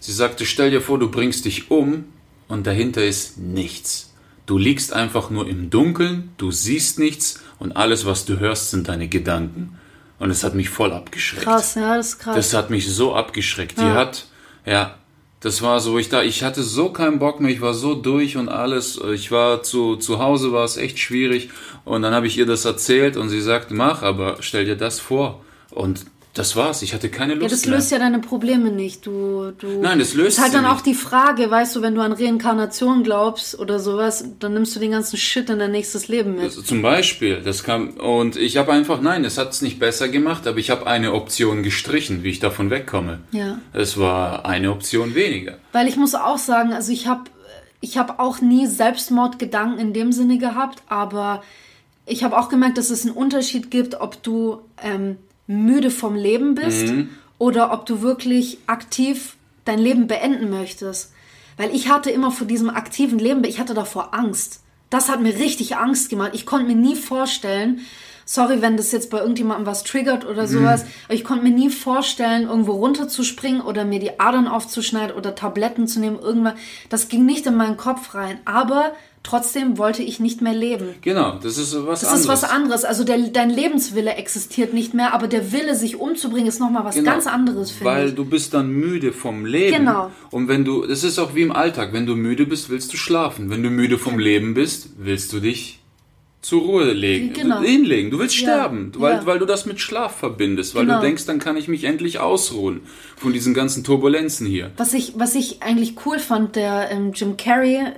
Sie 0.00 0.12
sagte, 0.12 0.46
stell 0.46 0.70
dir 0.70 0.80
vor, 0.80 0.98
du 0.98 1.10
bringst 1.10 1.44
dich 1.44 1.70
um 1.70 2.04
und 2.48 2.66
dahinter 2.66 3.04
ist 3.04 3.38
nichts. 3.38 4.12
Du 4.46 4.58
liegst 4.58 4.92
einfach 4.92 5.30
nur 5.30 5.46
im 5.48 5.70
Dunkeln, 5.70 6.30
du 6.36 6.50
siehst 6.50 6.98
nichts 6.98 7.40
und 7.58 7.76
alles, 7.76 8.06
was 8.06 8.24
du 8.24 8.40
hörst, 8.40 8.70
sind 8.70 8.88
deine 8.88 9.08
Gedanken. 9.08 9.78
Und 10.18 10.30
es 10.30 10.44
hat 10.44 10.54
mich 10.54 10.68
voll 10.68 10.92
abgeschreckt. 10.92 11.44
Krass, 11.44 11.76
ja, 11.76 11.96
das 11.96 12.08
ist 12.08 12.18
krass. 12.18 12.36
Das 12.36 12.54
hat 12.54 12.70
mich 12.70 12.92
so 12.92 13.14
abgeschreckt. 13.14 13.78
Die 13.78 13.82
hat, 13.82 14.26
ja, 14.66 14.96
das 15.40 15.62
war 15.62 15.80
so, 15.80 15.98
ich 15.98 16.10
da, 16.10 16.22
ich 16.22 16.42
hatte 16.44 16.62
so 16.62 16.90
keinen 16.90 17.18
Bock 17.18 17.40
mehr, 17.40 17.50
ich 17.50 17.62
war 17.62 17.72
so 17.72 17.94
durch 17.94 18.36
und 18.36 18.50
alles. 18.50 19.00
Ich 19.14 19.32
war 19.32 19.62
zu, 19.62 19.96
zu 19.96 20.18
Hause, 20.18 20.52
war 20.52 20.64
es 20.64 20.76
echt 20.76 20.98
schwierig. 20.98 21.48
Und 21.84 22.02
dann 22.02 22.14
habe 22.14 22.26
ich 22.26 22.36
ihr 22.36 22.46
das 22.46 22.66
erzählt 22.66 23.16
und 23.16 23.30
sie 23.30 23.40
sagt, 23.40 23.70
mach, 23.70 24.02
aber 24.02 24.36
stell 24.40 24.66
dir 24.66 24.76
das 24.76 25.00
vor. 25.00 25.42
Und 25.70 26.04
das 26.34 26.54
war's, 26.54 26.82
ich 26.82 26.94
hatte 26.94 27.08
keine 27.08 27.34
Lust 27.34 27.42
ja, 27.42 27.48
das 27.48 27.66
mehr. 27.66 27.76
löst 27.76 27.90
ja 27.90 27.98
deine 27.98 28.20
Probleme 28.20 28.70
nicht. 28.70 29.04
Du, 29.04 29.50
du 29.58 29.80
Nein, 29.80 29.98
das 29.98 30.14
löst 30.14 30.38
ist 30.38 30.44
halt 30.44 30.54
dann 30.54 30.64
auch 30.64 30.74
nicht. 30.74 30.86
die 30.86 30.94
Frage, 30.94 31.50
weißt 31.50 31.74
du, 31.74 31.82
wenn 31.82 31.96
du 31.96 32.02
an 32.02 32.12
Reinkarnation 32.12 33.02
glaubst 33.02 33.58
oder 33.58 33.80
sowas, 33.80 34.24
dann 34.38 34.54
nimmst 34.54 34.76
du 34.76 34.80
den 34.80 34.92
ganzen 34.92 35.16
Shit 35.16 35.50
in 35.50 35.58
dein 35.58 35.72
nächstes 35.72 36.06
Leben 36.06 36.34
mit. 36.36 36.44
Also 36.44 36.62
zum 36.62 36.82
Beispiel, 36.82 37.42
das 37.42 37.64
kam 37.64 37.90
und 37.96 38.36
ich 38.36 38.56
habe 38.58 38.72
einfach, 38.72 39.00
nein, 39.00 39.24
es 39.24 39.38
hat 39.38 39.50
es 39.50 39.60
nicht 39.60 39.80
besser 39.80 40.08
gemacht, 40.08 40.46
aber 40.46 40.58
ich 40.58 40.70
habe 40.70 40.86
eine 40.86 41.14
Option 41.14 41.64
gestrichen, 41.64 42.22
wie 42.22 42.30
ich 42.30 42.38
davon 42.38 42.70
wegkomme. 42.70 43.18
Ja. 43.32 43.58
Es 43.72 43.98
war 43.98 44.46
eine 44.46 44.70
Option 44.70 45.16
weniger. 45.16 45.58
Weil 45.72 45.88
ich 45.88 45.96
muss 45.96 46.14
auch 46.14 46.38
sagen, 46.38 46.72
also 46.72 46.92
ich 46.92 47.08
habe 47.08 47.24
ich 47.80 47.98
hab 47.98 48.20
auch 48.20 48.40
nie 48.40 48.66
Selbstmordgedanken 48.66 49.78
in 49.78 49.92
dem 49.92 50.12
Sinne 50.12 50.38
gehabt, 50.38 50.82
aber 50.88 51.42
ich 52.06 52.22
habe 52.24 52.38
auch 52.38 52.48
gemerkt, 52.48 52.78
dass 52.78 52.90
es 52.90 53.04
einen 53.04 53.14
Unterschied 53.14 53.70
gibt, 53.70 54.00
ob 54.00 54.22
du 54.22 54.60
ähm, 54.82 55.16
müde 55.50 55.90
vom 55.90 56.14
Leben 56.14 56.54
bist 56.54 56.92
oder 57.38 57.72
ob 57.72 57.86
du 57.86 58.02
wirklich 58.02 58.58
aktiv 58.66 59.36
dein 59.64 59.78
Leben 59.78 60.06
beenden 60.06 60.50
möchtest. 60.50 61.12
Weil 61.56 61.74
ich 61.74 61.90
hatte 61.90 62.10
immer 62.10 62.30
vor 62.30 62.46
diesem 62.46 62.70
aktiven 62.70 63.18
Leben, 63.18 63.44
ich 63.44 63.58
hatte 63.58 63.74
davor 63.74 64.14
Angst. 64.14 64.62
Das 64.88 65.08
hat 65.08 65.20
mir 65.20 65.34
richtig 65.34 65.76
Angst 65.76 66.08
gemacht. 66.08 66.30
Ich 66.34 66.46
konnte 66.46 66.66
mir 66.66 66.76
nie 66.76 66.96
vorstellen, 66.96 67.80
sorry, 68.24 68.62
wenn 68.62 68.76
das 68.76 68.92
jetzt 68.92 69.10
bei 69.10 69.18
irgendjemandem 69.18 69.66
was 69.66 69.82
triggert 69.82 70.24
oder 70.24 70.46
sowas, 70.46 70.84
aber 71.06 71.14
ich 71.14 71.24
konnte 71.24 71.44
mir 71.44 71.50
nie 71.50 71.68
vorstellen, 71.68 72.44
irgendwo 72.44 72.72
runterzuspringen 72.72 73.60
oder 73.60 73.84
mir 73.84 73.98
die 73.98 74.20
Adern 74.20 74.46
aufzuschneiden 74.46 75.16
oder 75.16 75.34
Tabletten 75.34 75.88
zu 75.88 75.98
nehmen, 75.98 76.18
irgendwas. 76.18 76.54
Das 76.88 77.08
ging 77.08 77.26
nicht 77.26 77.46
in 77.46 77.56
meinen 77.56 77.76
Kopf 77.76 78.14
rein. 78.14 78.38
Aber 78.44 78.92
trotzdem 79.22 79.78
wollte 79.78 80.02
ich 80.02 80.20
nicht 80.20 80.40
mehr 80.42 80.54
leben. 80.54 80.94
Genau, 81.02 81.38
das 81.42 81.58
ist 81.58 81.74
was 81.86 82.00
Das 82.00 82.08
anderes. 82.10 82.20
ist 82.22 82.28
was 82.28 82.44
anderes. 82.44 82.84
Also 82.84 83.04
der, 83.04 83.18
dein 83.28 83.50
Lebenswille 83.50 84.14
existiert 84.14 84.72
nicht 84.72 84.94
mehr, 84.94 85.12
aber 85.12 85.28
der 85.28 85.52
Wille, 85.52 85.74
sich 85.74 85.96
umzubringen, 86.00 86.46
ist 86.48 86.60
nochmal 86.60 86.84
was 86.84 86.94
Genau. 86.94 87.10
ganz 87.10 87.26
anderes, 87.26 87.70
finde 87.70 87.84
Weil 87.90 88.08
ich. 88.08 88.14
du 88.14 88.24
bist 88.24 88.54
dann 88.54 88.70
müde 88.70 89.12
vom 89.12 89.44
Leben. 89.44 89.76
Genau. 89.78 90.10
Und 90.30 90.48
wenn 90.48 90.64
du, 90.64 90.86
das 90.86 91.04
ist 91.04 91.18
auch 91.18 91.34
wie 91.34 91.42
im 91.42 91.52
Alltag, 91.52 91.92
wenn 91.92 92.06
du 92.06 92.16
müde 92.16 92.46
bist, 92.46 92.70
willst 92.70 92.92
du 92.92 92.96
schlafen. 92.96 93.50
Wenn 93.50 93.62
du 93.62 93.70
müde 93.70 93.98
vom 93.98 94.18
Leben 94.18 94.54
bist, 94.54 94.90
willst 94.98 95.32
du 95.32 95.40
dich 95.40 95.79
zur 96.42 96.62
Ruhe 96.62 96.92
legen, 96.92 97.34
Genau. 97.34 97.60
hinlegen. 97.60 98.10
Du 98.10 98.18
willst 98.18 98.34
Ja. 98.40 98.54
sterben, 98.54 98.92
weil, 98.96 99.16
Ja. 99.16 99.26
weil 99.26 99.38
du 99.38 99.44
das 99.44 99.66
mit 99.66 99.78
Schlaf 99.78 100.16
verbindest, 100.16 100.74
weil 100.74 100.86
Genau. 100.86 100.96
du 101.00 101.02
denkst, 101.06 101.26
dann 101.26 101.38
kann 101.38 101.56
ich 101.58 101.68
mich 101.68 101.84
endlich 101.84 102.18
ausruhen 102.18 102.80
von 103.16 103.32
diesen 103.34 103.52
ganzen 103.52 103.84
Turbulenzen 103.84 104.46
hier. 104.46 104.70
Was 104.78 104.94
ich, 104.94 105.12
was 105.16 105.34
ich 105.34 105.62
eigentlich 105.62 105.96
cool 106.06 106.18
fand, 106.18 106.56
der 106.56 106.90
ähm, 106.90 107.12
Jim 107.14 107.36
Carrey, 107.36 107.76
äh, 107.76 107.92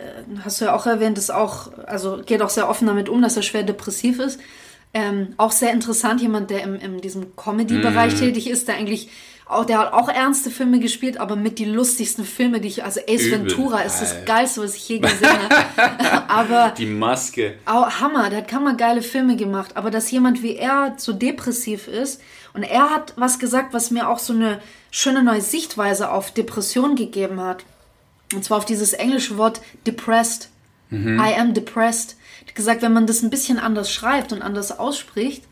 hast 0.45 0.61
du 0.61 0.65
ja 0.65 0.75
auch 0.75 0.87
erwähnt, 0.87 1.19
ist 1.19 1.33
auch, 1.33 1.71
also 1.87 2.21
geht 2.27 2.43
auch 2.43 2.51
sehr 2.51 2.69
offen 2.69 2.87
damit 2.89 3.09
um, 3.09 3.23
dass 3.23 3.37
er 3.37 3.43
schwer 3.43 3.63
depressiv 3.63 4.19
ist. 4.19 4.41
Ähm, 4.95 5.29
auch 5.39 5.53
sehr 5.53 5.73
interessant, 5.73 6.21
jemand, 6.21 6.51
der 6.51 6.65
im, 6.65 6.75
in 6.75 7.01
diesem 7.01 7.35
Comedy-Bereich 7.37 8.15
tätig 8.17 8.51
ist, 8.51 8.67
der 8.69 8.75
eigentlich 8.75 9.09
auch, 9.47 9.65
der 9.65 9.79
hat 9.79 9.93
auch 9.93 10.09
ernste 10.09 10.51
Filme 10.51 10.79
gespielt, 10.79 11.19
aber 11.19 11.37
mit 11.37 11.59
die 11.59 11.65
lustigsten 11.65 12.25
Filme, 12.25 12.61
die 12.61 12.69
ich, 12.69 12.85
also 12.85 13.01
Ace 13.01 13.27
Übel. 13.27 13.41
Ventura 13.41 13.81
ist 13.81 14.01
das 14.01 14.13
Alter. 14.13 14.25
geilste, 14.25 14.63
was 14.63 14.77
ich 14.77 14.89
je 14.89 14.99
gesehen 14.99 15.29
habe. 15.29 16.29
aber 16.29 16.75
Die 16.77 16.87
Maske. 16.87 17.55
Oh, 17.67 17.87
Hammer, 17.87 18.31
der 18.31 18.39
hat 18.39 18.53
hammergeile 18.53 19.03
Filme 19.03 19.37
gemacht. 19.37 19.77
Aber 19.77 19.91
dass 19.91 20.11
jemand 20.11 20.43
wie 20.43 20.57
er 20.57 20.95
so 20.97 21.13
depressiv 21.13 21.89
ist 21.89 22.21
und 22.55 22.62
er 22.62 22.90
hat 22.90 23.14
was 23.16 23.38
gesagt, 23.38 23.75
was 23.75 23.90
mir 23.90 24.09
auch 24.09 24.19
so 24.19 24.33
eine 24.33 24.61
schöne 24.90 25.23
neue 25.23 25.40
Sichtweise 25.40 26.11
auf 26.11 26.31
Depression 26.33 26.97
gegeben 26.97 27.40
hat. 27.40 27.64
Und 28.33 28.45
zwar 28.45 28.59
auf 28.59 28.64
dieses 28.64 28.93
englische 28.93 29.37
Wort 29.38 29.61
depressed. 29.87 30.49
I 30.90 31.35
am 31.38 31.55
depressed. 31.55 32.16
Er 32.43 32.49
hat 32.49 32.55
gesagt, 32.55 32.83
wenn 32.83 32.93
man 32.93 33.07
das 33.07 33.23
ein 33.23 33.31
bisschen 33.31 33.59
anders 33.59 33.90
schreibt 33.90 34.31
und 34.31 34.43
anders 34.43 34.79
ausspricht, 34.79 35.43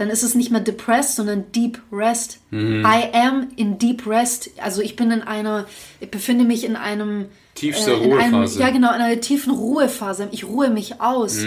dann 0.00 0.08
ist 0.08 0.22
es 0.22 0.34
nicht 0.34 0.50
mehr 0.50 0.62
depressed, 0.62 1.16
sondern 1.16 1.52
deep 1.52 1.78
rest. 1.92 2.38
I 2.50 3.10
am 3.12 3.48
in 3.56 3.76
deep 3.76 4.06
rest. 4.06 4.48
Also 4.56 4.80
ich 4.80 4.96
bin 4.96 5.10
in 5.10 5.20
einer, 5.20 5.66
ich 6.00 6.10
befinde 6.10 6.46
mich 6.46 6.64
in 6.64 6.74
einem 6.74 7.26
Tiefste 7.54 7.90
in 7.90 8.14
einem, 8.14 8.34
Ruhephase. 8.34 8.60
ja, 8.60 8.70
genau, 8.70 8.94
in 8.94 9.02
einer 9.02 9.20
tiefen 9.20 9.52
Ruhephase. 9.52 10.28
Ich 10.32 10.44
ruhe 10.44 10.70
mich 10.70 11.02
aus. 11.02 11.44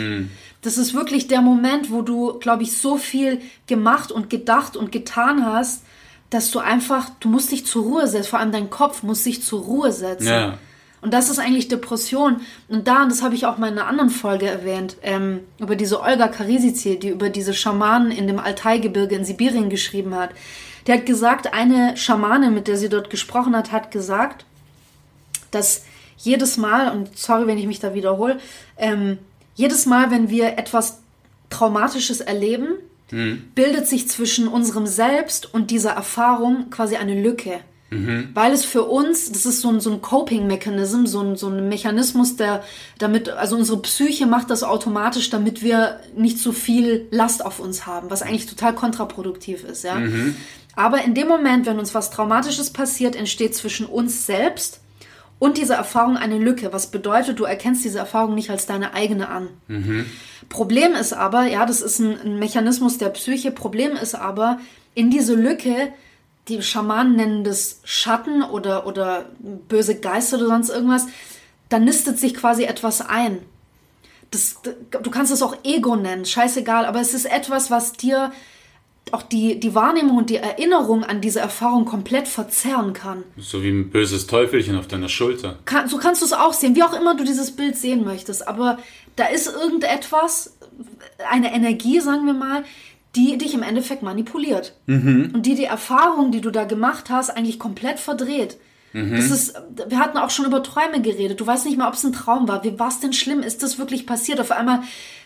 Das 0.61 0.77
ist 0.77 0.93
wirklich 0.93 1.27
der 1.27 1.41
Moment, 1.41 1.89
wo 1.89 2.03
du, 2.03 2.37
glaube 2.37 2.61
ich, 2.61 2.77
so 2.77 2.97
viel 2.97 3.41
gemacht 3.65 4.11
und 4.11 4.29
gedacht 4.29 4.77
und 4.77 4.91
getan 4.91 5.43
hast, 5.43 5.83
dass 6.29 6.51
du 6.51 6.59
einfach, 6.59 7.09
du 7.21 7.29
musst 7.29 7.51
dich 7.51 7.65
zur 7.65 7.83
Ruhe 7.83 8.07
setzen. 8.07 8.29
Vor 8.29 8.39
allem 8.39 8.51
dein 8.51 8.69
Kopf 8.69 9.01
muss 9.01 9.23
sich 9.23 9.41
zur 9.41 9.63
Ruhe 9.63 9.91
setzen. 9.91 10.27
Ja. 10.27 10.59
Und 11.03 11.13
das 11.13 11.29
ist 11.29 11.37
eigentlich 11.37 11.67
Depression. 11.67 12.41
Und 12.69 12.87
da, 12.87 13.03
und 13.03 13.11
das 13.11 13.21
habe 13.21 13.35
ich 13.35 13.45
auch 13.45 13.57
mal 13.57 13.67
in 13.67 13.77
einer 13.77 13.87
anderen 13.87 14.09
Folge 14.09 14.47
erwähnt, 14.47 14.97
ähm, 15.03 15.41
über 15.59 15.75
diese 15.75 16.01
Olga 16.01 16.29
Karisici, 16.29 16.97
die 16.97 17.09
über 17.09 17.29
diese 17.29 17.53
Schamanen 17.53 18.11
in 18.11 18.25
dem 18.25 18.39
Altaigebirge 18.39 19.15
in 19.15 19.25
Sibirien 19.25 19.69
geschrieben 19.69 20.15
hat. 20.15 20.29
Die 20.87 20.93
hat 20.93 21.05
gesagt, 21.05 21.53
eine 21.53 21.97
Schamanin, 21.97 22.53
mit 22.53 22.67
der 22.67 22.77
sie 22.77 22.89
dort 22.89 23.09
gesprochen 23.09 23.55
hat, 23.55 23.71
hat 23.71 23.91
gesagt, 23.91 24.45
dass 25.51 25.83
jedes 26.17 26.57
Mal, 26.57 26.91
und 26.91 27.17
sorry, 27.17 27.47
wenn 27.47 27.57
ich 27.57 27.67
mich 27.67 27.79
da 27.79 27.93
wiederhole, 27.93 28.39
ähm, 28.77 29.17
jedes 29.55 29.85
Mal, 29.85 30.09
wenn 30.09 30.29
wir 30.29 30.57
etwas 30.57 31.01
Traumatisches 31.49 32.21
erleben, 32.21 32.75
bildet 33.53 33.87
sich 33.87 34.07
zwischen 34.09 34.47
unserem 34.47 34.87
Selbst 34.87 35.53
und 35.53 35.69
dieser 35.69 35.91
Erfahrung 35.91 36.69
quasi 36.71 36.95
eine 36.95 37.21
Lücke. 37.21 37.59
Weil 38.33 38.53
es 38.53 38.65
für 38.65 38.83
uns, 38.83 39.31
das 39.31 39.45
ist 39.45 39.61
so 39.61 39.69
ein, 39.69 39.79
so 39.79 39.91
ein 39.91 40.01
Coping-Mechanism, 40.01 41.05
so 41.05 41.21
ein, 41.21 41.35
so 41.35 41.47
ein 41.47 41.69
Mechanismus, 41.69 42.35
der 42.35 42.63
damit, 42.97 43.29
also 43.29 43.55
unsere 43.55 43.81
Psyche 43.81 44.25
macht 44.25 44.49
das 44.49 44.63
automatisch, 44.63 45.29
damit 45.29 45.61
wir 45.63 45.99
nicht 46.15 46.39
so 46.39 46.51
viel 46.51 47.07
Last 47.11 47.45
auf 47.45 47.59
uns 47.59 47.85
haben, 47.85 48.09
was 48.09 48.21
eigentlich 48.21 48.45
total 48.45 48.73
kontraproduktiv 48.75 49.63
ist, 49.63 49.83
ja. 49.83 49.97
Aber 50.75 51.03
in 51.03 51.13
dem 51.13 51.27
Moment, 51.27 51.65
wenn 51.65 51.77
uns 51.79 51.93
was 51.93 52.09
Traumatisches 52.09 52.71
passiert, 52.71 53.15
entsteht 53.15 53.55
zwischen 53.55 53.85
uns 53.85 54.25
selbst 54.25 54.79
und 55.39 55.57
dieser 55.57 55.75
Erfahrung 55.75 56.15
eine 56.17 56.37
Lücke, 56.37 56.71
was 56.71 56.89
bedeutet, 56.89 57.37
du 57.37 57.43
erkennst 57.43 57.83
diese 57.83 57.99
Erfahrung 57.99 58.33
nicht 58.33 58.49
als 58.49 58.65
deine 58.65 58.93
eigene 58.93 59.27
an. 59.29 59.49
Problem 60.49 60.93
ist 60.93 61.13
aber, 61.13 61.45
ja, 61.45 61.65
das 61.65 61.81
ist 61.81 61.99
ein, 61.99 62.19
ein 62.19 62.39
Mechanismus 62.39 62.97
der 62.97 63.09
Psyche, 63.09 63.51
Problem 63.51 63.91
ist 63.91 64.15
aber, 64.15 64.59
in 64.95 65.09
diese 65.09 65.35
Lücke, 65.35 65.91
die 66.47 66.61
Schamanen 66.61 67.15
nennen 67.15 67.43
das 67.43 67.79
Schatten 67.83 68.43
oder, 68.43 68.85
oder 68.85 69.25
böse 69.39 69.99
Geister 69.99 70.37
oder 70.37 70.47
sonst 70.47 70.69
irgendwas, 70.69 71.07
da 71.69 71.79
nistet 71.79 72.19
sich 72.19 72.33
quasi 72.33 72.63
etwas 72.63 73.01
ein. 73.01 73.39
Das, 74.31 74.61
du 74.63 75.11
kannst 75.11 75.31
es 75.31 75.41
auch 75.41 75.55
Ego 75.63 75.95
nennen, 75.95 76.25
scheißegal, 76.25 76.85
aber 76.85 76.99
es 76.99 77.13
ist 77.13 77.25
etwas, 77.25 77.71
was 77.71 77.93
dir 77.93 78.31
auch 79.11 79.21
die, 79.21 79.59
die 79.59 79.75
Wahrnehmung 79.75 80.17
und 80.17 80.29
die 80.29 80.37
Erinnerung 80.37 81.03
an 81.03 81.21
diese 81.21 81.39
Erfahrung 81.39 81.85
komplett 81.85 82.27
verzerren 82.27 82.93
kann. 82.93 83.23
So 83.37 83.61
wie 83.61 83.69
ein 83.69 83.89
böses 83.89 84.27
Teufelchen 84.27 84.77
auf 84.77 84.87
deiner 84.87 85.09
Schulter. 85.09 85.59
Kann, 85.65 85.87
so 85.87 85.97
kannst 85.97 86.21
du 86.21 86.25
es 86.25 86.33
auch 86.33 86.53
sehen, 86.53 86.75
wie 86.75 86.83
auch 86.83 86.93
immer 86.93 87.15
du 87.15 87.23
dieses 87.23 87.55
Bild 87.55 87.77
sehen 87.77 88.05
möchtest. 88.05 88.47
Aber 88.47 88.79
da 89.15 89.25
ist 89.25 89.47
irgendetwas, 89.47 90.57
eine 91.29 91.53
Energie, 91.53 91.99
sagen 91.99 92.25
wir 92.25 92.33
mal, 92.33 92.63
die 93.15 93.37
dich 93.37 93.53
im 93.53 93.63
Endeffekt 93.63 94.03
manipuliert. 94.03 94.75
Und 95.33 95.45
die 95.45 95.55
die 95.55 95.65
Erfahrung, 95.65 96.31
die 96.31 96.41
du 96.41 96.49
da 96.49 96.63
gemacht 96.63 97.09
hast, 97.09 97.29
eigentlich 97.29 97.59
komplett 97.59 97.99
verdreht. 97.99 98.57
Das 99.15 99.31
ist, 99.31 99.55
wir 99.87 99.97
hatten 99.97 100.19
auch 100.19 100.29
schon 100.29 100.45
über 100.45 100.61
Träume 100.61 101.01
geredet. 101.01 101.39
Du 101.41 101.47
weißt 101.47 101.65
nicht 101.65 101.79
mal, 101.79 101.87
ob 101.87 101.95
es 101.95 102.03
ein 102.03 102.13
Traum 102.13 102.47
war. 102.47 102.63
Wie 102.63 102.77
war 102.77 102.89
es 102.89 102.99
denn 102.99 103.11
schlimm? 103.13 103.41
Ist 103.41 103.63
das 103.63 103.79
wirklich 103.79 104.05
passiert? 104.05 104.39
Auf 104.39 104.51
einmal 104.51 104.81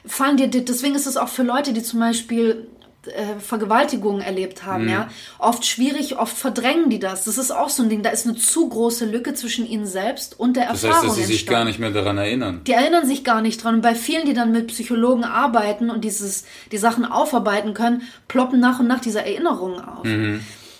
fallen 0.05 0.37
dir, 0.37 0.47
deswegen 0.47 0.95
ist 0.95 1.05
es 1.05 1.17
auch 1.17 1.27
für 1.27 1.43
Leute, 1.43 1.73
die 1.73 1.83
zum 1.83 1.99
Beispiel 1.99 2.67
äh, 3.09 3.39
Vergewaltigungen 3.39 4.21
erlebt 4.21 4.65
haben, 4.65 4.89
ja, 4.89 5.09
oft 5.39 5.65
schwierig, 5.65 6.17
oft 6.17 6.37
verdrängen 6.37 6.89
die 6.89 6.99
das. 6.99 7.23
Das 7.25 7.37
ist 7.37 7.51
auch 7.51 7.69
so 7.69 7.83
ein 7.83 7.89
Ding. 7.89 8.03
Da 8.03 8.09
ist 8.09 8.25
eine 8.27 8.35
zu 8.35 8.69
große 8.69 9.05
Lücke 9.05 9.33
zwischen 9.33 9.67
ihnen 9.67 9.85
selbst 9.85 10.39
und 10.39 10.55
der 10.57 10.67
Das 10.69 10.83
Erfahrung. 10.83 11.07
heißt, 11.09 11.09
dass 11.09 11.15
sie 11.17 11.23
sich 11.25 11.41
entstanden. 11.41 11.57
gar 11.59 11.65
nicht 11.65 11.79
mehr 11.79 11.91
daran 11.91 12.17
erinnern. 12.17 12.61
Die 12.67 12.71
erinnern 12.73 13.05
sich 13.07 13.23
gar 13.23 13.41
nicht 13.41 13.63
dran. 13.63 13.75
Und 13.75 13.81
bei 13.81 13.95
vielen, 13.95 14.25
die 14.25 14.33
dann 14.33 14.51
mit 14.51 14.67
Psychologen 14.67 15.23
arbeiten 15.23 15.89
und 15.89 16.03
dieses, 16.03 16.45
die 16.71 16.77
Sachen 16.77 17.05
aufarbeiten 17.05 17.73
können, 17.73 18.03
ploppen 18.27 18.59
nach 18.59 18.79
und 18.79 18.87
nach 18.87 18.99
diese 19.01 19.19
Erinnerungen 19.19 19.79
auf. 19.79 20.05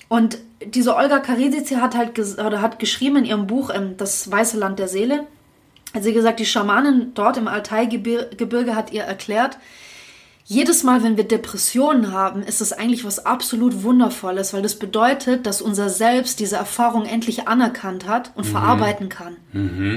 Und 0.10 0.38
diese 0.66 0.96
Olga 0.96 1.20
Karisici 1.20 1.76
hat 1.76 1.96
halt 1.96 2.18
oder 2.40 2.62
hat 2.62 2.80
geschrieben 2.80 3.18
in 3.18 3.26
ihrem 3.26 3.48
Buch 3.48 3.70
ähm, 3.74 3.96
Das 3.98 4.32
Weiße 4.32 4.58
Land 4.58 4.80
der 4.80 4.88
Seele, 4.88 5.26
hat 5.94 6.04
sie 6.04 6.14
gesagt, 6.14 6.40
die 6.40 6.46
Schamanin 6.46 7.12
dort 7.14 7.38
im 7.38 7.48
Altaigebirge 7.48 8.76
hat 8.76 8.92
ihr 8.92 9.04
erklärt, 9.04 9.58
jedes 10.50 10.84
Mal, 10.84 11.04
wenn 11.04 11.18
wir 11.18 11.26
Depressionen 11.26 12.14
haben, 12.14 12.42
ist 12.42 12.62
es 12.62 12.72
eigentlich 12.72 13.04
was 13.04 13.26
absolut 13.26 13.84
Wundervolles, 13.84 14.54
weil 14.54 14.62
das 14.62 14.76
bedeutet, 14.80 15.46
dass 15.46 15.62
unser 15.62 15.90
Selbst 15.90 16.40
diese 16.40 16.56
Erfahrung 16.56 17.06
endlich 17.06 17.50
anerkannt 17.50 18.08
hat 18.08 18.32
und 18.34 18.46
verarbeiten 18.46 19.10
kann. 19.10 19.36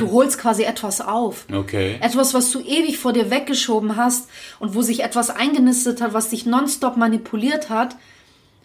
Du 0.00 0.10
holst 0.10 0.38
quasi 0.38 0.64
etwas 0.64 1.00
auf. 1.00 1.46
Okay. 1.52 1.98
Etwas, 2.00 2.34
was 2.34 2.50
du 2.50 2.58
ewig 2.58 2.98
vor 2.98 3.12
dir 3.12 3.30
weggeschoben 3.30 3.94
hast 3.94 4.28
und 4.58 4.74
wo 4.74 4.82
sich 4.82 5.04
etwas 5.04 5.30
eingenistet 5.30 6.00
hat, 6.00 6.14
was 6.14 6.30
dich 6.30 6.46
nonstop 6.46 6.96
manipuliert 6.96 7.70
hat, 7.70 7.94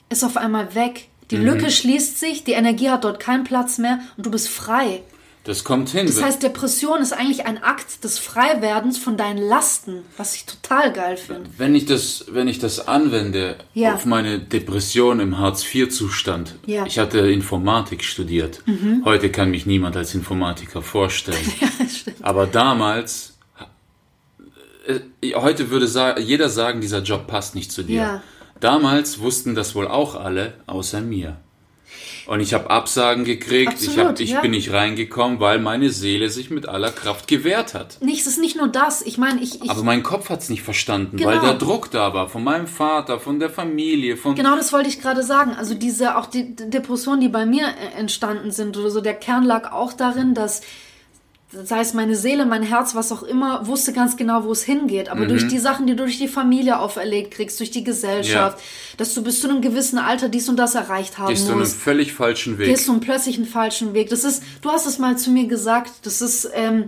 ist 0.10 0.24
auf 0.24 0.38
einmal 0.38 0.74
weg. 0.74 1.10
Die 1.30 1.38
Lücke 1.38 1.70
schließt 1.70 2.20
sich, 2.20 2.44
die 2.44 2.54
Energie 2.54 2.90
hat 2.90 3.04
dort 3.04 3.20
keinen 3.20 3.44
Platz 3.44 3.78
mehr 3.78 4.00
und 4.18 4.26
du 4.26 4.32
bist 4.32 4.50
frei. 4.50 5.04
Das 5.46 5.64
kommt 5.64 5.90
hin. 5.90 6.08
Das 6.08 6.22
heißt, 6.22 6.42
Depression 6.42 7.02
ist 7.02 7.14
eigentlich 7.14 7.46
ein 7.46 7.62
Akt 7.64 8.04
des 8.04 8.18
Freiwerdens 8.18 8.98
von 8.98 9.16
deinen 9.16 9.38
Lasten, 9.38 10.00
was 10.18 10.36
ich 10.36 10.46
total 10.46 10.92
geil 10.92 11.18
finde. 11.18 11.50
wenn 11.58 11.76
ich 11.76 11.86
das, 11.86 12.26
wenn 12.32 12.48
ich 12.48 12.58
das 12.58 12.88
anwende 12.88 13.56
Ja. 13.76 13.94
auf 13.94 14.06
meine 14.06 14.40
Depression 14.40 15.20
im 15.20 15.38
Hartz-IV-Zustand. 15.38 16.56
Ja. 16.66 16.82
Mhm. 16.82 16.88
Ich 16.88 16.98
hatte 16.98 17.20
Informatik 17.20 18.04
studiert. 18.04 18.64
Heute 19.06 19.30
kann 19.30 19.52
mich 19.52 19.66
niemand 19.68 19.96
als 19.96 20.16
Informatiker 20.16 20.82
vorstellen. 20.82 21.38
Aber 22.24 22.48
damals, 22.48 23.38
äh, 24.88 25.34
heute 25.36 25.70
würde 25.70 25.88
sa 25.88 26.18
jeder 26.18 26.50
sagen, 26.50 26.82
dieser 26.82 27.04
Job 27.04 27.28
passt 27.28 27.54
nicht 27.54 27.72
zu 27.72 27.84
dir. 27.84 27.96
Ja. 28.02 28.24
Damals 28.60 29.20
wussten 29.20 29.54
das 29.54 29.76
wohl 29.76 29.88
auch 29.88 30.16
alle, 30.16 30.54
außer 30.66 31.02
mir. 31.02 31.38
Und 32.28 32.40
ich 32.40 32.54
habe 32.54 32.70
Absagen 32.70 33.24
gekriegt, 33.24 33.82
ich, 33.82 33.90
hab, 33.90 34.08
Absolut, 34.08 34.20
ich 34.20 34.32
ja. 34.32 34.42
bin 34.42 34.52
nicht 34.52 34.72
reingekommen, 34.72 35.40
weil 35.40 35.60
meine 35.60 35.90
Seele 35.92 36.30
sich 36.30 36.50
mit 36.50 36.68
aller 36.68 36.92
Kraft 36.92 37.28
gewehrt 37.28 37.74
hat. 37.76 38.02
Nicht, 38.02 38.22
es 38.22 38.28
ist 38.28 38.40
nicht 38.40 38.56
nur 38.58 38.68
das. 38.68 39.02
Ich 39.04 39.18
meine, 39.18 39.42
ich, 39.42 39.64
ich 39.64 39.70
Aber 39.70 39.84
mein 39.84 40.02
Kopf 40.02 40.30
hat's 40.30 40.50
nicht 40.50 40.64
verstanden, 40.64 41.18
Genau. 41.18 41.30
weil 41.30 41.40
der 41.40 41.54
Druck 41.54 41.92
da 41.92 42.14
war. 42.14 42.28
Von 42.28 42.44
meinem 42.44 42.68
Vater, 42.68 43.20
von 43.20 43.40
der 43.40 43.50
Familie, 43.50 44.18
von. 44.18 44.34
Genau 44.36 44.56
das 44.56 44.74
wollte 44.74 44.90
ich 44.90 45.02
gerade 45.02 45.22
sagen. 45.24 45.54
Also 45.56 45.76
diese, 45.76 46.18
auch 46.18 46.26
die 46.26 46.56
Depressionen, 46.56 47.22
die 47.22 47.30
bei 47.30 47.46
mir 47.46 47.68
äh, 47.68 48.00
entstanden 48.00 48.52
sind 48.52 48.76
oder 48.78 48.90
so, 48.90 49.02
der 49.02 49.14
Kern 49.14 49.44
lag 49.44 49.72
auch 49.72 49.94
darin, 49.94 50.34
dass, 50.34 50.62
sei 51.64 51.80
es 51.80 51.94
meine 51.94 52.16
Seele, 52.16 52.46
mein 52.46 52.64
Herz, 52.64 52.96
was 52.96 53.12
auch 53.12 53.24
immer, 53.24 53.66
wusste 53.68 53.94
ganz 53.94 54.18
genau, 54.18 54.44
wo 54.44 54.52
es 54.52 54.64
hingeht. 54.64 55.10
Aber 55.10 55.22
Mhm. 55.22 55.30
durch 55.30 55.48
die 55.48 55.60
Sachen, 55.60 55.88
die 55.88 55.94
du 55.96 56.04
durch 56.04 56.18
die 56.18 56.28
Familie 56.28 56.80
auferlegt 56.80 57.32
kriegst, 57.32 57.60
durch 57.60 57.72
die 57.72 57.84
Gesellschaft, 57.84 58.60
dass 58.98 59.14
du 59.14 59.24
bis 59.24 59.40
zu 59.42 59.50
einem 59.50 59.62
gewissen 59.62 59.98
Alter 59.98 60.28
dies 60.30 60.50
und 60.50 60.58
das 60.58 60.76
erreicht 60.76 61.18
haben 61.18 61.30
Gehst 61.30 61.48
du 61.48 61.52
einen 61.52 61.60
musst. 61.62 61.78
völlig 61.78 62.14
falschen 62.14 62.58
Weg. 62.58 62.68
gehst 62.68 62.88
du 62.88 62.92
einen 62.92 63.02
plötzlich 63.02 63.38
einen 63.38 63.46
falschen 63.48 63.94
Weg. 63.94 64.10
Das 64.10 64.24
ist, 64.24 64.44
du 64.62 64.70
hast 64.70 64.86
es 64.86 65.00
mal 65.00 65.18
zu 65.18 65.30
mir 65.32 65.48
gesagt, 65.48 65.92
das 66.04 66.22
ist 66.22 66.50
ähm, 66.54 66.86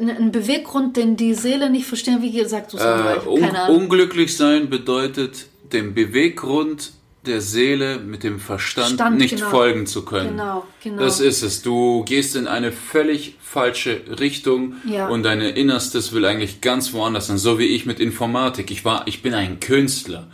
äh, 0.00 0.10
ein- 0.10 0.32
Beweggrund, 0.32 0.96
den 0.96 1.16
die 1.16 1.34
Seele 1.34 1.70
nicht 1.70 1.86
verstehen. 1.86 2.22
Wie 2.22 2.32
gesagt, 2.32 2.72
du 2.72 2.78
Äh, 2.78 3.26
un 3.26 3.44
unglücklich 3.68 4.36
sein 4.36 4.70
bedeutet, 4.70 5.46
dem 5.72 5.94
Beweggrund 5.94 6.92
der 7.26 7.40
Seele 7.40 7.98
mit 7.98 8.22
dem 8.22 8.38
Verstand 8.40 8.94
Stand, 8.94 9.18
nicht 9.18 9.36
genau. 9.36 9.50
folgen 9.50 9.86
zu 9.86 10.04
können. 10.04 10.30
Genau, 10.30 10.66
genau. 10.82 11.02
Das 11.02 11.20
ist 11.20 11.42
es. 11.42 11.62
Du 11.62 12.04
gehst 12.04 12.36
in 12.36 12.46
eine 12.46 12.72
völlig 12.72 13.36
falsche 13.40 14.00
Richtung 14.20 14.76
Ja. 14.84 15.08
und 15.08 15.22
dein 15.24 15.40
Innerstes 15.40 16.12
will 16.12 16.24
eigentlich 16.24 16.60
ganz 16.60 16.92
woanders 16.92 17.26
sein. 17.26 17.38
So 17.38 17.58
wie 17.58 17.66
ich 17.66 17.86
mit 17.86 18.00
Informatik. 18.00 18.70
Ich 18.70 18.84
war, 18.84 19.06
ich 19.06 19.22
bin 19.22 19.34
ein 19.34 19.60
Künstler. 19.60 20.26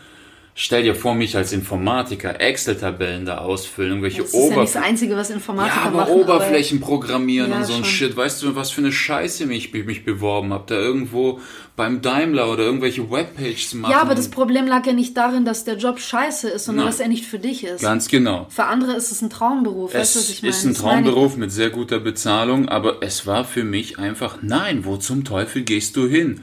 Stell 0.56 0.84
dir 0.84 0.94
vor, 0.94 1.16
mich 1.16 1.36
als 1.36 1.52
Informatiker 1.52 2.40
Excel-Tabellen 2.40 3.26
da 3.26 3.38
ausfüllen, 3.38 3.90
irgendwelche 3.90 4.22
Das 4.22 4.28
ist 4.28 4.34
ja 4.34 4.38
nicht 4.40 4.50
das 4.52 4.56
Oberflächen. 4.58 4.88
Einzige, 4.88 5.16
was 5.16 5.30
Informatiker 5.30 5.76
Ja, 5.76 5.82
aber 5.86 5.96
machen. 6.02 6.12
Oberflächen 6.12 6.80
programmieren 6.80 7.50
Ja, 7.50 7.56
und 7.56 7.64
so 7.64 7.72
ein 7.72 7.78
schon. 7.84 7.92
Shit. 7.92 8.16
Weißt 8.16 8.40
du, 8.44 8.54
was 8.54 8.70
für 8.70 8.80
eine 8.80 8.92
Scheiße 8.92 9.46
mich, 9.46 9.72
mich, 9.72 10.04
beworben 10.04 10.52
habe? 10.52 10.62
Da 10.68 10.76
irgendwo 10.76 11.40
beim 11.74 12.02
Daimler 12.02 12.52
oder 12.52 12.62
irgendwelche 12.62 13.10
Webpages 13.10 13.74
machen. 13.74 13.90
Ja, 13.90 14.00
aber 14.00 14.14
das 14.14 14.28
Problem 14.28 14.68
lag 14.68 14.86
ja 14.86 14.92
nicht 14.92 15.16
darin, 15.16 15.44
dass 15.44 15.64
der 15.64 15.76
Job 15.76 15.98
scheiße 15.98 16.48
ist, 16.50 16.66
sondern 16.66 16.84
Nein. 16.84 16.92
dass 16.92 17.00
er 17.00 17.08
nicht 17.08 17.26
für 17.26 17.40
dich 17.40 17.64
ist. 17.64 17.82
Ganz 17.82 18.06
genau. 18.06 18.46
Für 18.48 18.66
andere 18.66 18.92
ist 18.92 19.10
es 19.10 19.22
ein 19.22 19.30
Traumberuf. 19.30 19.92
weißt 19.92 20.14
du, 20.14 20.18
was 20.20 20.26
Es 20.28 20.30
ich 20.30 20.42
meine? 20.42 20.54
ist 20.54 20.64
ein. 20.66 20.74
Traumberuf 20.74 21.36
mit 21.36 21.50
sehr 21.50 21.70
guter 21.70 21.98
Bezahlung, 21.98 22.68
aber 22.68 22.98
es 23.02 23.26
war 23.26 23.44
für 23.44 23.64
mich 23.64 23.98
einfach, 23.98 24.38
nein, 24.40 24.84
wo 24.84 24.98
zum 24.98 25.24
Teufel 25.24 25.62
gehst 25.62 25.96
du 25.96 26.06
hin? 26.06 26.42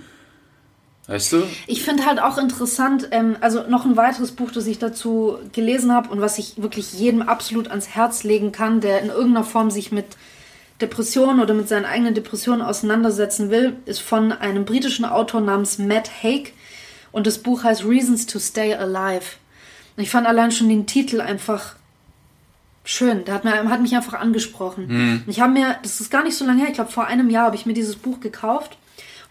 Weißt 1.12 1.34
du? 1.34 1.43
Ich 1.67 1.84
finde 1.84 2.06
halt 2.06 2.21
auch 2.21 2.38
interessant, 2.38 3.10
ähm, 3.12 3.36
also 3.41 3.63
noch 3.67 3.84
ein 3.84 3.97
weiteres 3.97 4.32
Buch, 4.32 4.50
das 4.50 4.65
ich 4.65 4.80
dazu 4.80 5.39
gelesen 5.52 5.91
habe 5.91 6.08
und 6.08 6.21
was 6.21 6.38
ich 6.38 6.54
wirklich 6.56 6.93
jedem 6.93 7.21
absolut 7.21 7.67
ans 7.67 7.89
Herz 7.89 8.24
legen 8.24 8.54
kann, 8.54 8.80
der 8.80 9.02
in 9.02 9.10
irgendeiner 9.10 9.43
Form 9.43 9.71
sich 9.71 9.91
mit 9.91 10.06
Depressionen 10.80 11.41
oder 11.41 11.54
mit 11.54 11.67
seinen 11.67 11.84
eigenen 11.84 12.13
Depressionen 12.13 12.62
auseinandersetzen 12.62 13.50
will, 13.50 13.76
ist 13.84 14.00
von 14.00 14.32
einem 14.32 14.63
britischen 14.63 15.04
Autor 15.04 15.41
namens 15.41 15.78
Matt 15.78 16.10
Haig 16.24 16.54
und 17.12 17.28
das 17.28 17.39
Buch 17.39 17.65
heißt 17.65 17.84
Reasons 17.84 18.26
to 18.26 18.39
Stay 18.39 18.74
Alive. 18.74 19.36
Und 19.97 20.04
ich 20.04 20.10
fand 20.10 20.26
allein 20.26 20.54
schon 20.54 20.69
den 20.69 20.88
Titel 20.88 21.19
einfach 21.19 21.76
schön. 22.86 23.26
Der 23.26 23.34
hat, 23.34 23.43
mir, 23.43 23.69
hat 23.69 23.82
mich 23.82 23.97
einfach 23.97 24.13
angesprochen. 24.13 24.86
Und 25.26 25.26
Ich 25.28 25.41
habe 25.41 25.52
mir, 25.52 25.76
das 25.84 26.00
ist 26.00 26.10
gar 26.10 26.24
nicht 26.24 26.38
so 26.38 26.45
lange 26.45 26.62
her, 26.62 26.69
ich 26.69 26.76
glaube 26.76 26.89
vor 26.89 27.08
einem 27.08 27.30
Jahr 27.30 27.47
habe 27.47 27.58
ich 27.58 27.65
mir 27.65 27.74
dieses 27.74 27.97
Buch 27.97 28.21
gekauft. 28.21 28.78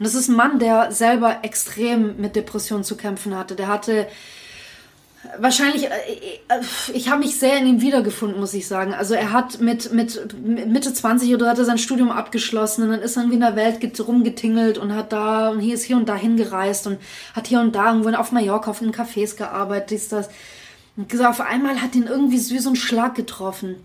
Und 0.00 0.06
das 0.06 0.14
ist 0.14 0.28
ein 0.28 0.34
Mann, 0.36 0.58
der 0.58 0.92
selber 0.92 1.40
extrem 1.42 2.16
mit 2.16 2.34
Depressionen 2.34 2.84
zu 2.84 2.96
kämpfen 2.96 3.36
hatte. 3.36 3.54
Der 3.54 3.68
hatte 3.68 4.06
wahrscheinlich, 5.38 5.84
äh, 5.84 5.88
äh, 5.88 6.60
ich 6.94 7.10
habe 7.10 7.20
mich 7.20 7.38
sehr 7.38 7.58
in 7.58 7.66
ihm 7.66 7.80
wiedergefunden, 7.82 8.40
muss 8.40 8.54
ich 8.54 8.66
sagen. 8.66 8.94
Also 8.94 9.12
er 9.12 9.30
hat 9.32 9.60
mit, 9.60 9.92
mit 9.92 10.18
Mitte 10.66 10.94
20 10.94 11.34
oder 11.34 11.50
hat 11.50 11.58
er 11.58 11.66
sein 11.66 11.76
Studium 11.76 12.10
abgeschlossen 12.10 12.84
und 12.84 12.90
dann 12.92 13.02
ist 13.02 13.16
er 13.16 13.24
irgendwie 13.24 13.34
in 13.36 13.42
der 13.42 13.56
Welt 13.56 13.80
get- 13.80 14.00
rumgetingelt 14.00 14.78
und 14.78 14.94
hat 14.94 15.12
da 15.12 15.50
und 15.50 15.60
hier 15.60 15.74
ist 15.74 15.84
hier 15.84 15.98
und 15.98 16.08
da 16.08 16.16
hingereist 16.16 16.86
und 16.86 16.98
hat 17.34 17.46
hier 17.48 17.60
und 17.60 17.74
da 17.74 17.88
irgendwo 17.92 18.08
auf 18.16 18.32
Mallorca 18.32 18.70
auf 18.70 18.78
den 18.78 18.92
Cafés 18.92 19.36
gearbeitet, 19.36 19.90
dies, 19.90 20.08
das. 20.08 20.30
Und 20.96 21.14
auf 21.24 21.42
einmal 21.42 21.82
hat 21.82 21.94
ihn 21.94 22.06
irgendwie 22.06 22.38
wie 22.38 22.58
so 22.58 22.70
ein 22.70 22.76
Schlag 22.76 23.14
getroffen. 23.14 23.76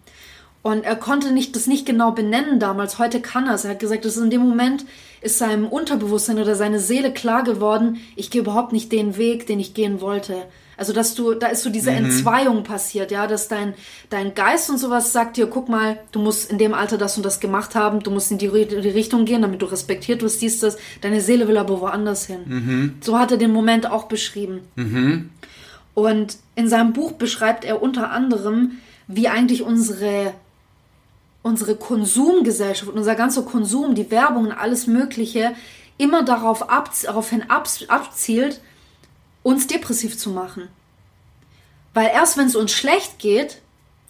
Und 0.65 0.83
er 0.83 0.95
konnte 0.95 1.31
nicht, 1.31 1.55
das 1.55 1.67
nicht 1.67 1.85
genau 1.85 2.09
benennen 2.09 2.59
damals. 2.59 2.97
Heute 2.97 3.21
kann 3.21 3.45
er 3.45 3.53
es. 3.53 3.65
Er 3.65 3.71
hat 3.71 3.79
gesagt, 3.79 4.03
dass 4.03 4.17
in 4.17 4.31
dem 4.31 4.41
Moment 4.41 4.83
ist 5.21 5.37
seinem 5.37 5.67
Unterbewusstsein 5.67 6.39
oder 6.39 6.55
seine 6.55 6.79
Seele 6.79 7.13
klar 7.13 7.43
geworden, 7.43 7.97
ich 8.15 8.31
gehe 8.31 8.41
überhaupt 8.41 8.73
nicht 8.73 8.91
den 8.91 9.15
Weg, 9.15 9.45
den 9.45 9.59
ich 9.59 9.75
gehen 9.75 10.01
wollte. 10.01 10.47
Also, 10.75 10.91
dass 10.91 11.13
du, 11.13 11.35
da 11.35 11.49
ist 11.49 11.61
so 11.61 11.69
diese 11.69 11.91
Entzweiung 11.91 12.63
passiert, 12.63 13.11
ja, 13.11 13.27
dass 13.27 13.47
dein, 13.47 13.75
dein 14.09 14.33
Geist 14.33 14.71
und 14.71 14.79
sowas 14.79 15.13
sagt 15.13 15.37
dir, 15.37 15.45
guck 15.45 15.69
mal, 15.69 15.99
du 16.11 16.19
musst 16.19 16.49
in 16.49 16.57
dem 16.57 16.73
Alter 16.73 16.97
das 16.97 17.15
und 17.15 17.23
das 17.23 17.39
gemacht 17.39 17.75
haben, 17.75 17.99
du 17.99 18.09
musst 18.09 18.31
in 18.31 18.39
die, 18.39 18.47
die 18.47 18.89
Richtung 18.89 19.25
gehen, 19.25 19.43
damit 19.43 19.61
du 19.61 19.67
respektiert 19.67 20.23
wirst, 20.23 20.39
siehst 20.39 20.63
das. 20.63 20.77
Deine 21.01 21.21
Seele 21.21 21.47
will 21.47 21.57
aber 21.57 21.79
woanders 21.79 22.25
hin. 22.25 22.39
So 23.01 23.19
hat 23.19 23.29
er 23.31 23.37
den 23.37 23.53
Moment 23.53 23.87
auch 23.91 24.05
beschrieben. 24.05 24.61
Und 25.93 26.37
in 26.55 26.67
seinem 26.67 26.93
Buch 26.93 27.11
beschreibt 27.11 27.65
er 27.65 27.83
unter 27.83 28.09
anderem, 28.09 28.79
wie 29.07 29.27
eigentlich 29.27 29.61
unsere, 29.61 30.33
unsere 31.45 31.75
Konsumgesellschaft, 31.75 32.91
unser 32.91 33.13
ganzer 33.13 33.43
Konsum, 33.43 33.93
die 33.93 34.09
Werbung 34.09 34.45
und 34.45 34.51
alles 34.51 34.87
Mögliche 34.87 35.53
immer 35.95 36.23
darauf 36.23 36.71
ab, 36.71 36.89
daraufhin 37.03 37.51
ab, 37.51 37.69
abzielt, 37.87 38.61
uns 39.43 39.67
depressiv 39.67 40.17
zu 40.17 40.31
machen. 40.31 40.69
Weil 41.93 42.07
erst 42.07 42.37
wenn 42.37 42.47
es 42.47 42.55
uns 42.55 42.71
schlecht 42.71 43.19
geht 43.19 43.61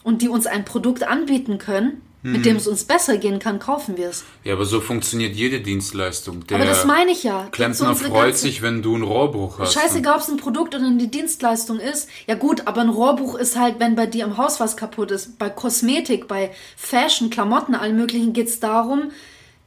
und 0.02 0.22
die 0.22 0.30
uns 0.30 0.46
ein 0.46 0.64
Produkt 0.64 1.02
anbieten 1.02 1.58
können, 1.58 2.00
mit 2.32 2.44
dem 2.44 2.56
es 2.56 2.66
uns 2.66 2.84
besser 2.84 3.16
gehen 3.18 3.38
kann, 3.38 3.58
kaufen 3.58 3.96
wir 3.96 4.08
es. 4.08 4.24
Ja, 4.44 4.54
aber 4.54 4.64
so 4.64 4.80
funktioniert 4.80 5.34
jede 5.36 5.60
Dienstleistung. 5.60 6.46
Der 6.46 6.56
Aber 6.56 6.66
das 6.66 6.84
meine 6.84 7.10
ich 7.12 7.22
ja. 7.22 7.48
Klempner 7.52 7.94
freut 7.94 8.36
sich, 8.36 8.62
wenn 8.62 8.82
du 8.82 8.94
einen 8.94 9.04
Rohrbruch 9.04 9.58
hast. 9.58 9.74
Scheißegal, 9.74 10.14
ob 10.16 10.20
es 10.22 10.28
ein 10.28 10.36
Produkt 10.36 10.74
oder 10.74 10.84
eine 10.86 11.08
Dienstleistung 11.08 11.78
ist. 11.78 12.08
Ja 12.26 12.34
gut, 12.34 12.66
aber 12.66 12.80
ein 12.80 12.88
Rohrbuch 12.88 13.36
ist 13.36 13.56
halt, 13.58 13.80
wenn 13.80 13.94
bei 13.96 14.06
dir 14.06 14.24
im 14.24 14.36
Haus 14.36 14.60
was 14.60 14.76
kaputt 14.76 15.10
ist. 15.10 15.38
Bei 15.38 15.48
Kosmetik, 15.50 16.28
bei 16.28 16.50
Fashion, 16.76 17.30
Klamotten, 17.30 17.74
allen 17.74 17.96
möglichen 17.96 18.32
geht's 18.32 18.60
darum, 18.60 19.10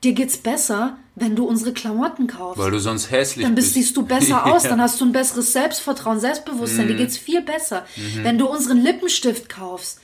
dir 0.04 0.14
geht's 0.14 0.38
besser, 0.38 0.98
wenn 1.16 1.36
du 1.36 1.44
unsere 1.46 1.74
Klamotten 1.74 2.28
kaufst. 2.28 2.58
Weil 2.58 2.72
du 2.72 2.80
sonst 2.80 3.12
hässlich 3.12 3.46
dann 3.46 3.56
bist, 3.56 3.74
bist. 3.74 3.74
siehst 3.76 3.98
du 3.98 4.04
besser 4.06 4.46
aus, 4.54 4.64
Ja. 4.64 4.70
dann 4.70 4.82
hast 4.82 5.02
du 5.02 5.06
ein 5.06 5.12
besseres 5.12 5.52
Selbstvertrauen, 5.54 6.20
Selbstbewusstsein, 6.20 6.86
Mhm. 6.86 6.90
dir 6.90 6.96
geht's 6.96 7.18
viel 7.18 7.42
besser. 7.42 7.86
Wenn 8.24 8.38
du 8.38 8.48
unseren 8.48 8.78
Lippenstift 8.82 9.50
kaufst, 9.50 10.00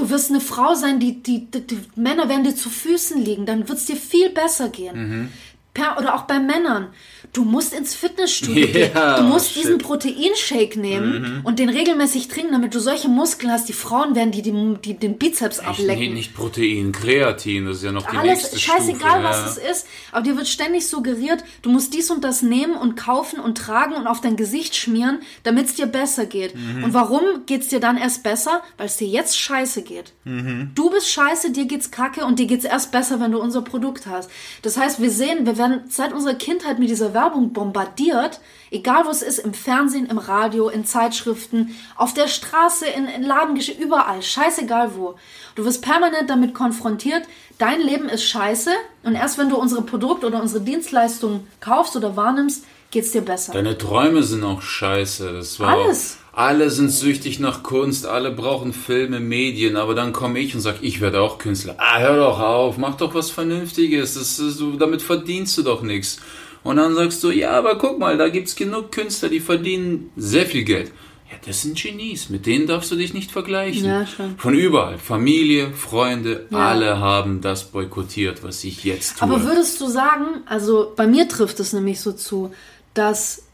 du 0.00 0.10
wirst 0.10 0.30
eine 0.30 0.40
Frau 0.40 0.74
sein, 0.74 0.98
die, 0.98 1.22
die, 1.22 1.50
die, 1.50 1.66
die 1.66 1.80
Männer 1.94 2.28
werden 2.28 2.44
dir 2.44 2.56
zu 2.56 2.70
Füßen 2.70 3.22
liegen, 3.22 3.46
dann 3.46 3.68
wird's 3.68 3.84
dir 3.84 3.96
viel 3.96 4.30
besser 4.30 4.68
gehen. 4.68 4.96
Mhm. 4.96 5.32
Per, 5.74 5.98
oder 5.98 6.14
auch 6.14 6.22
bei 6.22 6.40
Männern. 6.40 6.88
Du 7.32 7.44
musst 7.44 7.72
ins 7.72 7.94
Fitnessstudio 7.94 8.66
gehen. 8.72 8.90
Ja, 8.94 9.18
Du 9.18 9.24
musst 9.24 9.52
shit. 9.52 9.62
diesen 9.64 9.78
Proteinshake 9.78 10.76
nehmen 10.78 11.10
Mhm. 11.10 11.40
und 11.44 11.58
den 11.58 11.68
regelmäßig 11.68 12.28
trinken, 12.28 12.52
damit 12.52 12.74
du 12.74 12.80
solche 12.80 13.08
Muskeln 13.08 13.52
hast. 13.52 13.68
Die 13.68 13.72
Frauen 13.72 14.14
werden 14.14 14.32
die, 14.32 14.42
die, 14.42 14.52
die 14.84 14.94
den 14.94 15.16
Bizeps 15.18 15.58
Ich, 15.60 15.66
ablecken. 15.66 15.98
nee, 16.00 16.08
nicht 16.08 16.34
Protein, 16.34 16.92
Kreatin, 16.92 17.66
das 17.66 17.78
ist 17.78 17.84
ja 17.84 17.92
noch 17.92 18.10
die 18.10 18.16
Alles 18.16 18.40
nächste 18.42 18.58
scheißegal, 18.58 19.20
Stufe. 19.20 19.22
was 19.24 19.36
ja. 19.56 19.62
es 19.70 19.78
ist, 19.78 19.86
aber 20.12 20.22
dir 20.22 20.36
wird 20.36 20.48
ständig 20.48 20.88
suggeriert, 20.88 21.44
du 21.62 21.70
musst 21.70 21.94
dies 21.94 22.10
und 22.10 22.24
das 22.24 22.42
nehmen 22.42 22.74
und 22.74 22.96
kaufen 22.96 23.38
und 23.40 23.56
tragen 23.58 23.94
und 23.94 24.06
auf 24.06 24.20
dein 24.20 24.36
Gesicht 24.36 24.74
schmieren, 24.76 25.20
damit 25.44 25.66
es 25.66 25.74
dir 25.74 25.86
besser 25.86 26.26
geht. 26.26 26.54
Mhm. 26.54 26.84
Und 26.84 26.94
warum 26.94 27.22
geht's 27.46 27.68
dir 27.68 27.80
dann 27.80 27.96
erst 27.96 28.22
besser? 28.22 28.62
Weil 28.76 28.86
es 28.86 28.96
dir 28.96 29.06
jetzt 29.08 29.38
scheiße 29.38 29.82
geht. 29.82 30.12
Mhm. 30.24 30.70
Du 30.74 30.90
bist 30.90 31.08
scheiße, 31.08 31.50
dir 31.52 31.66
geht's 31.66 31.90
kacke 31.90 32.24
und 32.24 32.38
dir 32.38 32.46
geht's 32.46 32.64
erst 32.64 32.90
besser, 32.92 33.20
wenn 33.20 33.32
du 33.32 33.40
unser 33.40 33.62
Produkt 33.62 34.06
hast. 34.06 34.30
Das 34.62 34.76
heißt, 34.76 35.00
wir 35.00 35.10
sehen, 35.10 35.46
wir 35.46 35.56
werden 35.58 35.82
seit 35.88 36.12
unserer 36.12 36.34
Kindheit 36.34 36.78
mit 36.78 36.88
dieser 36.90 37.14
Werbung 37.20 37.52
bombardiert, 37.52 38.40
egal 38.70 39.04
wo 39.04 39.10
es 39.10 39.20
ist, 39.20 39.38
im 39.38 39.52
Fernsehen, 39.52 40.06
im 40.06 40.18
Radio, 40.18 40.68
in 40.68 40.84
Zeitschriften, 40.86 41.76
auf 41.96 42.14
der 42.14 42.28
Straße, 42.28 42.86
in, 42.86 43.06
in 43.06 43.22
Ladengeschäften, 43.22 43.84
überall, 43.84 44.22
scheißegal 44.22 44.92
wo. 44.96 45.16
Du 45.54 45.64
wirst 45.64 45.82
permanent 45.82 46.30
damit 46.30 46.54
konfrontiert, 46.54 47.24
dein 47.58 47.80
Leben 47.80 48.08
ist 48.08 48.24
scheiße 48.24 48.70
und 49.02 49.14
erst 49.14 49.36
wenn 49.36 49.50
du 49.50 49.56
unsere 49.56 49.82
Produkte 49.82 50.26
oder 50.26 50.40
unsere 50.40 50.62
Dienstleistungen 50.64 51.46
kaufst 51.60 51.94
oder 51.94 52.16
wahrnimmst, 52.16 52.64
geht's 52.90 53.12
dir 53.12 53.22
besser. 53.22 53.52
Deine 53.52 53.76
Träume 53.76 54.22
sind 54.22 54.42
auch 54.42 54.62
scheiße. 54.62 55.32
Das 55.32 55.60
war 55.60 55.68
Alles. 55.68 56.16
Alle 56.32 56.70
sind 56.70 56.90
süchtig 56.90 57.40
nach 57.40 57.64
Kunst, 57.64 58.06
alle 58.06 58.30
brauchen 58.30 58.72
Filme, 58.72 59.18
Medien, 59.18 59.76
aber 59.76 59.96
dann 59.96 60.12
komme 60.12 60.38
ich 60.38 60.54
und 60.54 60.60
sage, 60.60 60.78
ich 60.80 61.00
werde 61.00 61.20
auch 61.20 61.38
Künstler. 61.38 61.74
Ah, 61.78 61.98
hör 61.98 62.16
doch 62.16 62.38
auf, 62.38 62.78
mach 62.78 62.94
doch 62.94 63.14
was 63.14 63.30
Vernünftiges, 63.30 64.14
das 64.14 64.38
ist, 64.38 64.62
damit 64.78 65.02
verdienst 65.02 65.58
du 65.58 65.62
doch 65.62 65.82
nichts. 65.82 66.18
Und 66.62 66.76
dann 66.76 66.94
sagst 66.94 67.22
du, 67.24 67.30
ja, 67.30 67.52
aber 67.52 67.76
guck 67.78 67.98
mal, 67.98 68.18
da 68.18 68.28
gibt's 68.28 68.54
genug 68.54 68.92
Künstler, 68.92 69.28
die 69.30 69.40
verdienen 69.40 70.10
sehr 70.16 70.44
viel 70.46 70.64
Geld. 70.64 70.92
Ja, 71.30 71.36
das 71.46 71.62
sind 71.62 71.80
Genies, 71.80 72.28
mit 72.28 72.44
denen 72.44 72.66
darfst 72.66 72.90
du 72.90 72.96
dich 72.96 73.14
nicht 73.14 73.30
vergleichen. 73.30 73.84
Ja, 73.84 74.04
schon. 74.06 74.36
Von 74.36 74.52
überall, 74.54 74.98
Familie, 74.98 75.72
Freunde, 75.72 76.46
Ja. 76.50 76.58
alle 76.70 76.98
haben 76.98 77.40
das 77.40 77.64
boykottiert, 77.64 78.42
was 78.42 78.62
ich 78.64 78.82
jetzt 78.84 79.18
tue. 79.18 79.22
Aber 79.28 79.44
würdest 79.44 79.80
du 79.80 79.86
sagen, 79.86 80.42
also 80.46 80.92
bei 80.96 81.06
mir 81.06 81.28
trifft 81.28 81.60
es 81.60 81.72
nämlich 81.72 82.00
so 82.00 82.12
zu, 82.12 82.52
dass 82.94 83.44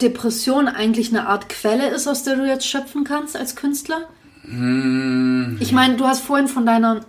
Depression 0.00 0.68
eigentlich 0.68 1.08
eine 1.08 1.26
Art 1.26 1.48
Quelle 1.48 1.88
ist, 1.88 2.06
aus 2.06 2.22
der 2.24 2.36
du 2.36 2.46
jetzt 2.46 2.66
schöpfen 2.66 3.04
kannst 3.04 3.36
als 3.36 3.56
Künstler? 3.56 4.08
Hm. 4.42 5.56
Ich 5.60 5.72
meine, 5.72 5.96
du 5.96 6.04
hast 6.06 6.20
vorhin 6.22 6.48
von 6.48 6.66
deiner 6.66 7.00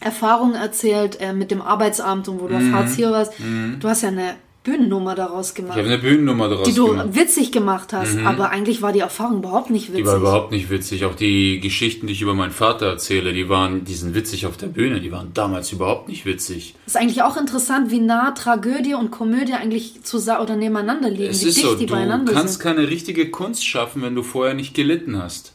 Erfahrung 0.00 0.54
erzählt 0.54 1.20
äh, 1.20 1.32
mit 1.32 1.50
dem 1.50 1.60
Arbeitsamt 1.62 2.28
und 2.28 2.40
wo 2.40 2.48
du 2.48 2.54
Mhm. 2.58 2.74
auf 2.74 2.80
Hartz 2.80 2.98
IV 2.98 3.10
warst. 3.10 3.32
Du 3.78 3.88
hast 3.88 4.02
ja 4.02 4.08
eine 4.08 4.34
Bühnennummer 4.62 5.14
daraus 5.14 5.50
ich 5.50 5.54
gemacht, 5.54 5.78
habe 5.78 5.86
eine 5.88 5.96
Bühnennummer 5.98 6.48
daraus 6.50 6.68
die 6.68 6.74
du 6.74 6.88
gemacht. 6.88 7.08
witzig 7.14 7.50
gemacht 7.50 7.94
hast, 7.94 8.18
aber 8.18 8.50
eigentlich 8.50 8.82
war 8.82 8.92
die 8.92 8.98
Erfahrung 9.00 9.38
überhaupt 9.38 9.70
nicht 9.70 9.88
witzig. 9.88 10.02
Die 10.02 10.06
war 10.06 10.16
überhaupt 10.18 10.52
nicht 10.52 10.68
witzig. 10.68 11.06
Auch 11.06 11.14
die 11.14 11.60
Geschichten, 11.60 12.06
die 12.06 12.12
ich 12.12 12.20
über 12.20 12.34
meinen 12.34 12.50
Vater 12.52 12.84
erzähle, 12.86 13.32
die 13.32 13.48
waren, 13.48 13.84
die 13.86 13.94
sind 13.94 14.14
witzig 14.14 14.44
auf 14.44 14.58
der 14.58 14.66
Bühne. 14.66 15.00
Die 15.00 15.10
waren 15.10 15.30
damals 15.32 15.72
überhaupt 15.72 16.08
nicht 16.08 16.26
witzig. 16.26 16.74
ist 16.86 16.96
eigentlich 16.98 17.22
auch 17.22 17.38
interessant, 17.38 17.90
wie 17.90 18.00
nah 18.00 18.32
Tragödie 18.32 18.92
und 18.92 19.10
Komödie 19.10 19.54
eigentlich 19.54 20.02
zusammen 20.02 20.42
oder 20.42 20.56
nebeneinander 20.56 21.08
liegen, 21.08 21.30
Es 21.30 21.42
wie 21.42 21.48
ist 21.48 21.56
dicht 21.56 21.66
so, 21.66 21.74
die 21.76 21.86
du 21.86 21.94
beieinander 21.94 22.32
kannst 22.34 22.60
sind. 22.60 22.62
keine 22.62 22.86
richtige 22.88 23.30
Kunst 23.30 23.66
schaffen, 23.66 24.02
wenn 24.02 24.14
du 24.14 24.22
vorher 24.22 24.52
nicht 24.54 24.74
gelitten 24.74 25.16
hast. 25.22 25.54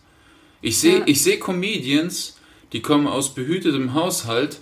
Ich 0.61 0.79
sehe, 0.79 0.97
Ja. 0.99 1.03
ich 1.05 1.21
sehe 1.21 1.37
Comedians, 1.37 2.37
die 2.73 2.81
kommen 2.81 3.05
aus 3.05 3.35
behütetem 3.35 3.93
Haushalt. 3.93 4.61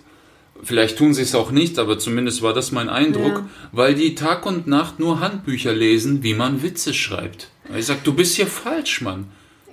Vielleicht 0.63 0.97
tun 0.97 1.13
sie 1.13 1.21
es 1.23 1.36
auch 1.36 1.52
nicht, 1.52 1.78
aber 1.80 1.99
zumindest 1.99 2.41
war 2.41 2.54
das 2.54 2.71
mein 2.71 2.89
Eindruck, 2.89 3.34
Ja. 3.39 3.49
weil 3.71 3.95
die 3.95 4.15
Tag 4.15 4.45
und 4.45 4.65
Nacht 4.67 4.99
nur 4.99 5.19
Handbücher 5.19 5.73
lesen, 5.73 6.23
wie 6.23 6.34
man 6.34 6.63
Witze 6.63 6.93
schreibt. 6.93 7.49
Ich 7.78 7.86
sag, 7.86 8.04
du 8.04 8.13
bist 8.13 8.36
hier 8.36 8.47
falsch, 8.47 9.02
Mann. 9.02 9.26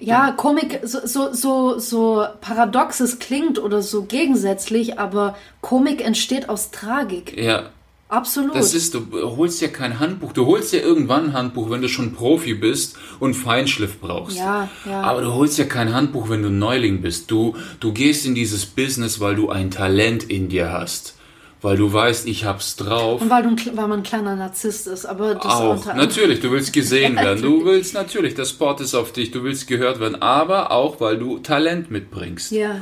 Ja, 0.03 0.31
Komik, 0.33 0.81
so, 0.83 0.99
so, 1.05 1.33
so, 1.35 1.79
so 1.79 2.25
paradox 2.41 3.01
es 3.01 3.19
klingt 3.19 3.59
oder 3.59 3.83
so 3.83 4.05
gegensätzlich, 4.05 4.99
aber 4.99 5.37
Komik 5.61 6.03
entsteht 6.03 6.49
aus 6.49 6.71
Tragik. 6.71 7.37
Ja, 7.37 7.65
Absolut. 8.11 8.57
Das 8.57 8.75
ist, 8.75 8.95
du 8.95 9.07
holst 9.13 9.63
ja 9.63 9.69
kein 9.69 10.01
Handbuch. 10.01 10.33
Du 10.33 10.45
holst 10.45 10.73
ja 10.73 10.81
irgendwann 10.81 11.27
ein 11.27 11.33
Handbuch, 11.33 11.71
wenn 11.71 11.81
du 11.81 11.89
schon 11.89 12.13
Profi 12.13 12.55
bist 12.55 12.97
und 13.21 13.35
Feinschliff 13.35 14.01
brauchst. 14.01 14.37
Ja, 14.37 14.69
ja. 14.85 15.03
Aber 15.03 15.23
du 15.23 15.33
holst 15.33 15.59
ja 15.59 15.65
kein 15.65 15.95
Handbuch, 15.95 16.29
wenn 16.29 16.43
du 16.43 16.51
Neuling 16.51 17.03
bist. 17.03 17.31
Du, 17.31 17.55
du 17.79 17.93
gehst 17.93 18.27
in 18.27 18.35
dieses 18.35 18.67
Business, 18.67 19.21
weil 19.21 19.37
du 19.37 19.49
ein 19.49 19.71
Talent 19.71 20.25
in 20.25 20.49
dir 20.49 20.73
hast. 20.73 21.15
Weil 21.63 21.77
du 21.77 21.93
weißt, 21.93 22.27
ich 22.27 22.45
hab's 22.47 22.75
drauf. 22.75 23.21
Und 23.21 23.31
weil, 23.31 23.43
du 23.45 23.51
weil 23.77 23.87
man 23.87 24.01
ein 24.01 24.03
kleiner 24.03 24.35
Narzisst 24.35 24.89
ist, 24.89 25.07
aber 25.07 25.35
das 25.37 25.45
Auch, 25.45 25.77
unter 25.77 25.95
natürlich, 25.95 26.41
du 26.41 26.51
willst 26.51 26.73
gesehen 26.73 27.15
werden. 27.17 27.43
Du 27.43 27.65
willst 27.65 27.95
natürlich, 27.95 28.35
der 28.35 28.47
Sport 28.47 28.81
ist 28.81 28.95
auf 28.95 29.13
dich, 29.13 29.31
du 29.31 29.45
willst 29.45 29.69
gehört 29.69 30.01
werden, 30.01 30.21
aber 30.21 30.73
auch, 30.73 31.01
weil 31.01 31.19
du 31.19 31.39
Talent 31.39 31.91
mitbringst. 31.91 32.51
Ja, 32.51 32.81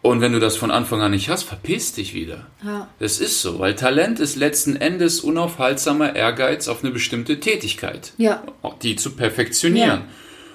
Und 0.00 0.20
wenn 0.20 0.32
du 0.32 0.38
das 0.38 0.56
von 0.56 0.70
Anfang 0.70 1.00
an 1.02 1.10
nicht 1.10 1.28
hast, 1.28 1.42
verpiss 1.42 1.92
dich 1.92 2.14
wieder. 2.14 2.46
ja. 2.64 2.88
Das 3.00 3.18
ist 3.18 3.42
so, 3.42 3.58
weil 3.58 3.74
Talent 3.74 4.20
ist 4.20 4.36
letzten 4.36 4.76
Endes 4.76 5.20
unaufhaltsamer 5.20 6.14
Ehrgeiz 6.14 6.68
auf 6.68 6.84
eine 6.84 6.92
bestimmte 6.92 7.40
Tätigkeit. 7.40 8.12
Ja. 8.16 8.42
Auch 8.62 8.78
Die 8.78 8.94
zu 8.96 9.10
perfektionieren. 9.16 10.00
Ja. 10.00 10.04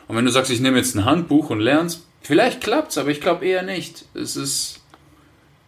Und 0.07 0.15
wenn 0.15 0.25
du 0.25 0.31
sagst, 0.31 0.49
ich 0.51 0.59
nehme 0.61 0.77
jetzt 0.77 0.95
ein 0.95 1.05
Handbuch 1.05 1.49
und 1.49 1.59
lernst, 1.59 2.05
vielleicht 2.21 2.61
klappt's, 2.61 2.97
aber 2.97 3.09
ich 3.09 3.19
glaube 3.21 3.45
eher 3.45 3.63
nicht. 3.63 4.05
Es 4.13 4.35
ist. 4.37 4.79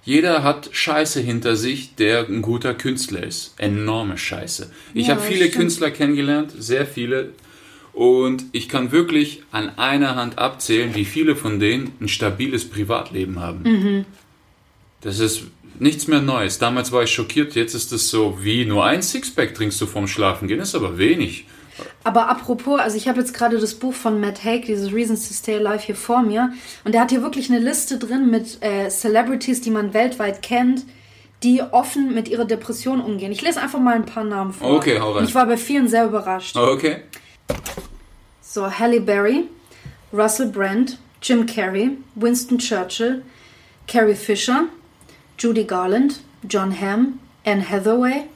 Jeder 0.03 0.43
hat 0.43 0.69
Scheiße 0.71 1.19
hinter 1.19 1.55
sich, 1.55 1.95
der 1.95 2.27
ein 2.27 2.41
guter 2.43 2.75
Künstler 2.75 3.23
ist. 3.23 3.55
Enorme 3.57 4.17
Scheiße. 4.17 4.71
Ich 4.93 5.07
Ja, 5.07 5.15
habe 5.15 5.23
viele 5.25 5.45
stimmt. 5.45 5.55
Künstler 5.55 5.89
kennengelernt, 5.91 6.53
sehr 6.57 6.85
viele. 6.85 7.31
Und 7.95 8.43
ich 8.51 8.67
kann 8.67 8.91
wirklich 8.91 9.43
an 9.51 9.79
einer 9.79 10.17
Hand 10.17 10.37
abzählen, 10.37 10.93
wie 10.95 11.05
viele 11.05 11.37
von 11.37 11.61
denen 11.61 11.93
ein 12.01 12.09
stabiles 12.09 12.69
Privatleben 12.69 13.39
haben. 13.39 13.61
Mhm. 13.63 14.05
Das 14.99 15.19
ist 15.19 15.43
nichts 15.79 16.07
mehr 16.07 16.21
Neues. 16.21 16.59
Damals 16.59 16.91
war 16.91 17.03
ich 17.03 17.11
schockiert, 17.11 17.55
jetzt 17.55 17.73
ist 17.73 17.93
es 17.93 18.09
so, 18.09 18.39
wie 18.41 18.65
nur 18.65 18.83
ein 18.83 19.01
Sixpack 19.01 19.55
trinkst 19.55 19.79
du 19.79 19.85
vorm 19.85 20.09
Schlafengehen, 20.09 20.59
ist 20.59 20.75
aber 20.75 20.97
wenig. 20.97 21.45
Aber 22.03 22.27
apropos, 22.29 22.81
also 22.81 22.97
ich 22.97 23.07
habe 23.07 23.19
jetzt 23.19 23.33
gerade 23.33 23.59
das 23.59 23.75
Buch 23.75 23.93
von 23.93 24.19
Matt 24.19 24.43
Haig, 24.43 24.65
dieses 24.65 24.91
Reasons 24.93 25.29
to 25.29 25.33
Stay 25.33 25.55
Alive, 25.55 25.85
hier 25.85 25.95
vor 25.95 26.21
mir. 26.21 26.51
Und 26.83 26.93
der 26.93 27.01
hat 27.01 27.11
hier 27.11 27.21
wirklich 27.21 27.49
eine 27.49 27.59
Liste 27.59 27.97
drin 27.97 28.29
mit 28.29 28.61
äh, 28.61 28.89
Celebrities, 28.89 29.61
die 29.61 29.71
man 29.71 29.93
weltweit 29.93 30.41
kennt, 30.41 30.83
die 31.43 31.61
offen 31.61 32.13
mit 32.13 32.27
ihrer 32.27 32.45
Depression 32.45 32.99
umgehen. 32.99 33.31
Ich 33.31 33.41
lese 33.41 33.61
einfach 33.61 33.79
mal 33.79 33.95
ein 33.95 34.05
paar 34.05 34.25
Namen 34.25 34.51
vor. 34.51 34.71
Okay, 34.71 34.99
hau 34.99 35.13
rein. 35.13 35.23
Ich 35.23 35.33
war 35.33 35.45
bei 35.45 35.55
vielen 35.57 35.87
sehr 35.87 36.05
überrascht. 36.05 36.57
Okay. 36.57 37.03
So, 38.41 38.69
Halle 38.69 38.99
Berry, 38.99 39.49
Russell 40.11 40.49
Brand, 40.49 40.97
Jim 41.19 41.45
Carrey, 41.45 42.01
Winston 42.15 42.57
Churchill, 42.57 43.23
Carrie 43.87 44.15
Fisher, 44.15 44.69
Judy 45.37 45.63
Garland, 45.63 46.19
John 46.47 46.71
Hamm, 46.71 47.19
Anne 47.45 47.61
Hathaway, 47.61 48.27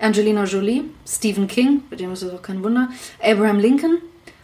Angelina 0.00 0.44
Jolie, 0.44 0.90
Stephen 1.06 1.46
King, 1.46 1.82
bei 1.88 1.96
dem 1.96 2.12
ist 2.12 2.22
es 2.22 2.32
auch 2.32 2.42
kein 2.42 2.62
Wunder, 2.62 2.88
Abraham 3.22 3.58
Lincoln, 3.58 4.02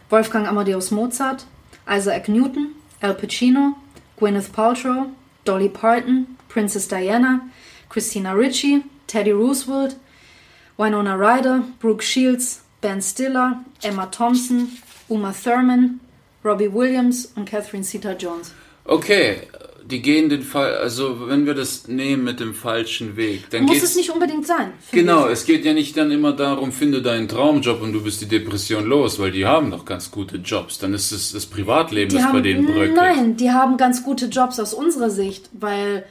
Wolfgang 0.09 0.47
Amadeus 0.47 0.91
Mozart, 0.91 1.45
Isaac 1.87 2.27
Newton, 2.27 2.75
Al 3.01 3.13
Pacino, 3.13 3.75
Gwyneth 4.17 4.51
Paltrow, 4.51 5.11
Dolly 5.45 5.69
Parton, 5.69 6.37
Princess 6.47 6.87
Diana, 6.87 7.41
Christina 7.89 8.33
Ricci, 8.33 8.83
Teddy 9.07 9.31
Roosevelt, 9.31 9.95
Winona 10.77 11.15
Ryder, 11.17 11.63
Brooke 11.79 12.01
Shields, 12.01 12.61
Ben 12.81 13.01
Stiller, 13.01 13.63
Emma 13.81 14.07
Thompson, 14.07 14.69
Uma 15.07 15.33
Thurman, 15.33 15.99
Robbie 16.43 16.73
Williams 16.73 17.31
und 17.35 17.45
Catherine 17.45 17.83
Zeta-Jones. 17.83 18.53
Okay, 18.85 19.41
die 19.85 20.01
gehen 20.01 20.29
den 20.29 20.41
Fall, 20.41 20.75
also 20.75 21.27
wenn 21.27 21.45
wir 21.45 21.53
das 21.53 21.87
nehmen 21.87 22.23
mit 22.23 22.39
dem 22.39 22.53
falschen 22.53 23.15
Weg, 23.15 23.49
dann 23.49 23.63
Muss 23.63 23.83
es 23.83 23.95
nicht 23.95 24.09
unbedingt 24.09 24.47
sein. 24.47 24.71
Genau, 24.91 25.27
ich. 25.27 25.33
es 25.33 25.45
geht 25.45 25.65
ja 25.65 25.73
nicht 25.73 25.97
dann 25.97 26.11
immer 26.11 26.33
darum, 26.33 26.71
finde 26.71 27.01
deinen 27.01 27.27
Traumjob 27.27 27.81
und 27.81 27.93
du 27.93 28.01
bist 28.01 28.21
die 28.21 28.27
Depression 28.27 28.85
los, 28.85 29.19
weil 29.19 29.31
die 29.31 29.45
haben 29.45 29.71
doch 29.71 29.85
ganz 29.85 30.09
gute 30.11 30.37
Jobs. 30.37 30.79
Dann 30.79 30.93
ist 30.93 31.11
es 31.11 31.33
das 31.33 31.45
Privatleben, 31.45 32.09
Die 32.09 32.15
das 32.15 32.25
haben, 32.25 32.33
bei 32.33 32.41
denen 32.41 32.65
bröckelt. 32.65 32.95
Nein, 32.95 33.37
die 33.37 33.51
haben 33.51 33.77
ganz 33.77 34.03
gute 34.03 34.25
Jobs 34.25 34.59
aus 34.59 34.73
unserer 34.73 35.09
Sicht, 35.09 35.49
weil 35.53 36.05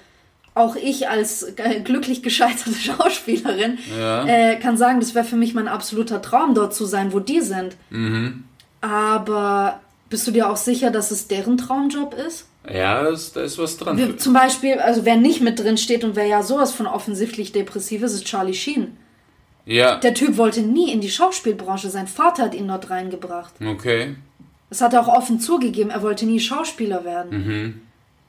auch 0.60 0.76
ich 0.76 1.08
als 1.08 1.42
äh, 1.42 1.80
glücklich 1.80 2.22
gescheiterte 2.22 2.74
Schauspielerin 2.78 3.78
Ja. 3.98 4.24
äh, 4.26 4.56
kann 4.56 4.76
sagen, 4.76 5.00
das 5.00 5.14
wäre 5.14 5.24
für 5.24 5.36
mich 5.36 5.54
mein 5.54 5.68
absoluter 5.68 6.22
Traum, 6.22 6.54
dort 6.54 6.74
zu 6.74 6.84
sein, 6.84 7.12
wo 7.12 7.20
die 7.20 7.40
sind. 7.40 7.76
Mhm. 7.90 8.44
Aber 8.80 9.80
bist 10.08 10.26
du 10.26 10.30
dir 10.30 10.50
auch 10.50 10.56
sicher, 10.56 10.90
dass 10.90 11.10
es 11.10 11.28
deren 11.28 11.56
Traumjob 11.58 12.14
ist? 12.14 12.46
Ja, 12.72 13.02
das, 13.04 13.32
da 13.32 13.42
ist 13.42 13.58
was 13.58 13.76
dran. 13.78 13.96
Wir, 13.96 14.18
zum 14.18 14.32
Beispiel, 14.34 14.74
also 14.78 15.04
wer 15.04 15.16
nicht 15.16 15.40
mit 15.40 15.58
drin 15.58 15.78
steht 15.78 16.04
und 16.04 16.14
wer 16.16 16.26
ja 16.26 16.42
sowas 16.42 16.72
von 16.72 16.86
offensichtlich 16.86 17.52
depressiv 17.52 18.02
ist, 18.02 18.12
ist 18.12 18.26
Charlie 18.26 18.54
Sheen. 18.54 18.96
ja, 19.64 19.96
Der 19.96 20.14
Typ 20.14 20.36
wollte 20.36 20.60
nie 20.60 20.92
in 20.92 21.00
die 21.00 21.10
Schauspielbranche. 21.10 21.88
Sein 21.90 22.06
Vater 22.06 22.44
hat 22.44 22.54
ihn 22.54 22.68
dort 22.68 22.90
reingebracht. 22.90 23.54
okay. 23.66 24.16
Das 24.68 24.80
hat 24.82 24.92
er 24.92 25.00
auch 25.00 25.08
offen 25.08 25.40
zugegeben. 25.40 25.90
Er 25.90 26.00
wollte 26.02 26.26
nie 26.26 26.38
Schauspieler 26.38 27.04
werden. 27.04 27.82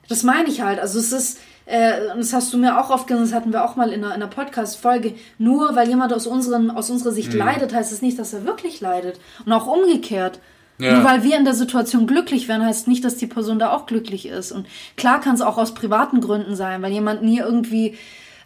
Das 0.09 0.23
meine 0.23 0.49
ich 0.49 0.61
halt. 0.61 0.79
Also 0.79 0.97
es 0.97 1.11
ist, 1.11 1.37
äh, 1.65 2.12
und 2.13 2.19
das 2.19 2.34
hast 2.34 2.52
du 2.54 2.58
mir 2.58 2.80
auch 2.80 2.89
oft 2.89 3.08
gesagt, 3.08 3.26
das 3.26 3.34
hatten 3.34 3.54
wir 3.54 3.63
auch 3.63 3.76
mal 3.76 3.91
in 3.91 4.04
einer, 4.04 4.15
in 4.15 4.21
einer 4.21 4.28
Podcast-Folge. 4.28 5.13
Nur 5.38 5.76
weil 5.76 5.88
jemand 5.88 6.13
aus, 6.13 6.28
unseren, 6.28 6.71
aus 6.71 6.89
unserer 6.89 7.12
Sicht 7.12 7.34
leidet, 7.34 7.74
heißt 7.74 7.91
es 7.91 8.02
nicht, 8.02 8.19
dass 8.19 8.34
er 8.34 8.45
wirklich 8.45 8.82
leidet. 8.82 9.19
Und 9.45 9.54
auch 9.54 9.67
umgekehrt. 9.67 10.39
Ja. 10.78 10.93
Nur 10.93 11.04
weil 11.04 11.24
wir 11.24 11.38
in 11.38 11.45
der 11.45 11.54
Situation 11.54 12.08
glücklich 12.08 12.47
werden, 12.47 12.65
heißt 12.65 12.88
nicht, 12.88 13.06
dass 13.06 13.15
die 13.15 13.28
Person 13.28 13.60
da 13.60 13.71
auch 13.71 13.86
glücklich 13.86 14.26
ist. 14.26 14.52
Und 14.52 14.65
klar 14.97 15.21
kann 15.21 15.36
es 15.36 15.41
auch 15.41 15.58
aus 15.58 15.76
privaten 15.76 16.21
Gründen 16.21 16.56
sein, 16.56 16.82
weil 16.82 16.91
jemand 16.91 17.21
nie 17.21 17.38
irgendwie 17.38 17.95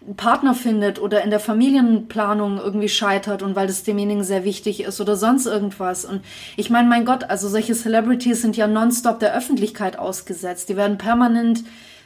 einen 0.06 0.17
Partner 0.17 0.54
findet 0.54 1.01
oder 1.01 1.23
in 1.23 1.30
der 1.30 1.39
Familienplanung 1.39 2.60
irgendwie 2.60 2.89
scheitert 2.89 3.41
und 3.41 3.56
weil 3.56 3.67
das 3.67 3.84
demjenigen 3.84 4.23
sehr 4.23 4.43
wichtig 4.43 4.84
ist 4.84 4.99
oder 4.99 5.15
sonst 5.15 5.45
irgendwas. 5.45 6.04
Und 6.04 6.21
ich 6.58 6.69
meine, 6.69 6.89
mein 6.89 7.06
Gott, 7.06 7.23
also 7.30 7.47
solche 7.47 7.73
Celebrities 7.73 8.41
sind 8.41 8.58
ja 8.58 8.67
nonstop 8.67 9.19
der 9.19 9.34
Öffentlichkeit 9.34 9.97
ausgesetzt. 9.97 10.67
Die 10.69 10.75
werden 10.75 10.97
permanent 10.97 11.63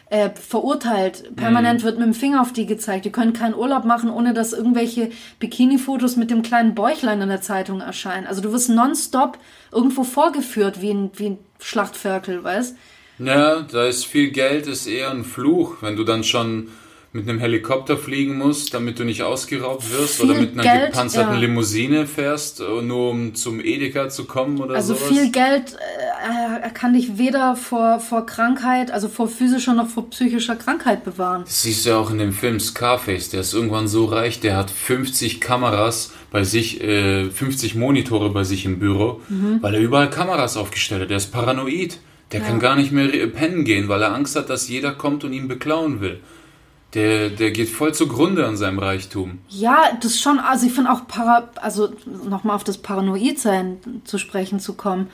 äh, 0.10 0.30
verurteilt. 0.32 1.36
Permanent 1.36 1.84
wird 1.84 2.00
mit 2.00 2.08
dem 2.08 2.14
Finger 2.14 2.42
auf 2.42 2.52
die 2.52 2.66
gezeigt. 2.66 3.06
Die 3.06 3.12
können 3.12 3.34
keinen 3.34 3.54
Urlaub 3.54 3.86
machen, 3.86 4.10
ohne 4.10 4.34
dass 4.34 4.54
irgendwelche 4.54 5.12
Bikini-Fotos 5.40 6.16
mit 6.16 6.32
dem 6.32 6.42
kleinen 6.42 6.74
Bäuchlein 6.74 7.22
in 7.22 7.30
der 7.30 7.42
Zeitung 7.42 7.82
erscheinen. 7.82 8.26
Also 8.26 8.42
du 8.42 8.52
wirst 8.52 8.70
nonstop 8.70 9.38
irgendwo 9.72 10.04
vorgeführt 10.04 10.82
wie 10.82 10.92
ein, 10.92 11.12
wie 11.16 11.28
ein 11.28 11.40
Schlachtferkel, 11.60 12.44
weißt? 12.44 12.76
Ja, 13.20 13.62
da 13.62 13.86
ist 13.86 14.06
viel 14.06 14.32
Geld, 14.32 14.66
ist 14.66 14.88
eher 14.88 15.12
ein 15.12 15.26
Fluch, 15.26 15.78
wenn 15.82 15.96
du 15.96 16.04
dann 16.04 16.24
schon 16.24 16.70
mit 17.12 17.28
einem 17.28 17.40
Helikopter 17.40 17.98
fliegen 17.98 18.38
musst, 18.38 18.74
damit 18.76 19.00
du 19.00 19.04
nicht 19.04 19.24
ausgeraubt 19.24 19.92
wirst 19.92 20.18
Viel 20.18 20.30
oder 20.30 20.40
mit 20.40 20.54
einer 20.54 20.62
Geld, 20.62 20.92
gepanzerten 20.92 21.34
ja. 21.34 21.40
Limousine 21.40 22.06
fährst, 22.06 22.60
äh, 22.60 22.82
nur 22.84 23.10
um 23.10 23.34
zum 23.34 23.60
Edeka 23.60 24.10
zu 24.10 24.26
kommen 24.26 24.60
oder 24.60 24.76
Also 24.76 24.94
sowas. 24.94 25.08
viel 25.08 25.32
Geld 25.32 25.76
äh, 26.64 26.70
kann 26.72 26.94
dich 26.94 27.18
weder 27.18 27.56
vor, 27.56 28.00
vor 28.00 28.26
Krankheit, 28.28 28.92
also 28.92 29.08
vor 29.10 29.28
physischer 29.28 29.74
noch 29.74 29.88
vor 29.88 30.08
psychischer 30.12 30.56
Krankheit 30.56 31.04
bewahren. 31.04 31.44
Das 31.46 31.64
siehst 31.64 31.86
du 31.86 31.90
ja 31.90 31.98
auch 31.98 32.12
in 32.12 32.20
dem 32.20 32.32
Film 32.32 32.60
Scarface, 32.60 33.30
der 33.30 33.42
ist 33.42 33.54
irgendwann 33.56 33.88
so 33.88 34.06
reich, 34.06 34.40
der 34.40 34.56
hat 34.56 34.70
50 34.70 35.42
Kameras 35.42 36.12
bei 36.32 36.44
sich, 36.44 36.80
äh, 36.84 37.32
50 37.32 37.74
Monitore 37.74 38.30
bei 38.30 38.44
sich 38.44 38.66
im 38.66 38.78
Büro, 38.78 39.20
Mhm. 39.30 39.58
weil 39.62 39.74
er 39.74 39.82
überall 39.82 40.12
Kameras 40.12 40.58
aufgestellt 40.58 41.02
hat. 41.02 41.10
Der 41.10 41.18
ist 41.18 41.32
paranoid. 41.32 42.00
Der 42.32 42.42
kann 42.42 42.60
gar 42.60 42.76
nicht 42.76 42.92
mehr 42.92 43.08
pennen 43.26 43.66
gehen, 43.66 43.88
weil 43.90 44.04
er 44.04 44.14
Angst 44.14 44.36
hat, 44.36 44.52
dass 44.52 44.70
jeder 44.70 44.92
kommt 44.92 45.24
und 45.24 45.34
ihn 45.34 45.48
beklauen 45.48 46.00
will. 46.00 46.20
Der, 46.94 47.30
der 47.30 47.52
geht 47.52 47.70
voll 47.70 47.94
zugrunde 47.94 48.48
an 48.48 48.58
seinem 48.58 48.80
Reichtum. 48.80 49.40
Ja, 49.48 49.92
das 50.02 50.20
schon, 50.20 50.40
also 50.40 50.66
ich 50.66 50.74
finde 50.74 50.92
auch, 50.92 51.08
para, 51.08 51.50
also 51.62 51.90
nochmal 52.06 52.56
auf 52.56 52.64
das 52.64 52.80
Paranoidsein 52.80 53.78
zu 54.06 54.18
sprechen 54.18 54.60
zu 54.60 54.74
kommen. 54.74 55.10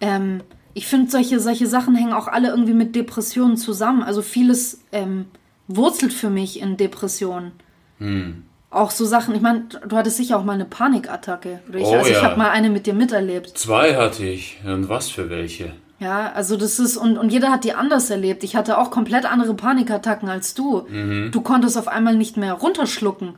Ähm, 0.00 0.40
ich 0.72 0.86
finde, 0.86 1.10
solche, 1.10 1.40
solche 1.40 1.66
Sachen 1.66 1.94
hängen 1.96 2.12
auch 2.12 2.28
alle 2.28 2.48
irgendwie 2.48 2.72
mit 2.72 2.94
Depressionen 2.94 3.56
zusammen. 3.56 4.02
Also 4.02 4.22
vieles 4.22 4.80
ähm, 4.92 5.26
wurzelt 5.66 6.12
für 6.12 6.30
mich 6.30 6.60
in 6.60 6.76
Depressionen. 6.76 7.52
Hm. 7.98 8.44
Auch 8.70 8.90
so 8.90 9.04
Sachen, 9.04 9.34
ich 9.34 9.40
meine, 9.40 9.64
du 9.86 9.96
hattest 9.96 10.18
sicher 10.18 10.38
auch 10.38 10.44
mal 10.44 10.52
eine 10.52 10.66
Panikattacke. 10.66 11.60
Oder 11.68 11.78
ich, 11.78 11.84
Oh 11.84 11.94
also 11.94 12.10
ich 12.10 12.16
ja. 12.16 12.22
habe 12.22 12.38
mal 12.38 12.50
eine 12.50 12.70
mit 12.70 12.86
dir 12.86 12.94
miterlebt. 12.94 13.58
Zwei 13.58 13.96
hatte 13.96 14.24
ich. 14.24 14.58
Und 14.64 14.88
was 14.88 15.10
für 15.10 15.28
welche? 15.30 15.72
Ja, 16.00 16.32
also 16.32 16.56
das 16.56 16.78
ist, 16.78 16.96
und, 16.96 17.18
und 17.18 17.32
jeder 17.32 17.50
hat 17.50 17.64
die 17.64 17.74
anders 17.74 18.08
erlebt. 18.08 18.44
Ich 18.44 18.54
hatte 18.54 18.78
auch 18.78 18.90
komplett 18.90 19.24
andere 19.24 19.54
Panikattacken 19.54 20.28
als 20.28 20.54
du. 20.54 20.86
Mhm. 20.88 21.30
Du 21.32 21.40
konntest 21.40 21.76
auf 21.76 21.88
einmal 21.88 22.14
nicht 22.14 22.36
mehr 22.36 22.52
runterschlucken. 22.52 23.34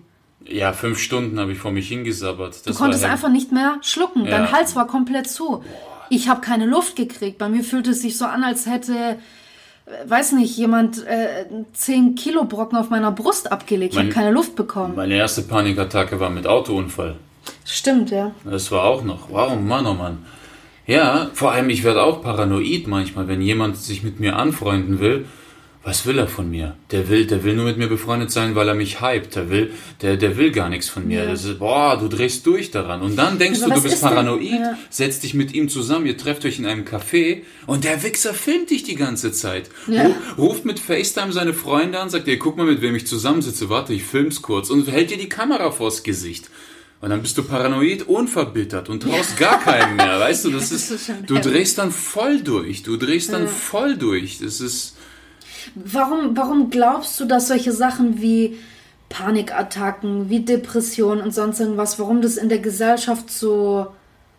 Ja, 0.47 0.73
fünf 0.73 0.99
Stunden 0.99 1.39
habe 1.39 1.53
ich 1.53 1.59
vor 1.59 1.71
mich 1.71 1.89
hingesabbert. 1.89 2.55
Das 2.55 2.63
Du 2.63 2.75
konntest 2.75 3.05
einfach 3.05 3.29
nicht 3.31 3.53
mehr 3.53 3.79
schlucken. 3.83 4.25
Ja. 4.25 4.31
Dein 4.31 4.53
Hals 4.53 4.77
war 4.77 4.87
komplett 4.87 5.29
zu. 5.29 5.63
Ich 6.11 6.29
habe 6.29 6.41
keine 6.41 6.67
Luft 6.67 6.97
gekriegt. 6.97 7.39
Bei 7.39 7.49
mir 7.49 7.63
fühlte 7.63 7.91
es 7.91 8.03
sich 8.03 8.19
so 8.19 8.25
an, 8.27 8.43
als 8.43 8.67
hätte, 8.67 8.93
äh, 8.95 9.17
weiß 10.07 10.33
nicht, 10.33 10.57
jemand 10.57 11.07
äh, 11.07 11.47
10 11.73 12.15
Kilo 12.15 12.45
Brocken 12.45 12.77
auf 12.79 12.91
meiner 12.91 13.13
Brust 13.13 13.53
abgelegt. 13.53 13.95
Ich 13.95 13.99
habe 13.99 14.11
keine 14.11 14.33
Luft 14.33 14.57
bekommen. 14.57 14.97
Meine 14.97 15.15
erste 15.15 15.43
Panikattacke 15.43 16.21
war 16.21 16.31
mit 16.31 16.47
Autounfall. 16.47 17.17
Stimmt, 17.65 18.11
ja. 18.11 18.33
Das 18.45 18.71
war 18.71 18.85
auch 18.85 19.05
noch. 19.05 19.31
Wow, 19.31 19.59
Mann, 19.59 19.87
oh 19.87 19.95
Mann. 19.95 20.19
Ja, 20.91 21.31
vor 21.35 21.53
allem, 21.53 21.71
ich 21.71 21.85
werde 21.85 22.03
auch 22.03 22.23
paranoid 22.23 22.87
manchmal, 22.89 23.29
wenn 23.29 23.41
jemand 23.41 23.77
sich 23.77 24.03
mit 24.03 24.19
mir 24.19 24.37
anfreunden 24.37 24.99
will. 25.01 25.25
Was 25.83 26.05
will 26.05 26.19
er 26.19 26.27
von 26.29 26.51
mir? 26.51 26.77
Der 26.91 27.09
will, 27.09 27.27
der 27.27 27.43
will 27.43 27.55
nur 27.55 27.65
mit 27.65 27.79
mir 27.79 27.87
befreundet 27.87 28.31
sein, 28.31 28.55
weil 28.55 28.69
er 28.69 28.75
mich 28.75 29.01
hypt. 29.01 29.35
Der 29.37 29.49
will, 29.51 29.73
der, 30.03 30.19
der 30.19 30.37
will 30.37 30.51
gar 30.51 30.69
nichts 30.69 30.91
von 30.91 31.07
mir. 31.07 31.23
Ja. 31.25 31.31
Das 31.31 31.45
ist, 31.47 31.59
boah, 31.59 31.97
du 31.99 32.09
drehst 32.09 32.45
durch 32.45 32.71
daran. 32.71 33.01
Und 33.01 33.17
dann 33.17 33.39
denkst 33.39 33.63
Aber 33.63 33.77
du, 33.77 33.81
du 33.81 33.89
bist 33.89 34.03
paranoid, 34.03 34.43
Ja. 34.43 34.77
setzt 34.91 35.23
dich 35.23 35.33
mit 35.33 35.55
ihm 35.55 35.71
zusammen, 35.71 36.05
ihr 36.05 36.19
trefft 36.19 36.45
euch 36.45 36.59
in 36.59 36.67
einem 36.67 36.85
Café 36.85 37.43
und 37.67 37.85
der 37.85 38.03
Wichser 38.03 38.35
filmt 38.35 38.69
dich 38.71 38.83
die 38.83 38.97
ganze 38.97 39.33
Zeit. 39.33 39.71
Ja. 39.87 40.05
Ru- 40.37 40.49
Ruft 40.49 40.67
mit 40.67 40.81
FaceTime 40.81 41.33
seine 41.33 41.55
Freunde 41.55 41.99
an, 41.99 42.11
sagt 42.11 42.27
dir, 42.27 42.39
guck 42.39 42.59
mal, 42.59 42.67
mit 42.67 42.83
wem 42.83 42.95
ich 42.95 43.07
zusammensitze, 43.07 43.71
warte, 43.71 43.95
ich 43.95 44.03
film's 44.03 44.43
kurz 44.43 44.69
und 44.69 44.87
hält 44.91 45.11
dir 45.11 45.19
die 45.19 45.29
Kamera 45.31 45.71
vors 45.71 46.03
Gesicht. 46.03 46.51
Und 47.01 47.09
dann 47.11 47.23
bist 47.23 47.39
du 47.39 47.43
paranoid, 47.43 48.03
unverbittert 48.09 48.91
und 48.91 49.03
traust 49.03 49.39
gar 49.39 49.59
keinem 49.59 49.97
mehr, 49.97 50.21
weißt 50.21 50.45
du, 50.45 50.51
das 50.53 50.69
Das 50.69 50.91
ist, 50.91 51.11
du 51.27 51.39
drehst 51.39 51.79
dann 51.79 51.91
voll 51.93 52.41
durch, 52.43 52.83
du 52.83 52.97
drehst 52.97 53.33
dann 53.33 53.43
Ja. 53.45 53.49
voll 53.49 53.97
durch, 53.97 54.39
das 54.39 54.61
ist, 54.61 54.97
Warum, 55.75 56.37
warum 56.37 56.71
glaubst 56.71 57.21
du, 57.21 57.27
dass 57.27 57.49
solche 57.49 57.73
Sachen 57.73 58.21
wie 58.21 58.59
Panikattacken, 59.09 60.31
wie 60.31 60.41
Depressionen 60.41 61.23
und 61.23 61.35
sonst 61.35 61.61
irgendwas, 61.61 61.99
warum 61.99 62.23
das 62.23 62.37
in 62.37 62.49
der 62.49 62.59
Gesellschaft 62.59 63.31
so, 63.31 63.89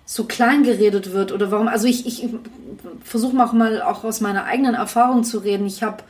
so 0.06 0.24
klein 0.26 0.64
geredet 0.64 1.14
wird? 1.14 1.32
Oder 1.32 1.52
warum, 1.52 1.68
also 1.68 1.88
ich, 1.88 2.06
ich 2.08 2.28
versuche 3.04 3.36
mal 3.36 3.46
auch 3.46 3.54
mal 3.54 3.82
auch 3.82 4.04
aus 4.04 4.20
meiner 4.20 4.46
eigenen 4.46 4.74
Erfahrung 4.74 5.24
zu 5.24 5.38
reden. 5.40 5.68
Ich 5.68 5.84
habe, 5.84 6.04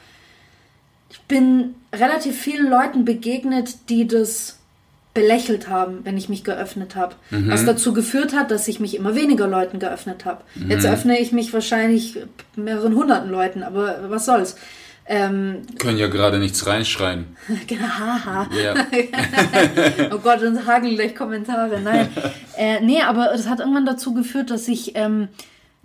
ich 1.09 1.19
bin 1.23 1.75
relativ 1.93 2.39
vielen 2.39 2.69
Leuten 2.69 3.03
begegnet, 3.03 3.89
die 3.89 4.07
das 4.07 4.57
belächelt 5.13 5.67
haben, 5.67 6.00
wenn 6.04 6.17
ich 6.17 6.30
mich 6.30 6.43
geöffnet 6.43 6.95
habe. 6.95 7.15
Was 7.32 7.65
dazu 7.65 7.93
geführt 7.93 8.34
hat, 8.34 8.50
dass 8.50 8.67
ich 8.69 8.80
mich 8.80 8.95
immer 8.95 9.13
weniger 9.13 9.45
Leuten 9.47 9.80
geöffnet 9.80 10.24
habe. 10.24 10.43
Jetzt 10.69 10.86
öffne 10.86 11.19
ich 11.19 11.34
mich 11.34 11.54
wahrscheinlich 11.54 12.17
mehreren 12.56 12.95
hunderten 12.95 13.30
Leuten, 13.30 13.62
aber 13.63 14.10
was 14.10 14.26
soll's. 14.26 14.56
Ähm, 15.08 15.63
können 15.78 15.97
ja 15.97 16.08
gerade 16.08 16.39
nichts 16.39 16.65
reinschreien. 16.67 17.36
genau, 17.67 17.84
haha. 17.84 18.50
Ja. 18.56 18.74
Oh 20.13 20.19
Gott, 20.19 20.41
uns 20.41 20.65
hageln 20.65 20.95
gleich 20.95 21.15
Kommentare. 21.15 21.82
Nein. 21.82 22.10
äh, 22.58 22.80
nee, 22.82 23.02
aber 23.02 23.30
das 23.34 23.50
hat 23.50 23.60
irgendwann 23.60 23.86
dazu 23.86 24.13
geführt, 24.13 24.52
dass 24.52 24.67
ich 24.67 24.95
ähm, 24.95 25.28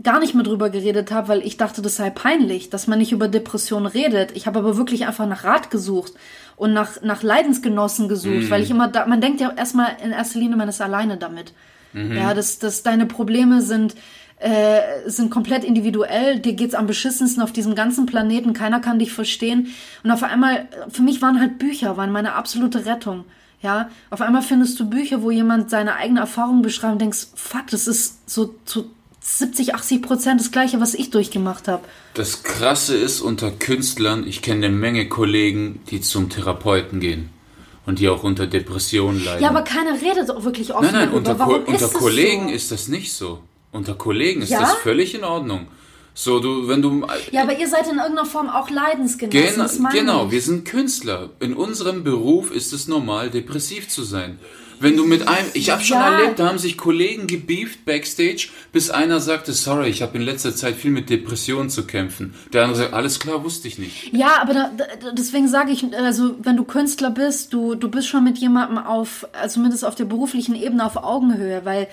gar 0.03 0.21
nicht 0.21 0.35
mehr 0.35 0.45
drüber 0.45 0.69
geredet 0.71 1.11
habe, 1.11 1.29
weil 1.29 1.47
ich 1.47 1.57
dachte, 1.57 1.81
das 1.81 1.97
sei 1.97 2.11
peinlich, 2.11 2.69
dass 2.69 2.87
man 2.87 2.99
nicht 2.99 3.13
über 3.13 3.29
Depressionen 3.29 3.87
redet. 3.87 4.37
Ich 4.37 4.47
habe 4.47 4.59
aber 4.59 4.77
wirklich 4.77 5.07
einfach 5.07 5.27
nach 5.27 5.45
Rat 5.45 5.71
gesucht 5.71 6.13
und 6.57 6.75
nach, 6.75 7.01
nach 7.03 7.23
Leidensgenossen 7.23 8.09
gesucht, 8.09 8.51
weil 8.51 8.63
ich 8.63 8.71
immer 8.71 8.89
da, 8.89 9.07
man 9.07 9.21
denkt 9.21 9.41
ja 9.41 9.53
erstmal 9.57 9.97
in 10.05 10.13
erster 10.13 10.39
Linie, 10.39 10.57
man 10.57 10.69
ist 10.69 10.81
alleine 10.83 11.17
damit. 11.17 11.53
Ja, 12.15 12.35
dass, 12.35 12.59
dass 12.59 12.83
deine 12.83 13.07
Probleme 13.07 13.63
sind, 13.63 13.95
äh, 14.39 14.81
sind 15.07 15.31
komplett 15.31 15.65
individuell. 15.65 16.41
Dir 16.41 16.53
geht's 16.53 16.75
am 16.75 16.87
beschissensten 16.87 17.43
auf 17.43 17.53
diesem 17.53 17.75
ganzen 17.75 18.05
Planeten. 18.05 18.53
Keiner 18.53 18.81
kann 18.81 18.99
dich 18.99 19.13
verstehen. 19.13 19.69
Und 20.05 20.11
auf 20.11 20.23
einmal, 20.23 20.69
für 20.91 21.01
mich 21.01 21.23
waren 21.23 21.41
halt 21.41 21.59
Bücher, 21.59 21.97
waren 21.97 22.13
meine 22.13 22.35
absolute 22.35 22.85
Rettung. 22.85 23.25
Ja, 23.63 23.89
auf 24.11 24.21
einmal 24.21 24.43
findest 24.43 24.79
du 24.79 24.91
Bücher, 24.91 25.23
wo 25.23 25.31
jemand 25.31 25.71
seine 25.71 25.97
eigene 25.97 26.21
Erfahrung 26.21 26.61
beschreibt 26.61 26.93
und 26.93 27.01
denkst, 27.01 27.29
fuck, 27.35 27.67
das 27.71 27.87
ist 27.87 28.29
so 28.29 28.55
zu 28.67 28.91
70, 29.29 29.75
80 29.75 30.03
Prozent 30.03 30.41
das 30.41 30.53
Gleiche, 30.53 30.81
was 30.81 30.95
ich 30.95 31.11
durchgemacht 31.11 31.67
habe. 31.67 31.83
Das 32.15 32.45
Krasse 32.45 32.97
ist 32.97 33.21
unter 33.21 33.51
Künstlern, 33.51 34.25
ich 34.27 34.41
kenne 34.41 34.67
eine 34.67 34.75
Menge 34.77 35.09
Kollegen, 35.09 35.81
die 35.91 36.01
zum 36.01 36.31
Therapeuten 36.31 37.01
gehen 37.01 37.31
und 37.87 37.99
die 37.99 38.09
auch 38.09 38.23
unter 38.23 38.47
Depressionen 38.47 39.25
leiden. 39.25 39.43
Ja, 39.43 39.51
aber 39.51 39.63
keiner 39.63 40.01
redet 40.01 40.31
auch 40.31 40.45
wirklich 40.45 40.73
offen 40.73 40.85
nein, 40.93 40.93
nein, 40.93 41.03
darüber. 41.11 41.17
unter, 41.19 41.35
Ko 41.35 41.39
Warum 41.41 41.55
unter 41.65 41.73
ist 41.75 41.83
das 41.83 41.93
Kollegen 41.93 42.49
so? 42.49 42.55
ist 42.55 42.71
das 42.71 42.89
nicht 42.89 43.13
so. 43.13 43.41
Unter 43.73 43.95
Kollegen 43.95 44.43
ist 44.43 44.51
Ja? 44.51 44.61
das 44.61 44.75
völlig 44.75 45.15
in 45.15 45.25
Ordnung. 45.25 45.67
So, 46.15 46.39
du, 46.41 46.67
wenn 46.69 46.81
du 46.81 47.05
Ja, 47.33 47.43
aber 47.43 47.59
ihr 47.59 47.69
seid 47.69 47.89
in 47.89 47.99
irgendeiner 47.99 48.25
Form 48.25 48.49
auch 48.49 48.71
Leidensgenossen. 48.71 49.43
Genau, 49.57 49.83
meine 49.83 49.99
genau, 49.99 50.25
ich. 50.27 50.31
wir 50.31 50.41
sind 50.41 50.65
Künstler. 50.67 51.31
In 51.41 51.53
unserem 51.55 52.05
Beruf 52.05 52.53
ist 52.53 52.73
es 52.73 52.87
normal, 52.89 53.29
depressiv 53.31 53.89
zu 53.89 54.03
sein. 54.05 54.39
Wenn 54.81 54.97
du 54.97 55.05
mit 55.05 55.27
einem, 55.27 55.49
ich 55.55 55.71
habe 55.71 55.83
schon 55.83 55.97
Ja. 55.99 56.19
erlebt, 56.19 56.39
da 56.39 56.49
haben 56.49 56.59
sich 56.59 56.77
Kollegen 56.77 57.27
gebieft 57.27 57.85
backstage, 57.85 58.49
bis 58.73 58.91
einer 58.91 59.21
sagte, 59.21 59.53
sorry, 59.53 59.89
ich 59.89 60.03
habe 60.03 60.19
in 60.19 60.23
letzter 60.23 60.55
Zeit 60.55 60.75
viel 60.77 60.91
mit 60.91 61.09
Depressionen 61.11 61.71
zu 61.71 61.87
kämpfen. 61.87 62.35
Der 62.53 62.65
andere 62.65 62.79
sagt, 62.83 62.93
alles 62.95 63.19
klar, 63.19 63.43
wusste 63.45 63.69
ich 63.69 63.79
nicht. 63.79 64.13
Ja, 64.13 64.41
aber 64.43 64.55
da, 64.55 64.71
da, 64.77 65.13
deswegen 65.13 65.49
sage 65.49 65.73
ich, 65.73 65.85
also 65.97 66.37
wenn 66.43 66.57
du 66.57 66.65
Künstler 66.65 67.11
bist, 67.11 67.53
du, 67.53 67.75
du 67.75 67.89
bist 67.91 68.09
schon 68.09 68.25
mit 68.25 68.39
jemandem 68.39 68.79
auf, 68.79 69.27
also 69.33 69.55
zumindest 69.55 69.85
auf 69.85 69.95
der 69.95 70.05
beruflichen 70.05 70.55
Ebene 70.55 70.85
auf 70.85 70.97
Augenhöhe, 70.97 71.63
weil 71.65 71.89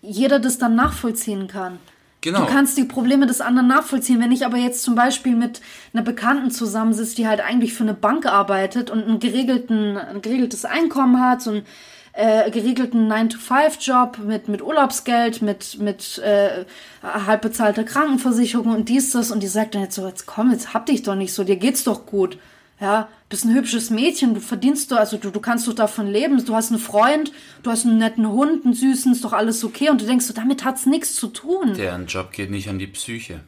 jeder 0.00 0.38
das 0.38 0.58
dann 0.58 0.74
nachvollziehen 0.74 1.48
kann. 1.48 1.78
Genau. 2.22 2.40
Du 2.40 2.46
kannst 2.46 2.78
die 2.78 2.84
Probleme 2.84 3.26
des 3.26 3.40
anderen 3.40 3.66
nachvollziehen. 3.66 4.20
Wenn 4.20 4.30
ich 4.30 4.46
aber 4.46 4.56
jetzt 4.56 4.84
zum 4.84 4.94
Beispiel 4.94 5.34
mit 5.34 5.60
einer 5.92 6.04
Bekannten 6.04 6.52
zusammensitze, 6.52 7.16
die 7.16 7.26
halt 7.26 7.40
eigentlich 7.40 7.74
für 7.74 7.82
eine 7.82 7.94
Bank 7.94 8.26
arbeitet 8.26 8.90
und 8.90 9.02
einen 9.02 9.18
geregelten, 9.18 9.96
ein 9.96 10.22
geregeltes 10.22 10.64
Einkommen 10.64 11.20
hat, 11.20 11.42
so 11.42 11.62
äh, 12.12 12.50
geregelten 12.50 13.10
9-to-5-Job 13.10 14.18
mit, 14.18 14.48
mit 14.48 14.62
Urlaubsgeld, 14.62 15.42
mit, 15.42 15.78
mit 15.78 16.18
äh, 16.18 16.64
halb 17.02 17.42
bezahlter 17.42 17.84
Krankenversicherung 17.84 18.74
und 18.74 18.88
dies, 18.88 19.12
das. 19.12 19.30
Und 19.30 19.42
die 19.42 19.48
sagt 19.48 19.74
dann 19.74 19.82
jetzt 19.82 19.94
so, 19.94 20.06
jetzt 20.06 20.26
komm, 20.26 20.52
jetzt 20.52 20.74
hab 20.74 20.86
dich 20.86 21.02
doch 21.02 21.14
nicht 21.14 21.32
so, 21.32 21.44
dir 21.44 21.56
geht's 21.56 21.84
doch 21.84 22.06
gut. 22.06 22.38
Ja, 22.80 23.08
bist 23.28 23.44
ein 23.44 23.54
hübsches 23.54 23.90
Mädchen, 23.90 24.34
du 24.34 24.40
verdienst 24.40 24.90
doch, 24.90 24.96
also 24.96 25.16
du, 25.16 25.30
du 25.30 25.38
kannst 25.38 25.68
doch 25.68 25.72
davon 25.72 26.08
leben, 26.08 26.44
du 26.44 26.54
hast 26.54 26.72
einen 26.72 26.80
Freund, 26.80 27.30
du 27.62 27.70
hast 27.70 27.86
einen 27.86 27.98
netten 27.98 28.28
Hund, 28.28 28.64
einen 28.64 28.74
süßen, 28.74 29.12
ist 29.12 29.24
doch 29.24 29.32
alles 29.32 29.62
okay. 29.62 29.88
Und 29.88 30.00
du 30.00 30.04
denkst 30.04 30.26
so, 30.26 30.34
damit 30.34 30.64
hat's 30.64 30.84
nichts 30.84 31.14
zu 31.14 31.28
tun. 31.28 31.74
Deren 31.74 32.06
Job 32.06 32.32
geht 32.32 32.50
nicht 32.50 32.68
an 32.68 32.80
die 32.80 32.88
Psyche. 32.88 33.40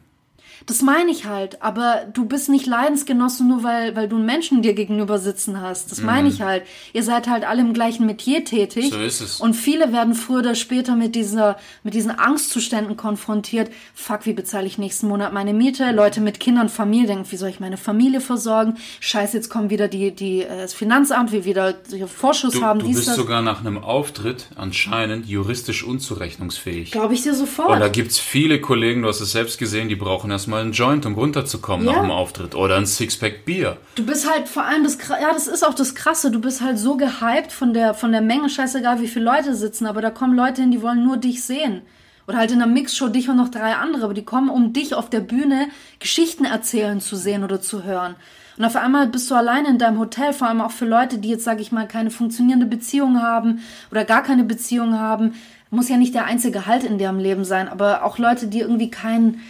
Das 0.65 0.81
meine 0.81 1.11
ich 1.11 1.25
halt, 1.25 1.61
aber 1.61 2.05
du 2.13 2.25
bist 2.25 2.49
nicht 2.49 2.65
Leidensgenosse 2.65 3.45
nur 3.45 3.63
weil, 3.63 3.95
weil 3.95 4.07
du 4.07 4.15
einen 4.15 4.25
Menschen 4.25 4.61
dir 4.61 4.73
gegenüber 4.73 5.19
sitzen 5.19 5.61
hast. 5.61 5.91
Das 5.91 6.01
meine 6.01 6.27
ich 6.29 6.41
halt. 6.41 6.63
Ihr 6.93 7.03
seid 7.03 7.27
halt 7.27 7.43
alle 7.45 7.61
im 7.61 7.73
gleichen 7.73 8.05
Metier 8.05 8.43
tätig. 8.45 8.85
Mhm. 8.85 8.95
So 8.95 8.99
ist 9.01 9.21
es. 9.21 9.39
Und 9.39 9.53
viele 9.53 9.91
werden 9.93 10.13
früher 10.15 10.39
oder 10.39 10.55
später 10.55 10.95
mit 10.95 11.15
dieser, 11.15 11.57
mit 11.83 11.93
diesen 11.93 12.11
Angstzuständen 12.11 12.97
konfrontiert. 12.97 13.69
Fuck, 13.93 14.25
wie 14.25 14.33
bezahle 14.33 14.67
ich 14.67 14.77
nächsten 14.77 15.07
Monat 15.07 15.33
meine 15.33 15.53
Miete? 15.53 15.91
Leute 15.91 16.21
mit 16.21 16.39
Kindern, 16.39 16.69
Familie 16.69 17.07
denken, 17.07 17.25
wie 17.31 17.37
soll 17.37 17.49
ich 17.49 17.59
meine 17.59 17.77
Familie 17.77 18.21
versorgen? 18.21 18.75
Scheiße, 18.99 19.37
jetzt 19.37 19.49
kommen 19.49 19.69
wieder 19.69 19.87
die, 19.87 20.11
die, 20.15 20.41
äh, 20.41 20.47
das 20.61 20.73
Finanzamt, 20.73 21.31
wie 21.31 21.45
wieder 21.45 21.75
Vorschuss 22.07 22.53
Du, 22.53 22.61
haben, 22.61 22.79
du 22.79 22.87
dies, 22.87 22.97
bist 22.97 23.07
das. 23.09 23.15
sogar 23.15 23.41
nach 23.41 23.59
einem 23.59 23.77
Auftritt 23.77 24.47
anscheinend 24.55 25.27
juristisch 25.27 25.83
unzurechnungsfähig. 25.83 26.91
Glaube 26.91 27.13
ich 27.13 27.23
dir 27.23 27.31
Und 27.31 27.37
sofort. 27.37 27.81
da 27.81 27.87
gibt's 27.87 28.19
viele 28.19 28.59
Kollegen, 28.61 29.01
du 29.01 29.07
hast 29.07 29.21
es 29.21 29.31
selbst 29.31 29.57
gesehen, 29.57 29.89
die 29.89 29.95
brauchen 29.95 30.29
erstmal 30.45 30.61
einen 30.61 30.73
Joint, 30.73 31.05
um 31.07 31.15
runterzukommen 31.15 31.85
Ja. 31.87 31.93
nach 31.93 32.01
dem 32.01 32.11
Auftritt. 32.11 32.53
Oder 32.55 32.75
ein 32.77 32.85
Sixpack 32.85 33.45
Bier. 33.45 33.77
Du 33.95 34.05
bist 34.05 34.29
halt 34.29 34.47
vor 34.47 34.63
allem 34.63 34.83
das, 34.83 34.97
ja, 35.09 35.33
das 35.33 35.47
ist 35.47 35.65
auch 35.65 35.73
das 35.73 35.95
Krasse. 35.95 36.29
Du 36.29 36.39
bist 36.39 36.61
halt 36.61 36.77
so 36.77 36.97
gehypt 36.97 37.51
von 37.51 37.73
der, 37.73 37.95
von 37.95 38.11
der 38.11 38.21
Menge, 38.21 38.47
scheißegal 38.49 39.01
wie 39.01 39.07
viele 39.07 39.25
Leute 39.25 39.55
sitzen, 39.55 39.87
aber 39.87 40.01
da 40.01 40.11
kommen 40.11 40.35
Leute 40.35 40.61
hin, 40.61 40.69
die 40.71 40.81
wollen 40.83 41.03
nur 41.03 41.17
dich 41.17 41.43
sehen. 41.43 41.81
Oder 42.27 42.37
halt 42.37 42.51
in 42.51 42.61
einer 42.61 42.71
Mixshow 42.71 43.07
dich 43.09 43.27
und 43.29 43.37
noch 43.37 43.49
drei 43.49 43.73
andere, 43.75 44.03
aber 44.03 44.13
die 44.13 44.25
kommen, 44.25 44.49
um 44.49 44.71
dich 44.73 44.93
auf 44.93 45.09
der 45.09 45.19
Bühne 45.19 45.67
Geschichten 45.99 46.45
erzählen 46.45 46.99
zu 47.01 47.15
sehen 47.15 47.43
oder 47.43 47.59
zu 47.61 47.83
hören. 47.83 48.15
Und 48.57 48.65
auf 48.65 48.75
einmal 48.75 49.07
bist 49.07 49.29
du 49.31 49.35
alleine 49.35 49.67
in 49.69 49.77
deinem 49.79 49.99
Hotel, 49.99 50.31
vor 50.33 50.47
allem 50.47 50.61
auch 50.61 50.71
für 50.71 50.85
Leute, 50.85 51.17
die 51.17 51.29
jetzt, 51.29 51.43
sage 51.43 51.61
ich 51.61 51.71
mal, 51.71 51.87
keine 51.87 52.09
funktionierende 52.11 52.65
Beziehung 52.67 53.21
haben 53.21 53.59
oder 53.91 54.05
gar 54.05 54.21
keine 54.23 54.43
Beziehung 54.43 54.97
haben. 54.99 55.33
Muss 55.71 55.89
ja 55.89 55.97
nicht 55.97 56.13
der 56.15 56.25
einzige 56.25 56.65
Halt 56.67 56.83
in 56.83 56.97
deren 56.97 57.19
Leben 57.19 57.43
sein, 57.45 57.67
aber 57.67 58.05
auch 58.05 58.17
Leute, 58.17 58.47
die 58.47 58.59
irgendwie 58.61 58.89
keinen 58.89 59.41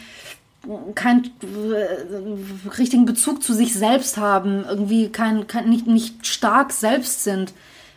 keinen 0.95 1.31
richtigen 2.77 3.05
Bezug 3.05 3.43
zu 3.43 3.53
sich 3.53 3.73
selbst 3.73 4.17
haben, 4.17 4.65
irgendwie 4.67 5.09
kein, 5.09 5.47
kein, 5.47 5.69
nicht, 5.69 5.87
nicht 5.87 6.25
stark 6.25 6.71
selbst 6.71 7.23
sind. 7.23 7.53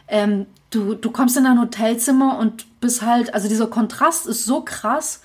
Ähm, 0.09 0.47
du, 0.71 0.95
du 0.95 1.11
kommst 1.11 1.37
in 1.37 1.45
dein 1.45 1.61
Hotelzimmer 1.61 2.39
und 2.39 2.67
bist 2.81 3.03
halt, 3.03 3.35
also 3.35 3.49
dieser 3.49 3.67
Kontrast 3.67 4.27
ist 4.27 4.45
so 4.45 4.63
krass, 4.63 5.23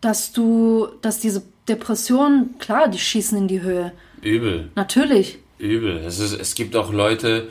dass 0.00 0.32
du, 0.32 0.88
dass 1.00 1.20
diese 1.20 1.42
Depressionen, 1.68 2.58
klar, 2.58 2.88
die 2.88 2.98
schießen 2.98 3.38
in 3.38 3.48
die 3.48 3.62
Höhe. 3.62 3.92
Übel. 4.20 4.70
Natürlich. 4.74 5.38
Übel. 5.58 5.98
Es, 5.98 6.18
ist, 6.18 6.32
es 6.32 6.54
gibt 6.54 6.76
auch 6.76 6.92
Leute, 6.92 7.48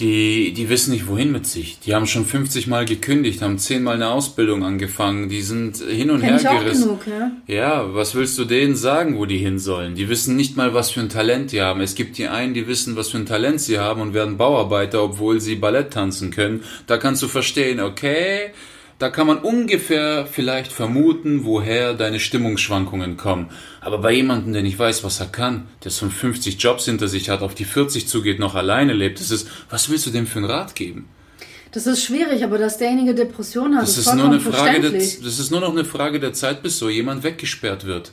die, 0.00 0.52
die 0.52 0.68
wissen 0.68 0.92
nicht, 0.92 1.06
wohin 1.06 1.30
mit 1.30 1.46
sich. 1.46 1.78
Die 1.80 1.94
haben 1.94 2.06
schon 2.06 2.24
50 2.24 2.66
Mal 2.66 2.84
gekündigt, 2.84 3.42
haben 3.42 3.58
10 3.58 3.82
Mal 3.82 3.96
eine 3.96 4.08
Ausbildung 4.08 4.64
angefangen, 4.64 5.28
die 5.28 5.42
sind 5.42 5.76
hin 5.76 6.10
und 6.10 6.20
Kenn 6.20 6.30
her 6.30 6.40
ich 6.40 6.48
auch 6.48 6.60
gerissen. 6.60 6.84
genug, 6.84 7.06
ja. 7.06 7.30
Ja, 7.46 7.94
was 7.94 8.14
willst 8.14 8.38
du 8.38 8.44
denen 8.44 8.74
sagen, 8.74 9.18
wo 9.18 9.26
die 9.26 9.38
hin 9.38 9.58
sollen? 9.58 9.94
Die 9.94 10.08
wissen 10.08 10.34
nicht 10.36 10.56
mal, 10.56 10.74
was 10.74 10.90
für 10.90 11.00
ein 11.00 11.08
Talent 11.10 11.52
die 11.52 11.60
haben. 11.60 11.80
Es 11.80 11.94
gibt 11.94 12.18
die 12.18 12.28
einen, 12.28 12.54
die 12.54 12.66
wissen, 12.66 12.96
was 12.96 13.10
für 13.10 13.18
ein 13.18 13.26
Talent 13.26 13.60
sie 13.60 13.78
haben 13.78 14.00
und 14.00 14.14
werden 14.14 14.36
Bauarbeiter, 14.36 15.02
obwohl 15.02 15.40
sie 15.40 15.54
Ballett 15.54 15.92
tanzen 15.92 16.30
können. 16.30 16.64
Da 16.86 16.96
kannst 16.96 17.22
du 17.22 17.28
verstehen, 17.28 17.80
okay, 17.80 18.50
da 19.00 19.08
kann 19.08 19.26
man 19.26 19.38
ungefähr 19.38 20.26
vielleicht 20.26 20.72
vermuten, 20.72 21.44
woher 21.44 21.94
deine 21.94 22.20
Stimmungsschwankungen 22.20 23.16
kommen. 23.16 23.48
Aber 23.80 23.96
bei 23.96 24.12
jemandem, 24.12 24.52
der 24.52 24.62
nicht 24.62 24.78
weiß, 24.78 25.02
was 25.02 25.20
er 25.20 25.26
kann, 25.26 25.68
der 25.82 25.88
schon 25.88 26.10
50 26.10 26.62
Jobs 26.62 26.84
hinter 26.84 27.08
sich 27.08 27.30
hat, 27.30 27.40
auf 27.40 27.54
die 27.54 27.64
40 27.64 28.06
zugeht, 28.06 28.38
noch 28.38 28.54
alleine 28.54 28.92
lebt, 28.92 29.18
das 29.18 29.30
ist, 29.30 29.48
was 29.70 29.88
willst 29.88 30.04
du 30.04 30.10
dem 30.10 30.26
für 30.26 30.40
einen 30.40 30.50
Rat 30.50 30.74
geben? 30.74 31.08
Das 31.72 31.86
ist 31.86 32.04
schwierig, 32.04 32.44
aber 32.44 32.58
dass 32.58 32.76
derjenige 32.76 33.14
Depression 33.14 33.74
hat, 33.74 33.84
Das 33.84 33.96
ist 33.96 34.06
ist 34.06 34.14
nur 34.14 34.26
eine 34.26 34.40
Frage 34.40 34.80
der, 34.82 34.90
das 34.90 35.38
ist 35.38 35.50
nur 35.50 35.60
noch 35.60 35.70
eine 35.70 35.86
Frage 35.86 36.20
der 36.20 36.34
Zeit, 36.34 36.62
bis 36.62 36.78
so 36.78 36.90
jemand 36.90 37.24
weggesperrt 37.24 37.86
wird. 37.86 38.12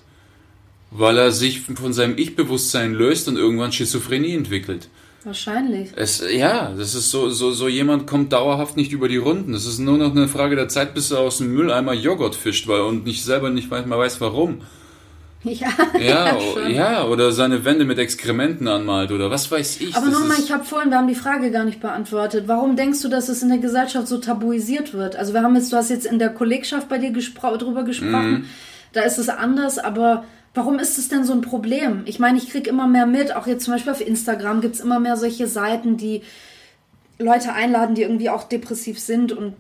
Weil 0.90 1.18
er 1.18 1.34
sich 1.34 1.62
von 1.64 1.92
seinem 1.92 2.18
Ich-Bewusstsein 2.18 2.94
löst 2.94 3.28
und 3.28 3.36
irgendwann 3.36 3.74
Schizophrenie 3.74 4.36
entwickelt. 4.36 4.88
Wahrscheinlich. 5.28 5.90
Es, 5.98 6.24
ja, 6.32 6.72
das 6.78 6.96
ist 6.96 7.12
so, 7.12 7.30
so, 7.30 7.52
so 7.52 7.68
jemand 7.68 8.08
kommt 8.08 8.32
dauerhaft 8.32 8.78
nicht 8.78 8.94
über 8.94 9.10
die 9.10 9.18
Runden. 9.18 9.52
Das 9.52 9.66
ist 9.66 9.78
nur 9.78 9.98
noch 9.98 10.12
eine 10.12 10.30
Frage 10.30 10.56
der 10.56 10.70
Zeit, 10.70 10.94
bis 10.94 11.12
er 11.12 11.20
aus 11.20 11.40
dem 11.40 11.54
Mülleimer 11.54 11.94
Joghurt 11.94 12.34
fischt, 12.34 12.66
weil 12.70 12.80
und 12.80 13.06
nicht 13.06 13.26
selber 13.26 13.50
nicht 13.50 13.70
manchmal 13.70 14.00
weiß 14.00 14.22
warum. 14.22 14.62
Ja, 15.44 15.68
Ja, 16.00 16.38
schon. 16.54 16.72
ja, 16.72 17.04
oder 17.04 17.34
seine 17.34 17.66
Wände 17.66 17.84
mit 17.84 18.00
Exkrementen 18.00 18.70
anmalt 18.70 19.12
oder 19.12 19.30
was 19.30 19.52
weiß 19.52 19.82
ich. 19.82 19.98
Aber 19.98 20.08
nochmal, 20.08 20.38
ich 20.40 20.50
habe 20.54 20.64
vorhin, 20.64 20.92
wir 20.92 20.98
haben 20.98 21.10
die 21.10 21.16
Frage 21.16 21.52
gar 21.52 21.66
nicht 21.66 21.82
beantwortet. 21.82 22.46
Warum 22.48 22.78
denkst 22.78 23.02
du, 23.02 23.10
dass 23.10 23.28
es 23.28 23.44
in 23.44 23.50
der 23.50 23.58
Gesellschaft 23.58 24.08
so 24.08 24.20
tabuisiert 24.20 24.94
wird? 24.94 25.18
Also 25.18 25.34
wir 25.34 25.42
haben 25.44 25.56
jetzt, 25.56 25.74
du 25.74 25.76
hast 25.76 25.90
jetzt 25.90 26.06
in 26.06 26.20
der 26.20 26.30
Kollegschaft 26.30 26.88
bei 26.88 27.00
dir 27.00 27.12
gespro 27.12 27.58
drüber 27.58 27.84
gesprochen. 27.84 28.32
Mhm. 28.32 28.46
Da 28.94 29.02
ist 29.02 29.18
es 29.18 29.28
anders, 29.28 29.78
aber 29.78 30.24
warum 30.58 30.80
ist 30.80 30.98
es 30.98 31.08
denn 31.08 31.24
so 31.24 31.34
ein 31.34 31.42
Problem? 31.42 32.02
Ich 32.06 32.20
meine, 32.20 32.38
ich 32.38 32.50
krieg 32.50 32.68
immer 32.68 32.88
mehr 32.88 33.06
mit, 33.06 33.34
auch 33.36 33.48
jetzt 33.48 33.64
zum 33.64 33.74
Beispiel 33.74 33.94
auf 33.94 34.06
Instagram 34.06 34.60
gibt's 34.60 34.80
immer 34.80 35.00
mehr 35.00 35.16
solche 35.16 35.48
Seiten, 35.48 35.96
die 35.96 36.24
Leute 37.20 37.54
einladen, 37.54 37.96
die 37.96 38.02
irgendwie 38.02 38.30
auch 38.30 38.44
depressiv 38.44 39.00
sind 39.00 39.32
und 39.32 39.56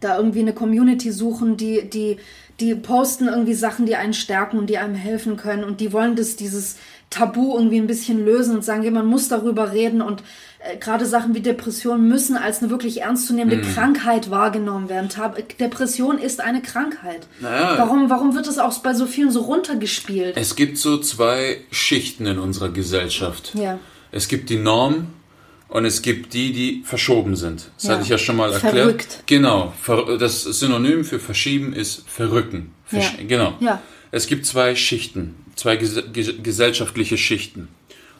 da 0.00 0.16
irgendwie 0.16 0.40
eine 0.40 0.52
Community 0.52 1.10
suchen, 1.10 1.56
die, 1.56 1.88
die, 1.88 2.18
die 2.60 2.74
posten 2.74 3.26
irgendwie 3.26 3.54
Sachen, 3.54 3.86
die 3.86 3.96
einen 3.96 4.14
stärken 4.14 4.58
und 4.58 4.68
die 4.68 4.78
einem 4.78 4.94
helfen 4.94 5.36
können 5.36 5.64
und 5.64 5.80
die 5.80 5.92
wollen 5.92 6.14
das, 6.14 6.36
dieses 6.36 6.76
Tabu 7.10 7.54
irgendwie 7.56 7.78
ein 7.80 7.86
bisschen 7.86 8.24
lösen 8.24 8.54
und 8.56 8.64
sagen, 8.64 8.82
ja, 8.82 8.90
man 8.90 9.06
muss 9.06 9.28
darüber 9.28 9.72
reden 9.72 10.02
und 10.02 10.22
äh, 10.58 10.76
gerade 10.76 11.06
Sachen 11.06 11.34
wie 11.34 11.40
Depression 11.40 12.06
müssen 12.06 12.36
als 12.36 12.60
eine 12.60 12.70
wirklich 12.70 13.00
ernstzunehmende 13.02 13.62
Krankheit 13.72 14.30
wahrgenommen 14.30 14.88
werden. 14.88 15.08
Tab 15.08 15.36
Depression 15.58 16.18
ist 16.18 16.40
eine 16.40 16.60
Krankheit. 16.60 17.26
Naja. 17.40 17.76
Warum, 17.78 18.10
warum 18.10 18.34
wird 18.34 18.46
das 18.46 18.58
auch 18.58 18.76
bei 18.80 18.92
so 18.94 19.06
vielen 19.06 19.30
so 19.30 19.40
runtergespielt? 19.42 20.36
Es 20.36 20.54
gibt 20.56 20.76
so 20.78 20.98
zwei 20.98 21.58
Schichten 21.70 22.26
in 22.26 22.38
unserer 22.38 22.68
Gesellschaft. 22.68 23.52
Ja. 23.54 23.78
Es 24.12 24.28
gibt 24.28 24.50
die 24.50 24.56
Norm 24.56 25.08
und 25.68 25.84
es 25.84 26.02
gibt 26.02 26.34
die, 26.34 26.52
die 26.52 26.82
verschoben 26.84 27.36
sind. 27.36 27.70
Das 27.76 27.84
Ja. 27.84 27.90
hatte 27.92 28.02
ich 28.02 28.08
ja 28.08 28.18
schon 28.18 28.36
mal 28.36 28.52
erklärt. 28.52 28.74
Verrückt. 28.74 29.22
Genau. 29.26 29.72
Das 30.18 30.42
Synonym 30.42 31.04
für 31.04 31.18
verschieben 31.20 31.72
ist 31.72 32.08
verrücken. 32.08 32.72
Versch 32.84 33.14
Ja. 33.18 33.24
Genau. 33.26 33.54
Ja. 33.60 33.80
Es 34.10 34.26
gibt 34.26 34.46
zwei 34.46 34.74
Schichten, 34.74 35.34
zwei 35.58 35.76
ges 35.76 35.92
ges 36.12 36.28
gesellschaftliche 36.42 37.18
Schichten. 37.18 37.68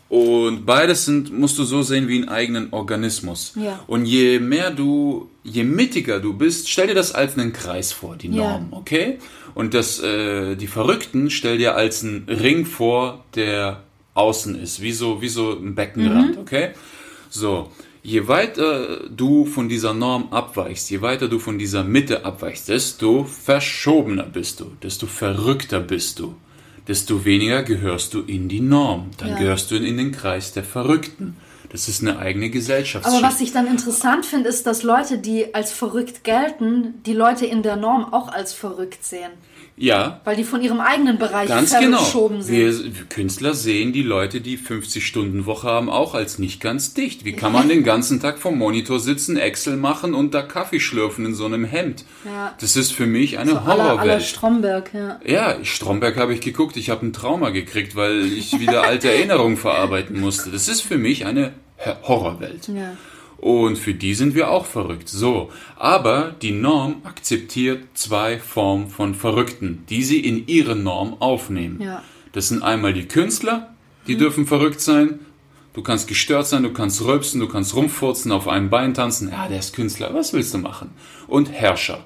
Und 0.09 0.65
beides 0.65 1.05
sind, 1.05 1.39
musst 1.39 1.59
du 1.59 1.65
so 1.65 1.83
sehen 1.83 2.09
wie 2.09 2.17
einen 2.17 2.31
eigenen 2.31 2.73
Organismus. 2.73 3.53
Ja. 3.57 3.79
Und 3.87 4.07
je 4.07 4.39
mehr 4.39 4.71
du, 4.71 5.29
je 5.45 5.65
mittiger 5.65 6.19
du 6.19 6.33
bist, 6.33 6.71
stell 6.71 6.87
dir 6.87 6.95
das 6.95 7.13
als 7.15 7.37
einen 7.37 7.53
Kreis 7.53 7.93
vor, 7.93 8.17
die 8.17 8.29
Ja. 8.29 8.53
Norm, 8.53 8.69
okay? 8.73 9.19
Und 9.55 9.75
das, 9.75 10.01
äh, 10.01 10.57
die 10.57 10.67
Verrückten 10.67 11.29
stell 11.31 11.59
dir 11.59 11.75
als 11.75 12.03
einen 12.03 12.25
Ring 12.27 12.65
vor, 12.65 13.25
der 13.35 13.83
außen 14.15 14.59
ist, 14.59 14.81
wie 14.81 14.93
so, 14.93 15.21
wie 15.21 15.29
so 15.29 15.53
ein 15.53 15.75
Beckenrand, 15.75 16.37
Mhm. 16.37 16.41
okay? 16.41 16.71
So, 17.29 17.71
je 18.03 18.27
weiter 18.29 19.01
du 19.11 19.45
von 19.45 19.69
dieser 19.69 19.93
Norm 19.93 20.29
abweichst, 20.31 20.89
je 20.91 21.03
weiter 21.03 21.29
du 21.29 21.39
von 21.39 21.59
dieser 21.59 21.85
Mitte 21.85 22.25
abweichst, 22.25 22.69
desto 22.71 23.25
verschobener 23.25 24.23
bist 24.25 24.61
du, 24.61 24.73
desto 24.83 25.07
verrückter 25.07 25.81
bist 25.81 26.19
du, 26.19 26.35
desto 26.89 27.25
weniger 27.25 27.63
gehörst 27.63 28.15
du 28.15 28.21
in 28.23 28.49
die 28.49 28.61
Norm. 28.61 29.11
Dann 29.19 29.31
Ja. 29.31 29.37
gehörst 29.37 29.71
du 29.71 29.77
in, 29.77 29.85
in 29.85 29.97
den 29.99 30.13
Kreis 30.13 30.53
der 30.53 30.65
Verrückten. 30.65 31.37
Das 31.71 31.87
ist 31.87 32.01
eine 32.01 32.19
eigene 32.19 32.49
Gesellschaftsschicht. 32.49 33.23
Aber 33.23 33.27
was 33.31 33.43
ich 33.43 33.53
dann 33.53 33.67
interessant 33.67 34.25
finde, 34.25 34.49
ist, 34.49 34.67
dass 34.67 34.83
Leute, 34.83 35.19
die 35.19 35.55
als 35.55 35.71
verrückt 35.71 36.25
gelten, 36.25 36.95
die 37.05 37.13
Leute 37.13 37.45
in 37.45 37.63
der 37.63 37.77
Norm 37.77 38.11
auch 38.13 38.29
als 38.29 38.55
verrückt 38.55 39.05
sehen. 39.05 39.31
Ja, 39.79 40.21
Weil 40.25 40.37
die 40.37 40.45
von 40.45 40.61
ihrem 40.61 40.81
eigenen 40.81 41.19
Bereich 41.19 41.49
Ganz 41.49 41.79
genau. 41.79 42.03
sind. 42.03 42.49
Wir, 42.49 42.73
wir 42.73 43.05
Künstler 43.09 43.55
sehen 43.55 43.93
die 43.93 44.03
Leute, 44.03 44.41
die 44.41 44.59
50-Stunden-Woche 44.59 45.69
haben, 45.69 45.89
auch 45.89 46.15
als 46.15 46.39
nicht 46.39 46.61
ganz 46.61 46.95
dicht. 46.95 47.25
Wie 47.25 47.33
kann 47.33 47.53
man 47.53 47.69
den 47.69 47.85
ganzen 47.85 48.21
Tag 48.21 48.39
vom 48.39 48.59
Monitor 48.59 49.01
sitzen, 49.01 49.37
Excel 49.37 49.77
machen 49.77 50.15
und 50.15 50.35
da 50.35 50.43
Kaffee 50.43 50.81
schlürfen 50.81 51.25
in 51.27 51.35
so 51.35 51.45
einem 51.47 51.65
Hemd? 51.65 52.05
Ja. 52.25 52.55
Das 52.61 52.77
ist 52.77 52.93
für 52.93 53.07
mich 53.07 53.39
eine 53.39 53.53
aller, 53.63 53.69
aller 53.69 53.85
Horrorwelt. 53.93 54.23
Stromberg, 54.23 54.91
ja. 54.95 55.21
Ja, 55.25 55.65
Stromberg 55.65 56.17
habe 56.17 56.35
ich 56.35 56.41
geguckt, 56.41 56.77
ich 56.77 56.91
habe 56.91 57.07
ein 57.07 57.13
Trauma 57.13 57.51
gekriegt, 57.51 57.95
weil 57.97 58.25
ich 58.33 58.59
wieder 58.59 58.83
alte 58.83 59.09
Erinnerungen 59.13 59.57
verarbeiten 59.57 60.21
musste. 60.21 60.51
Das 60.51 60.69
ist 60.69 60.81
für 60.81 60.99
mich 60.99 61.27
eine 61.27 61.53
Horrorwelt. 62.03 62.69
Ja. 62.69 62.97
Und 63.39 63.79
für 63.79 63.95
die 63.95 64.15
sind 64.15 64.35
wir 64.35 64.51
auch 64.51 64.67
verrückt. 64.67 65.09
So. 65.09 65.51
Aber 65.77 66.35
die 66.43 66.51
Norm 66.51 66.97
akzeptiert 67.05 67.85
zwei 67.95 68.39
Formen 68.39 68.89
von 68.89 69.15
Verrückten, 69.15 69.85
die 69.89 70.03
sie 70.03 70.21
in 70.21 70.47
ihre 70.49 70.75
Norm 70.75 71.17
aufnehmen. 71.21 71.81
Ja. 71.81 72.03
Das 72.33 72.49
sind 72.49 72.63
einmal 72.63 72.93
die 72.93 73.07
Künstler, 73.07 73.75
die 74.07 74.17
dürfen 74.17 74.47
verrückt 74.47 74.81
sein. 74.81 75.21
Du 75.73 75.83
kannst 75.83 76.09
gestört 76.09 76.49
sein, 76.49 76.65
du 76.65 76.73
kannst 76.73 77.05
rülpsen, 77.05 77.41
du 77.41 77.47
kannst 77.47 77.77
rumfurzen, 77.77 78.33
auf 78.33 78.49
einem 78.49 78.71
Bein 78.71 78.95
tanzen. 78.95 79.31
Ja, 79.31 79.47
der 79.47 79.61
ist 79.61 79.75
Künstler, 79.75 80.13
was 80.13 80.33
willst 80.33 80.53
du 80.53 80.59
machen? 80.59 80.91
Und 81.29 81.53
Herrscher. 81.53 82.05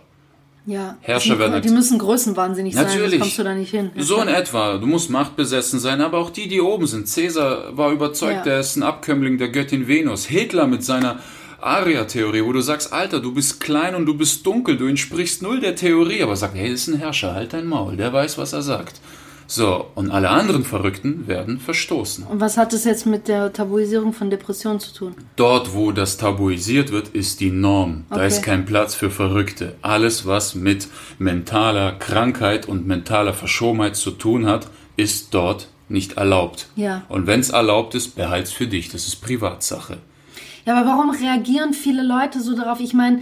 Ja. 0.64 0.96
Herrscher 1.00 1.34
die, 1.34 1.40
werden 1.40 1.60
die 1.62 1.68
müssen 1.70 1.98
größenwahnsinnig 1.98 2.74
sein, 2.74 2.84
Natürlich. 2.84 3.10
sonst 3.10 3.20
kommst 3.20 3.38
du 3.38 3.42
da 3.44 3.54
nicht 3.54 3.70
hin. 3.70 3.90
So 3.98 4.20
in 4.20 4.28
etwa. 4.28 4.78
Du 4.78 4.86
musst 4.86 5.10
machtbesessen 5.10 5.80
sein, 5.80 6.00
aber 6.00 6.18
auch 6.18 6.30
die, 6.30 6.46
die 6.48 6.60
oben 6.60 6.86
sind. 6.86 7.08
Cäsar 7.08 7.76
war 7.76 7.90
überzeugt, 7.90 8.46
Ja. 8.46 8.52
er 8.52 8.60
ist 8.60 8.76
ein 8.76 8.82
Abkömmling 8.84 9.38
der 9.38 9.48
Göttin 9.48 9.88
Venus. 9.88 10.26
Hitler 10.26 10.66
mit 10.68 10.84
seiner 10.84 11.18
Aria-Theorie, 11.60 12.44
wo 12.44 12.52
du 12.52 12.60
sagst, 12.60 12.92
Alter, 12.92 13.20
du 13.20 13.32
bist 13.34 13.60
klein 13.60 13.94
und 13.94 14.06
du 14.06 14.14
bist 14.14 14.44
dunkel, 14.46 14.76
du 14.76 14.86
entsprichst 14.86 15.42
null 15.42 15.60
der 15.60 15.76
Theorie, 15.76 16.22
aber 16.22 16.36
sagt, 16.36 16.54
hey, 16.56 16.70
das 16.70 16.82
ist 16.82 16.88
ein 16.88 16.98
Herrscher, 16.98 17.34
halt 17.34 17.52
dein 17.52 17.66
Maul, 17.66 17.96
der 17.96 18.12
weiß, 18.12 18.36
was 18.38 18.52
er 18.52 18.62
sagt. 18.62 19.00
So, 19.47 19.86
und 19.95 20.11
alle 20.11 20.30
anderen 20.30 20.64
Verrückten 20.64 21.26
werden 21.26 21.59
verstoßen. 21.61 22.24
Und 22.26 22.40
was 22.40 22.57
hat 22.57 22.72
das 22.72 22.84
jetzt 22.84 23.07
mit 23.07 23.28
der 23.28 23.53
Tabuisierung 23.53 24.12
von 24.12 24.30
Depressionen 24.30 24.80
zu 24.80 24.95
tun? 24.95 25.14
Dort, 25.36 25.74
wo 25.74 25.93
das 25.93 26.16
tabuisiert 26.16 26.90
wird, 26.93 27.09
ist 27.09 27.40
die 27.40 27.51
Norm. 27.51 28.05
Da 28.11 28.16
Okay. 28.16 28.26
ist 28.28 28.43
kein 28.43 28.64
Platz 28.64 28.95
für 28.95 29.11
Verrückte. 29.11 29.76
Alles, 29.82 30.26
was 30.26 30.55
mit 30.55 30.88
mentaler 31.18 31.93
Krankheit 31.93 32.66
und 32.68 32.86
mentaler 32.86 33.34
Verschobenheit 33.34 33.97
zu 33.97 34.11
tun 34.12 34.47
hat, 34.47 34.68
ist 34.97 35.34
dort 35.34 35.68
nicht 35.88 36.14
erlaubt. 36.14 36.68
Ja. 36.76 37.03
Und 37.09 37.26
wenn 37.26 37.40
es 37.40 37.51
erlaubt 37.51 37.95
ist, 37.95 38.16
behalt's 38.16 38.53
für 38.53 38.66
dich. 38.66 38.88
Das 38.88 39.07
ist 39.07 39.16
Privatsache. 39.22 39.99
Ja, 40.64 40.76
aber 40.76 40.86
warum 40.88 41.11
reagieren 41.11 41.74
viele 41.74 42.03
Leute 42.03 42.40
so 42.40 42.55
darauf? 42.57 42.80
Ich 42.80 42.95
meine, 42.95 43.20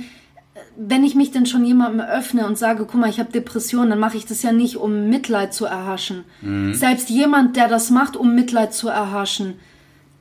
wenn 0.82 1.04
ich 1.04 1.14
mich 1.14 1.30
denn 1.30 1.44
schon 1.44 1.64
jemandem 1.66 2.00
öffne 2.00 2.46
und 2.46 2.56
sage, 2.56 2.86
guck 2.86 2.98
mal, 2.98 3.10
ich 3.10 3.20
habe 3.20 3.30
Depressionen, 3.30 3.90
dann 3.90 3.98
mache 3.98 4.16
ich 4.16 4.24
das 4.24 4.42
ja 4.42 4.50
nicht, 4.52 4.76
um 4.76 5.10
Mitleid 5.10 5.52
zu 5.52 5.66
erhaschen. 5.66 6.24
Selbst 6.72 7.10
jemand, 7.10 7.56
der 7.56 7.68
das 7.68 7.90
macht, 7.90 8.16
um 8.16 8.34
Mitleid 8.34 8.72
zu 8.72 8.88
erhaschen, 8.88 9.54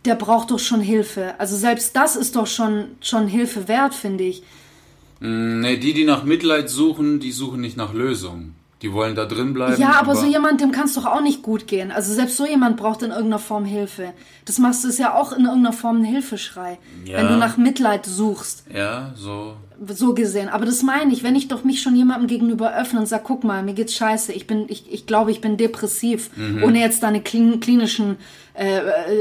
der 0.04 0.16
braucht 0.16 0.52
doch 0.52 0.60
schon 0.60 0.82
Hilfe. 0.82 1.34
Also 1.38 1.56
selbst 1.56 1.96
das 1.96 2.18
ist 2.18 2.36
doch 2.36 2.48
schon, 2.48 2.86
schon 3.00 3.28
Hilfe 3.28 3.68
wert, 3.70 3.94
finde 3.94 4.26
ich. 4.26 4.44
Nee, 5.22 5.78
die, 5.78 5.94
die 5.94 6.06
nach 6.06 6.24
Mitleid 6.24 6.70
suchen, 6.70 7.20
die 7.20 7.32
suchen 7.32 7.62
nicht 7.62 7.78
nach 7.78 7.94
Lösungen. 7.94 8.56
Die 8.82 8.94
wollen 8.94 9.16
da 9.16 9.26
drin 9.26 9.54
bleiben. 9.54 9.82
Ja, 9.82 10.00
aber 10.00 10.16
so 10.16 10.26
jemand, 10.26 10.62
dem 10.62 10.72
kann 10.72 10.86
es 10.86 10.94
doch 10.94 11.06
auch 11.06 11.20
nicht 11.22 11.42
gut 11.42 11.68
gehen. 11.68 11.92
Also 11.92 12.14
selbst 12.14 12.38
so 12.38 12.46
jemand 12.46 12.78
braucht 12.78 13.02
in 13.02 13.10
irgendeiner 13.12 13.40
Form 13.40 13.66
Hilfe. 13.66 14.14
Das 14.46 14.58
machst 14.58 14.84
du 14.86 14.88
ist 14.88 15.00
ja 15.00 15.14
auch 15.16 15.34
in 15.34 15.44
irgendeiner 15.46 15.74
Form 15.74 15.98
ein 15.98 16.06
Hilfeschrei, 16.06 16.78
Ja. 17.06 17.18
wenn 17.18 17.28
du 17.28 17.38
nach 17.38 17.58
Mitleid 17.58 18.06
suchst. 18.06 18.64
Ja, 18.74 19.14
so. 19.18 19.56
So 19.88 20.14
gesehen. 20.14 20.50
Aber 20.50 20.66
das 20.66 20.84
meine 20.84 21.14
ich, 21.14 21.24
wenn 21.24 21.36
ich 21.36 21.48
doch 21.48 21.64
mich 21.64 21.82
schon 21.82 21.96
jemandem 21.96 22.28
gegenüber 22.28 22.76
öffne 22.76 23.00
und 23.00 23.06
sage, 23.06 23.24
guck 23.26 23.44
mal, 23.44 23.64
mir 23.64 23.74
geht's 23.74 23.96
scheiße, 23.96 24.34
ich 24.34 24.48
bin, 24.48 24.66
ich, 24.68 24.92
ich 24.92 25.06
glaube, 25.06 25.32
ich 25.32 25.42
bin 25.42 25.58
depressiv, 25.58 26.30
ohne 26.64 26.80
jetzt 26.80 27.04
da 27.04 27.08
eine 27.08 27.22
klin 27.22 27.60
klinischen, 27.60 28.18
äh, 28.54 28.78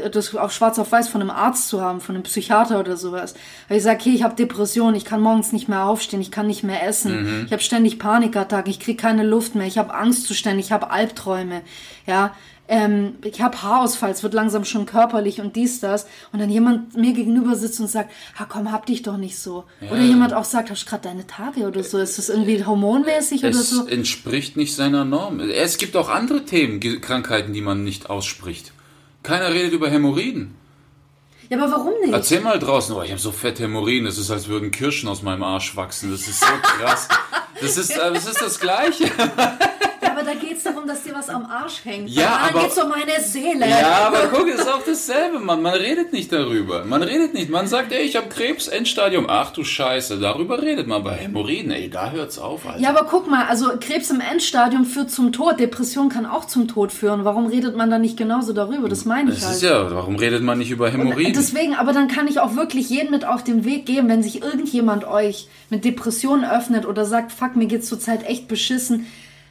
äh, 0.06 0.10
das 0.10 0.34
auf 0.34 0.52
schwarz 0.52 0.78
auf 0.78 0.90
weiß 0.90 1.08
von 1.08 1.20
einem 1.20 1.30
Arzt 1.30 1.68
zu 1.68 1.80
haben, 1.80 2.00
von 2.00 2.14
einem 2.14 2.24
Psychiater 2.24 2.80
oder 2.80 2.96
sowas. 2.96 3.34
Weil 3.68 3.78
ich 3.78 3.82
sage, 3.82 4.00
hey, 4.04 4.14
ich 4.14 4.22
habe 4.22 4.34
Depression, 4.34 4.94
ich 4.94 5.04
kann 5.04 5.20
morgens 5.20 5.52
nicht 5.52 5.68
mehr 5.68 5.84
aufstehen, 5.84 6.20
ich 6.20 6.30
kann 6.30 6.46
nicht 6.46 6.64
mehr 6.64 6.86
essen, 6.86 7.44
ich 7.46 7.52
habe 7.52 7.62
ständig 7.62 7.98
Panikattacken, 7.98 8.70
ich 8.70 8.80
kriege 8.80 9.00
keine 9.00 9.24
Luft 9.24 9.54
mehr, 9.54 9.66
ich 9.66 9.78
habe 9.78 9.94
Angstzustände, 9.94 10.60
ich 10.60 10.72
habe 10.72 10.90
Albträume, 10.90 11.62
ja. 12.06 12.34
Ähm, 12.70 13.14
ich 13.24 13.40
habe 13.40 13.62
Haarausfall, 13.62 14.10
es 14.10 14.22
wird 14.22 14.34
langsam 14.34 14.64
schon 14.66 14.84
körperlich 14.84 15.40
und 15.40 15.56
dies, 15.56 15.80
das. 15.80 16.06
Und 16.32 16.38
dann 16.38 16.50
jemand 16.50 16.94
mir 16.96 17.14
gegenüber 17.14 17.56
sitzt 17.56 17.80
und 17.80 17.88
sagt, 17.88 18.10
ha 18.38 18.46
komm, 18.46 18.70
hab 18.70 18.84
dich 18.84 19.02
doch 19.02 19.16
nicht 19.16 19.38
so. 19.38 19.64
Oder 19.90 20.02
jemand 20.02 20.34
auch 20.34 20.44
sagt, 20.44 20.70
hast 20.70 20.84
du 20.84 20.90
gerade 20.90 21.04
deine 21.08 21.26
Tage 21.26 21.66
oder 21.66 21.82
so? 21.82 21.98
Ist 21.98 22.18
das 22.18 22.28
irgendwie 22.28 22.62
hormonmäßig 22.64 23.40
oder 23.40 23.50
Es 23.50 23.70
so? 23.70 23.86
entspricht 23.86 24.56
nicht 24.58 24.74
seiner 24.74 25.06
Norm. 25.06 25.40
Es 25.40 25.78
gibt 25.78 25.96
auch 25.96 26.10
andere 26.10 26.44
Themen, 26.44 26.78
Krankheiten, 27.00 27.54
die 27.54 27.62
man 27.62 27.84
nicht 27.84 28.10
ausspricht. 28.10 28.72
Keiner 29.22 29.52
redet 29.52 29.72
über 29.72 29.88
Hämorrhoiden. 29.88 30.54
Ja, 31.48 31.56
aber 31.56 31.72
warum 31.72 31.94
nicht? 32.02 32.12
Erzähl 32.12 32.40
mal 32.42 32.58
draußen, 32.58 32.94
oh, 32.94 33.02
ich 33.02 33.10
habe 33.10 33.20
so 33.20 33.32
fette 33.32 33.62
Hämorrhoiden, 33.62 34.04
das 34.04 34.18
ist, 34.18 34.30
als 34.30 34.48
würden 34.48 34.70
Kirschen 34.70 35.08
aus 35.08 35.22
meinem 35.22 35.42
Arsch 35.42 35.74
wachsen. 35.76 36.10
Das 36.10 36.28
ist 36.28 36.40
so 36.40 36.46
krass. 36.62 37.08
Das 37.62 37.78
ist, 37.78 37.90
äh, 37.96 38.12
das 38.12 38.26
ist 38.26 38.42
das 38.42 38.60
Gleiche. 38.60 39.04
Aber 40.18 40.32
da 40.32 40.34
geht's 40.34 40.64
darum, 40.64 40.86
dass 40.86 41.04
dir 41.04 41.14
was 41.14 41.28
am 41.28 41.46
Arsch 41.46 41.84
hängt. 41.84 42.10
Ja, 42.10 42.48
aber- 42.50 42.62
geht's 42.62 42.82
um 42.82 42.88
meine 42.88 43.20
Seele. 43.20 43.68
Ja, 43.68 44.08
aber 44.08 44.28
guck, 44.32 44.48
ist 44.48 44.68
auch 44.68 44.82
dasselbe, 44.84 45.38
Mann. 45.38 45.62
Man 45.62 45.74
redet 45.74 46.12
nicht 46.12 46.32
darüber. 46.32 46.84
Man 46.84 47.02
redet 47.04 47.34
nicht. 47.34 47.50
Man 47.50 47.68
sagt, 47.68 47.92
ey, 47.92 48.02
ich 48.02 48.16
habe 48.16 48.28
Krebs, 48.28 48.66
Endstadium. 48.66 49.26
Ach 49.28 49.52
du 49.52 49.62
Scheiße, 49.62 50.18
darüber 50.18 50.60
redet 50.60 50.88
man. 50.88 51.04
Bei 51.04 51.14
Hämorrhoiden, 51.14 51.70
ey, 51.70 51.88
da 51.88 52.10
hört's 52.10 52.38
auf, 52.38 52.66
Alter. 52.66 52.80
Ja, 52.80 52.90
aber 52.90 53.06
guck 53.08 53.30
mal, 53.30 53.46
also 53.46 53.68
Krebs 53.80 54.10
im 54.10 54.20
Endstadium 54.20 54.84
führt 54.84 55.12
zum 55.12 55.32
Tod, 55.32 55.60
Depression 55.60 56.08
kann 56.08 56.26
auch 56.26 56.46
zum 56.46 56.66
Tod 56.66 56.90
führen. 56.90 57.24
Warum 57.24 57.46
redet 57.46 57.76
man 57.76 57.88
da 57.90 57.98
nicht 57.98 58.16
genauso 58.16 58.52
darüber? 58.52 58.88
Das 58.88 59.04
meine 59.04 59.30
ich 59.30 59.36
das 59.36 59.46
halt. 59.46 59.56
ist 59.56 59.62
ja, 59.62 59.90
warum 59.94 60.16
redet 60.16 60.42
man 60.42 60.58
nicht 60.58 60.70
über 60.72 60.90
Hämorrhoiden? 60.90 61.34
Deswegen, 61.34 61.74
aber 61.76 61.92
dann 61.92 62.08
kann 62.08 62.26
ich 62.26 62.40
auch 62.40 62.56
wirklich 62.56 62.90
jeden 62.90 63.12
mit 63.12 63.24
auf 63.24 63.44
den 63.44 63.64
Weg 63.64 63.86
geben, 63.86 64.08
wenn 64.08 64.24
sich 64.24 64.42
irgendjemand 64.42 65.06
euch 65.06 65.46
mit 65.70 65.84
Depressionen 65.84 66.44
öffnet 66.44 66.86
oder 66.86 67.04
sagt, 67.04 67.30
fuck, 67.30 67.54
mir 67.54 67.66
geht's 67.66 67.88
zurzeit 67.88 68.26
echt 68.28 68.48
beschissen. 68.48 69.06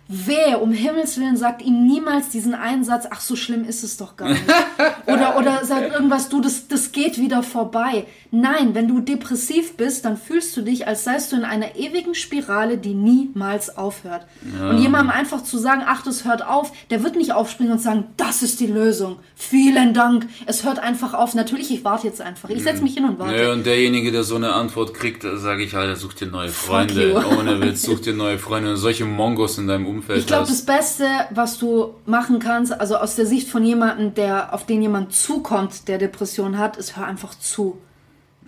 Wehe, 0.08 0.60
um 0.60 0.72
Himmels 0.72 1.18
Willen, 1.20 1.36
sagt 1.36 1.62
ihm 1.62 1.86
niemals 1.86 2.30
diesen 2.30 2.54
Einsatz, 2.54 3.08
ach, 3.10 3.20
so 3.20 3.36
schlimm 3.36 3.66
ist 3.66 3.84
es 3.84 3.98
doch 3.98 4.16
gar 4.16 4.30
nicht. 4.30 4.44
Oder, 5.08 5.38
oder 5.38 5.64
sagt 5.64 5.94
irgendwas, 5.94 6.28
du, 6.28 6.42
das, 6.42 6.68
das 6.68 6.92
geht 6.92 7.18
wieder 7.18 7.42
vorbei. 7.42 8.06
Nein, 8.32 8.76
wenn 8.76 8.90
du 8.90 9.00
depressiv 9.00 9.78
bist, 9.78 10.04
dann 10.04 10.18
fühlst 10.18 10.56
du 10.58 10.62
dich, 10.62 10.86
als 10.86 11.06
seist 11.06 11.32
du 11.32 11.38
in 11.38 11.46
einer 11.46 11.78
ewigen 11.78 12.14
Spirale, 12.14 12.78
die 12.78 12.94
niemals 12.94 13.78
aufhört. 13.78 14.28
Und 14.60 14.80
jemandem 14.80 15.12
einfach 15.12 15.44
zu 15.44 15.58
sagen, 15.58 15.84
ach, 15.86 16.04
das 16.04 16.26
hört 16.26 16.46
auf, 16.46 16.74
der 16.90 17.04
wird 17.04 17.16
nicht 17.16 17.32
aufspringen 17.32 17.72
und 17.72 17.80
sagen, 17.80 18.06
das 18.18 18.44
ist 18.44 18.60
die 18.60 18.68
Lösung. 18.68 19.18
Vielen 19.36 19.94
Dank. 19.94 20.28
Es 20.46 20.66
hört 20.66 20.80
einfach 20.80 21.14
auf. 21.14 21.36
Natürlich, 21.36 21.72
ich 21.72 21.86
warte 21.86 22.08
jetzt 22.08 22.20
einfach. 22.20 22.50
Ich 22.50 22.64
setze 22.64 22.84
mich 22.84 22.94
hin 22.94 23.06
und 23.06 23.18
warte. 23.18 23.34
Nö, 23.34 23.54
und 23.54 23.66
derjenige, 23.66 24.12
der 24.12 24.24
so 24.24 24.36
eine 24.36 24.54
Antwort 24.54 24.94
kriegt, 24.94 25.24
sage 25.24 25.64
ich, 25.64 25.74
Alter, 25.74 25.96
such 25.96 26.14
dir 26.14 26.28
neue 26.28 26.50
Freunde. 26.50 27.16
Ohne 27.38 27.62
Witz, 27.62 27.84
such 27.84 28.02
dir 28.02 28.14
neue 28.14 28.40
Freunde. 28.40 28.72
Und 28.72 28.78
solche 28.78 29.06
Mongos 29.06 29.58
in 29.58 29.68
deinem 29.68 29.86
Umfeld 29.86 29.97
Ich 30.10 30.28
glaube, 30.28 30.48
das. 30.48 30.62
Beste, 30.64 31.06
was 31.32 31.58
du 31.58 31.96
machen 32.06 32.40
kannst, 32.40 32.80
also 32.80 32.98
aus 32.98 33.16
der 33.16 33.26
Sicht 33.26 33.48
von 33.48 33.64
jemandem, 33.64 34.14
der 34.14 34.54
auf 34.54 34.66
den 34.66 34.82
jemand 34.82 35.14
zukommt, 35.14 35.88
der 35.88 35.98
Depression 35.98 36.58
hat, 36.58 36.78
ist 36.78 36.98
hör 36.98 37.06
einfach 37.06 37.36
zu. 37.36 37.78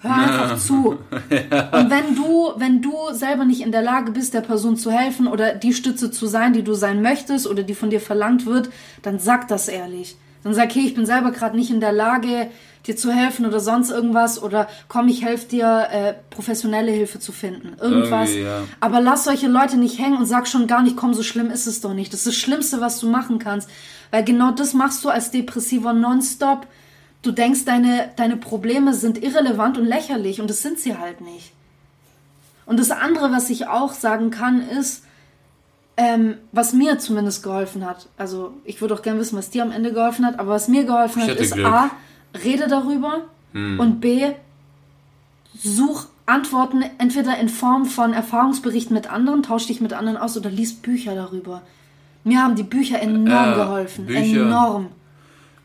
Hör 0.02 0.14
einfach 0.14 0.58
zu. 0.58 0.88
Und 1.12 1.90
wenn 1.90 2.16
du, 2.16 2.54
wenn 2.56 2.82
du 2.82 2.94
selber 3.12 3.46
nicht 3.46 3.62
in 3.62 3.72
der 3.72 3.82
Lage 3.82 4.12
bist, 4.12 4.34
der 4.34 4.42
Person 4.42 4.78
zu 4.78 4.92
helfen 4.92 5.28
oder 5.28 5.54
die 5.54 5.74
Stütze 5.74 6.12
zu 6.12 6.26
sein, 6.28 6.54
die 6.54 6.64
du 6.64 6.74
sein 6.74 7.02
möchtest 7.02 7.48
oder 7.48 7.64
die 7.64 7.76
von 7.76 7.90
dir 7.90 8.00
verlangt 8.00 8.46
wird, 8.46 8.70
dann 9.02 9.20
sag 9.20 9.48
das 9.48 9.68
ehrlich. 9.68 10.16
Dann 10.44 10.54
sag, 10.54 10.74
hey, 10.74 10.86
ich 10.86 10.96
bin 10.96 11.06
selber 11.06 11.32
gerade 11.32 11.56
nicht 11.56 11.70
in 11.70 11.80
der 11.80 11.92
Lage, 11.92 12.50
dir 12.88 12.96
zu 12.96 13.12
helfen 13.12 13.46
oder 13.46 13.60
sonst 13.60 13.92
irgendwas 13.92 14.42
oder 14.42 14.68
komm, 14.88 15.10
ich 15.10 15.24
helfe 15.24 15.48
dir, 15.48 15.88
äh, 15.92 16.14
professionelle 16.30 16.92
Hilfe 16.92 17.20
zu 17.20 17.32
finden. 17.32 17.76
Irgendwas. 17.80 18.30
Irgendwie, 18.30 18.48
ja. 18.48 18.64
Aber 18.80 19.02
lass 19.02 19.26
solche 19.26 19.48
Leute 19.48 19.78
nicht 19.78 20.00
hängen 20.00 20.18
und 20.18 20.26
sag 20.26 20.48
schon 20.48 20.68
gar 20.68 20.82
nicht, 20.82 20.96
komm, 20.96 21.14
so 21.14 21.24
schlimm 21.24 21.52
ist 21.52 21.68
es 21.68 21.82
doch 21.82 21.94
nicht. 21.94 22.14
Das 22.14 22.22
ist 22.22 22.28
das 22.28 22.36
Schlimmste, 22.36 22.80
was 22.80 23.00
du 23.00 23.10
machen 23.10 23.38
kannst. 23.38 23.70
Weil 24.12 24.24
genau 24.24 24.52
das 24.52 24.74
machst 24.74 25.04
du 25.04 25.10
als 25.10 25.32
Depressiver 25.32 25.94
nonstop. 25.94 26.68
Du 27.22 27.32
denkst, 27.32 27.66
deine, 27.66 28.10
deine 28.16 28.38
Probleme 28.38 28.94
sind 28.94 29.22
irrelevant 29.22 29.78
und 29.78 29.86
lächerlich 29.86 30.40
und 30.40 30.50
das 30.50 30.62
sind 30.62 30.80
sie 30.80 30.98
halt 30.98 31.20
nicht. 31.22 31.52
Und 32.66 32.80
das 32.80 32.92
andere, 32.92 33.32
was 33.32 33.50
ich 33.50 33.68
auch 33.68 33.94
sagen 33.94 34.30
kann, 34.30 34.62
ist, 34.62 35.04
ähm, 36.00 36.36
was 36.54 36.72
mir 36.72 36.98
zumindest 36.98 37.44
geholfen 37.44 37.86
hat. 37.86 38.08
Also 38.18 38.54
ich 38.64 38.80
würde 38.80 38.94
auch 38.94 39.02
gerne 39.02 39.20
wissen, 39.20 39.38
was 39.38 39.50
dir 39.50 39.64
am 39.64 39.72
Ende 39.72 39.92
geholfen 39.92 40.26
hat, 40.26 40.40
aber 40.40 40.52
was 40.52 40.70
mir 40.70 40.86
geholfen 40.86 41.22
hat, 41.22 41.32
ist 41.32 41.54
Glück. 41.54 41.68
Hm. 41.68 41.74
A, 41.74 41.92
rede 42.44 42.68
darüber 42.70 43.26
und 43.52 44.00
B, 44.00 44.28
such 45.58 46.06
Antworten 46.28 46.86
entweder 47.00 47.38
in 47.40 47.50
Form 47.50 47.86
von 47.86 48.14
Erfahrungsberichten 48.14 48.94
mit 48.94 49.12
anderen, 49.12 49.42
tausch 49.42 49.66
dich 49.66 49.82
mit 49.82 49.92
anderen 49.92 50.18
aus 50.18 50.38
oder 50.38 50.50
lies 50.52 50.76
Bücher 50.76 51.16
darüber. 51.16 51.64
Mir 52.24 52.44
haben 52.44 52.56
die 52.56 52.64
Bücher 52.64 53.02
enorm 53.02 53.28
Ja, 53.28 53.56
geholfen. 53.56 54.06
Bücher. 54.06 54.42
Enorm. 54.42 54.90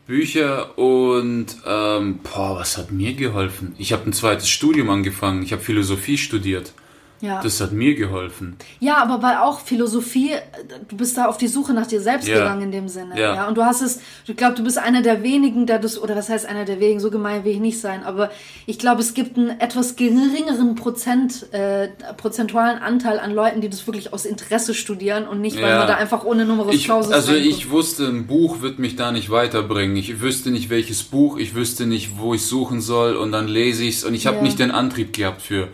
Bücher 0.07 0.77
und, 0.77 1.45
ähm, 1.65 2.19
boah, 2.23 2.57
was 2.59 2.77
hat 2.77 2.91
mir 2.91 3.13
geholfen? 3.13 3.75
Ich 3.77 3.93
habe 3.93 4.09
ein 4.09 4.13
zweites 4.13 4.49
Studium 4.49 4.89
angefangen. 4.89 5.43
Ich 5.43 5.51
habe 5.53 5.61
Philosophie 5.61 6.17
studiert. 6.17 6.73
Ja. 7.21 7.41
Das 7.41 7.61
hat 7.61 7.71
mir 7.71 7.95
geholfen. 7.95 8.57
ja, 8.79 8.97
aber 8.97 9.23
weil 9.23 9.37
auch 9.37 9.59
Philosophie, 9.61 10.31
äh, 10.31 10.41
du 10.87 10.97
bist 10.97 11.17
da 11.17 11.25
auf 11.25 11.37
die 11.37 11.47
Suche 11.47 11.73
nach 11.73 11.87
dir 11.87 12.01
selbst 12.01 12.27
Ja. 12.27 12.39
gegangen 12.39 12.63
in 12.63 12.71
dem 12.71 12.87
Sinne. 12.89 13.19
Ja. 13.19 13.35
Ja. 13.35 13.47
Und 13.47 13.57
du 13.57 13.63
hast 13.63 13.81
es, 13.81 13.99
ich 14.27 14.35
glaube, 14.35 14.55
du 14.55 14.63
bist 14.63 14.77
einer 14.77 15.01
der 15.01 15.23
wenigen, 15.23 15.65
der 15.65 15.79
das, 15.79 15.97
oder 16.01 16.15
was 16.15 16.29
heißt 16.29 16.45
einer 16.45 16.65
der 16.65 16.79
wenigen, 16.79 16.99
so 16.99 17.09
gemein 17.09 17.43
will 17.45 17.53
ich 17.53 17.59
nicht 17.59 17.79
sein, 17.79 18.03
aber 18.03 18.31
ich 18.65 18.77
glaube, 18.79 19.01
es 19.01 19.13
gibt 19.13 19.37
einen 19.37 19.59
etwas 19.59 19.95
geringeren 19.95 20.75
Prozent, 20.75 21.51
äh, 21.53 21.87
prozentualen 22.17 22.79
Anteil 22.79 23.19
an 23.19 23.31
Leuten, 23.33 23.61
die 23.61 23.69
das 23.69 23.87
wirklich 23.87 24.11
aus 24.13 24.25
Interesse 24.25 24.73
studieren 24.73 25.27
und 25.27 25.41
nicht, 25.41 25.55
weil 25.61 25.69
Ja. 25.69 25.79
man 25.79 25.87
da 25.87 25.95
einfach 25.95 26.25
ohne 26.25 26.45
Numerus 26.45 26.75
Ich, 26.75 26.85
Clausus 26.85 27.13
also 27.13 27.33
ich 27.33 27.69
wusste, 27.69 28.07
ein 28.07 28.27
Buch 28.27 28.61
wird 28.61 28.77
mich 28.79 28.95
da 28.97 29.11
nicht 29.11 29.29
weiterbringen. 29.29 29.95
Ich 29.95 30.21
wüsste 30.21 30.51
nicht, 30.51 30.69
welches 30.69 31.03
Buch, 31.03 31.37
ich 31.37 31.55
wüsste 31.55 31.85
nicht, 31.85 32.19
wo 32.19 32.33
ich 32.33 32.45
suchen 32.45 32.81
soll 32.81 33.15
und 33.15 33.31
dann 33.31 33.47
lese 33.47 33.83
ich's 33.83 34.03
und 34.03 34.13
ich 34.13 34.27
habe 34.27 34.43
nicht 34.43 34.59
den 34.59 34.71
Antrieb 34.71 35.13
gehabt 35.13 35.41
für 35.41 35.69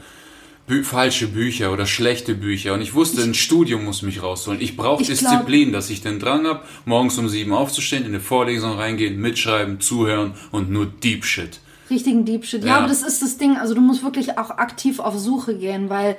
bü 0.68 0.84
falsche 0.84 1.28
Bücher 1.28 1.72
oder 1.74 1.86
schlechte 1.86 2.34
Bücher 2.36 2.74
und 2.74 2.82
ich 2.82 2.94
wusste, 2.94 3.22
ein 3.24 3.34
Studium 3.34 3.84
muss 3.86 4.02
mich 4.04 4.24
rausholen. 4.24 4.62
Ich 4.62 4.78
brauche 4.78 5.02
Ich 5.02 5.08
glaub- 5.10 5.20
Disziplin, 5.32 5.72
dass 5.74 5.90
ich 5.90 6.02
den 6.02 6.20
Drang 6.20 6.46
habe, 6.48 6.62
morgens 6.86 7.18
um 7.18 7.28
sieben 7.28 7.52
aufzustehen, 7.54 8.04
in 8.04 8.10
eine 8.10 8.20
Vorlesung 8.20 8.78
reingehen, 8.78 9.20
mitschreiben, 9.20 9.80
zuhören 9.82 10.34
und 10.52 10.70
nur 10.72 10.86
Deep 10.86 11.26
Shit. 11.26 11.60
richtigen 11.90 12.24
Deep 12.24 12.46
Shit. 12.46 12.62
Ja, 12.64 12.68
Ja. 12.70 12.78
aber 12.78 12.88
das 12.88 13.02
ist 13.04 13.22
das 13.22 13.38
Ding. 13.38 13.58
Also 13.58 13.74
du 13.74 13.82
musst 13.82 14.02
wirklich 14.04 14.38
auch 14.38 14.50
aktiv 14.52 15.00
auf 15.00 15.18
Suche 15.20 15.58
gehen, 15.58 15.90
weil 15.90 16.16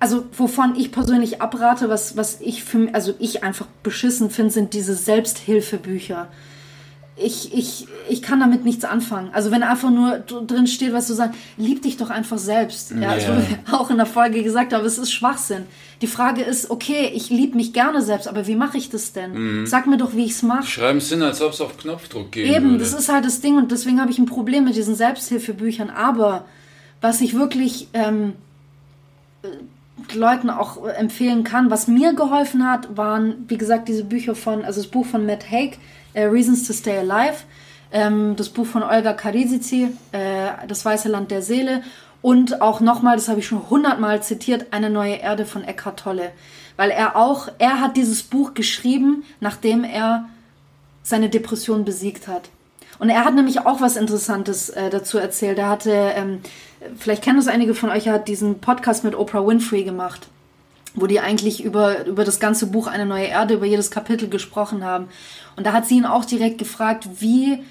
also 0.00 0.26
wovon 0.36 0.76
ich 0.76 0.92
persönlich 0.92 1.40
abrate, 1.40 1.88
was 1.88 2.16
was 2.16 2.40
ich 2.42 2.62
für 2.62 2.90
also 2.92 3.14
ich 3.18 3.42
einfach 3.42 3.66
beschissen 3.82 4.30
finde, 4.30 4.50
sind 4.52 4.74
diese 4.74 4.94
Selbsthilfebücher. 4.94 6.28
Ich, 7.20 7.52
ich, 7.52 7.86
ich 8.08 8.22
kann 8.22 8.40
damit 8.40 8.64
nichts 8.64 8.84
anfangen. 8.84 9.30
Also 9.32 9.50
wenn 9.50 9.62
einfach 9.62 9.90
nur 9.90 10.18
drin 10.18 10.66
steht, 10.66 10.92
was 10.92 11.08
du 11.08 11.14
sagst, 11.14 11.38
lieb 11.56 11.82
dich 11.82 11.96
doch 11.96 12.10
einfach 12.10 12.38
selbst. 12.38 12.92
Ja, 12.92 13.10
also 13.10 13.32
auch 13.72 13.90
in 13.90 13.96
der 13.96 14.06
Folge 14.06 14.42
gesagt 14.42 14.72
habe, 14.72 14.86
es 14.86 14.98
ist 14.98 15.12
Schwachsinn. 15.12 15.64
Die 16.00 16.06
Frage 16.06 16.42
ist, 16.42 16.70
okay, 16.70 17.10
ich 17.12 17.28
liebe 17.30 17.56
mich 17.56 17.72
gerne 17.72 18.02
selbst, 18.02 18.28
aber 18.28 18.46
wie 18.46 18.54
mache 18.54 18.78
ich 18.78 18.88
das 18.88 19.12
denn? 19.12 19.60
Mhm. 19.60 19.66
Sag 19.66 19.86
mir 19.86 19.96
doch, 19.96 20.14
wie 20.14 20.24
ich 20.24 20.32
es 20.32 20.42
mache. 20.42 20.66
Schreiben 20.66 21.00
Sinn, 21.00 21.22
als 21.22 21.42
ob 21.42 21.52
es 21.52 21.60
auf 21.60 21.76
Knopfdruck 21.76 22.32
geht. 22.32 22.54
Eben, 22.54 22.70
würde. 22.70 22.78
das 22.78 22.92
ist 22.92 23.08
halt 23.08 23.24
das 23.24 23.40
Ding 23.40 23.56
und 23.56 23.72
deswegen 23.72 24.00
habe 24.00 24.10
ich 24.10 24.18
ein 24.18 24.26
Problem 24.26 24.64
mit 24.64 24.76
diesen 24.76 24.94
Selbsthilfebüchern. 24.94 25.90
Aber 25.90 26.44
was 27.00 27.20
ich 27.20 27.34
wirklich 27.34 27.88
ähm, 27.94 28.34
Leuten 30.14 30.50
auch 30.50 30.86
empfehlen 30.86 31.42
kann, 31.42 31.70
was 31.70 31.88
mir 31.88 32.14
geholfen 32.14 32.68
hat, 32.68 32.96
waren, 32.96 33.44
wie 33.48 33.58
gesagt, 33.58 33.88
diese 33.88 34.04
Bücher 34.04 34.34
von, 34.34 34.64
also 34.64 34.80
das 34.80 34.90
Buch 34.90 35.06
von 35.06 35.26
Matt 35.26 35.50
Haig, 35.50 35.78
äh, 36.18 36.24
Reasons 36.24 36.66
to 36.66 36.72
Stay 36.72 36.98
Alive, 36.98 37.36
ähm, 37.92 38.34
das 38.36 38.48
Buch 38.48 38.66
von 38.66 38.82
Olga 38.82 39.12
Karisici, 39.12 39.88
äh, 40.12 40.48
Das 40.66 40.84
Weiße 40.84 41.08
Land 41.08 41.30
der 41.30 41.42
Seele 41.42 41.82
und 42.20 42.60
auch 42.60 42.80
nochmal, 42.80 43.16
das 43.16 43.28
habe 43.28 43.38
ich 43.38 43.46
schon 43.46 43.70
hundertmal 43.70 44.22
zitiert, 44.22 44.66
Eine 44.72 44.90
neue 44.90 45.14
Erde 45.14 45.46
von 45.46 45.62
Eckhart 45.62 46.00
Tolle. 46.00 46.32
Weil 46.76 46.90
er 46.90 47.16
auch, 47.16 47.48
er 47.58 47.80
hat 47.80 47.96
dieses 47.96 48.22
Buch 48.22 48.54
geschrieben, 48.54 49.24
nachdem 49.40 49.84
er 49.84 50.28
seine 51.02 51.28
Depression 51.28 51.84
besiegt 51.84 52.26
hat. 52.28 52.50
Und 52.98 53.10
er 53.10 53.24
hat 53.24 53.34
nämlich 53.34 53.60
auch 53.60 53.80
was 53.80 53.96
Interessantes 53.96 54.70
äh, 54.70 54.90
dazu 54.90 55.18
erzählt. 55.18 55.58
Er 55.58 55.68
hatte, 55.68 55.92
ähm, 55.92 56.40
vielleicht 56.96 57.22
kennen 57.22 57.38
das 57.38 57.46
einige 57.46 57.74
von 57.74 57.90
euch, 57.90 58.08
er 58.08 58.14
hat 58.14 58.28
diesen 58.28 58.58
Podcast 58.58 59.04
mit 59.04 59.14
Oprah 59.14 59.46
Winfrey 59.46 59.84
gemacht 59.84 60.28
wo 61.00 61.06
die 61.06 61.20
eigentlich 61.20 61.64
über, 61.64 62.06
über 62.06 62.24
das 62.24 62.40
ganze 62.40 62.66
Buch 62.66 62.86
Eine 62.86 63.06
neue 63.06 63.26
Erde, 63.26 63.54
über 63.54 63.66
jedes 63.66 63.90
Kapitel 63.90 64.28
gesprochen 64.28 64.84
haben. 64.84 65.08
Und 65.56 65.66
da 65.66 65.72
hat 65.72 65.86
sie 65.86 65.96
ihn 65.96 66.06
auch 66.06 66.24
direkt 66.24 66.58
gefragt, 66.58 67.08
wie, 67.20 67.62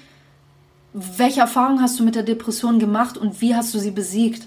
welche 0.92 1.40
Erfahrung 1.40 1.80
hast 1.80 1.98
du 1.98 2.04
mit 2.04 2.14
der 2.14 2.22
Depression 2.22 2.78
gemacht 2.78 3.16
und 3.18 3.40
wie 3.40 3.54
hast 3.54 3.74
du 3.74 3.78
sie 3.78 3.90
besiegt? 3.90 4.44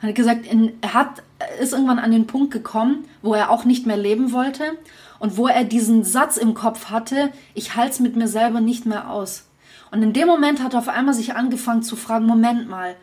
Und 0.00 0.06
er 0.06 0.08
hat 0.08 0.14
gesagt, 0.14 0.46
in, 0.46 0.72
er 0.80 0.94
hat, 0.94 1.22
ist 1.60 1.72
irgendwann 1.72 1.98
an 1.98 2.10
den 2.10 2.26
Punkt 2.26 2.52
gekommen, 2.52 3.04
wo 3.22 3.34
er 3.34 3.50
auch 3.50 3.64
nicht 3.64 3.86
mehr 3.86 3.96
leben 3.96 4.32
wollte 4.32 4.76
und 5.18 5.36
wo 5.36 5.46
er 5.46 5.64
diesen 5.64 6.04
Satz 6.04 6.36
im 6.36 6.54
Kopf 6.54 6.86
hatte, 6.86 7.30
ich 7.54 7.76
halte 7.76 7.92
es 7.92 8.00
mit 8.00 8.16
mir 8.16 8.28
selber 8.28 8.60
nicht 8.60 8.86
mehr 8.86 9.10
aus. 9.10 9.44
Und 9.90 10.02
in 10.02 10.12
dem 10.12 10.28
Moment 10.28 10.62
hat 10.62 10.74
er 10.74 10.78
auf 10.78 10.88
einmal 10.88 11.14
sich 11.14 11.34
angefangen 11.34 11.82
zu 11.82 11.96
fragen, 11.96 12.26
Moment 12.26 12.68
mal, 12.68 12.94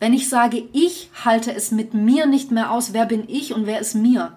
wenn 0.00 0.12
ich 0.12 0.28
sage, 0.28 0.64
ich 0.72 1.10
halte 1.24 1.54
es 1.54 1.70
mit 1.70 1.94
mir 1.94 2.26
nicht 2.26 2.50
mehr 2.50 2.72
aus, 2.72 2.92
wer 2.92 3.06
bin 3.06 3.24
ich 3.28 3.54
und 3.54 3.66
wer 3.66 3.80
ist 3.80 3.94
mir? 3.94 4.32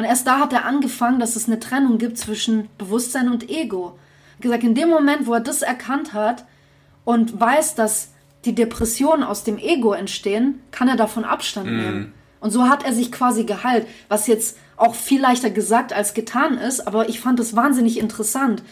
Und 0.00 0.06
erst 0.06 0.26
da 0.26 0.38
hat 0.38 0.54
er 0.54 0.64
angefangen, 0.64 1.20
dass 1.20 1.36
es 1.36 1.46
eine 1.46 1.60
Trennung 1.60 1.98
gibt 1.98 2.16
zwischen 2.16 2.70
Bewusstsein 2.78 3.28
und 3.28 3.50
Ego. 3.50 3.98
Gesagt, 4.40 4.64
in 4.64 4.74
dem 4.74 4.88
Moment, 4.88 5.26
wo 5.26 5.34
er 5.34 5.40
das 5.40 5.60
erkannt 5.60 6.14
hat 6.14 6.46
und 7.04 7.38
weiß, 7.38 7.74
dass 7.74 8.08
die 8.46 8.54
Depressionen 8.54 9.22
aus 9.22 9.44
dem 9.44 9.58
Ego 9.58 9.92
entstehen, 9.92 10.62
kann 10.70 10.88
er 10.88 10.96
davon 10.96 11.26
Abstand 11.26 11.70
mm. 11.70 11.76
nehmen. 11.76 12.14
Und 12.40 12.50
so 12.50 12.66
hat 12.66 12.82
er 12.86 12.94
sich 12.94 13.12
quasi 13.12 13.44
geheilt, 13.44 13.86
was 14.08 14.26
jetzt 14.26 14.56
auch 14.78 14.94
viel 14.94 15.20
leichter 15.20 15.50
gesagt 15.50 15.92
als 15.92 16.14
getan 16.14 16.56
ist, 16.56 16.86
aber 16.86 17.10
ich 17.10 17.20
fand 17.20 17.38
es 17.38 17.54
wahnsinnig 17.54 17.98
interessant, 17.98 18.62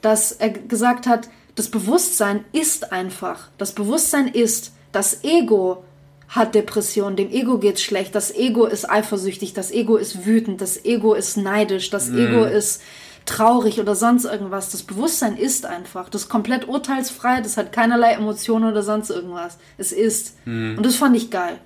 dass 0.00 0.32
er 0.32 0.48
gesagt 0.48 1.06
hat, 1.06 1.28
das 1.54 1.70
Bewusstsein 1.70 2.46
ist 2.52 2.92
einfach. 2.92 3.50
Das 3.58 3.72
Bewusstsein 3.72 4.26
ist, 4.26 4.72
das 4.92 5.22
Ego 5.22 5.84
hat 6.28 6.54
Depression, 6.54 7.16
dem 7.16 7.30
Ego 7.30 7.58
geht's 7.58 7.82
schlecht, 7.82 8.14
das 8.14 8.34
Ego 8.34 8.66
ist 8.66 8.88
eifersüchtig, 8.88 9.54
das 9.54 9.70
Ego 9.70 9.96
ist 9.96 10.26
wütend, 10.26 10.60
das 10.60 10.84
Ego 10.84 11.14
ist 11.14 11.36
neidisch, 11.36 11.90
das 11.90 12.08
mhm. 12.08 12.18
Ego 12.18 12.44
ist 12.44 12.82
traurig 13.24 13.80
oder 13.80 13.94
sonst 13.94 14.24
irgendwas. 14.24 14.70
Das 14.70 14.82
Bewusstsein 14.82 15.36
ist 15.36 15.66
einfach. 15.66 16.08
Das 16.08 16.22
ist 16.22 16.28
komplett 16.28 16.66
urteilsfrei, 16.66 17.40
das 17.40 17.56
hat 17.56 17.72
keinerlei 17.72 18.12
Emotionen 18.12 18.70
oder 18.70 18.82
sonst 18.82 19.10
irgendwas. 19.10 19.58
Es 19.76 19.92
ist. 19.92 20.34
Mhm. 20.46 20.76
Und 20.76 20.86
das 20.86 20.96
fand 20.96 21.16
ich 21.16 21.30
geil. 21.30 21.58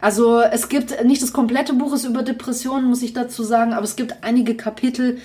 Also 0.00 0.40
es 0.40 0.68
gibt 0.68 1.04
nicht 1.04 1.22
das 1.22 1.32
komplette 1.32 1.74
Buch 1.74 1.92
ist 1.92 2.06
über 2.06 2.22
Depressionen, 2.22 2.88
muss 2.88 3.02
ich 3.02 3.12
dazu 3.12 3.42
sagen, 3.42 3.74
aber 3.74 3.84
es 3.84 3.96
gibt 3.96 4.22
einige 4.22 4.56
Kapitel, 4.56 5.18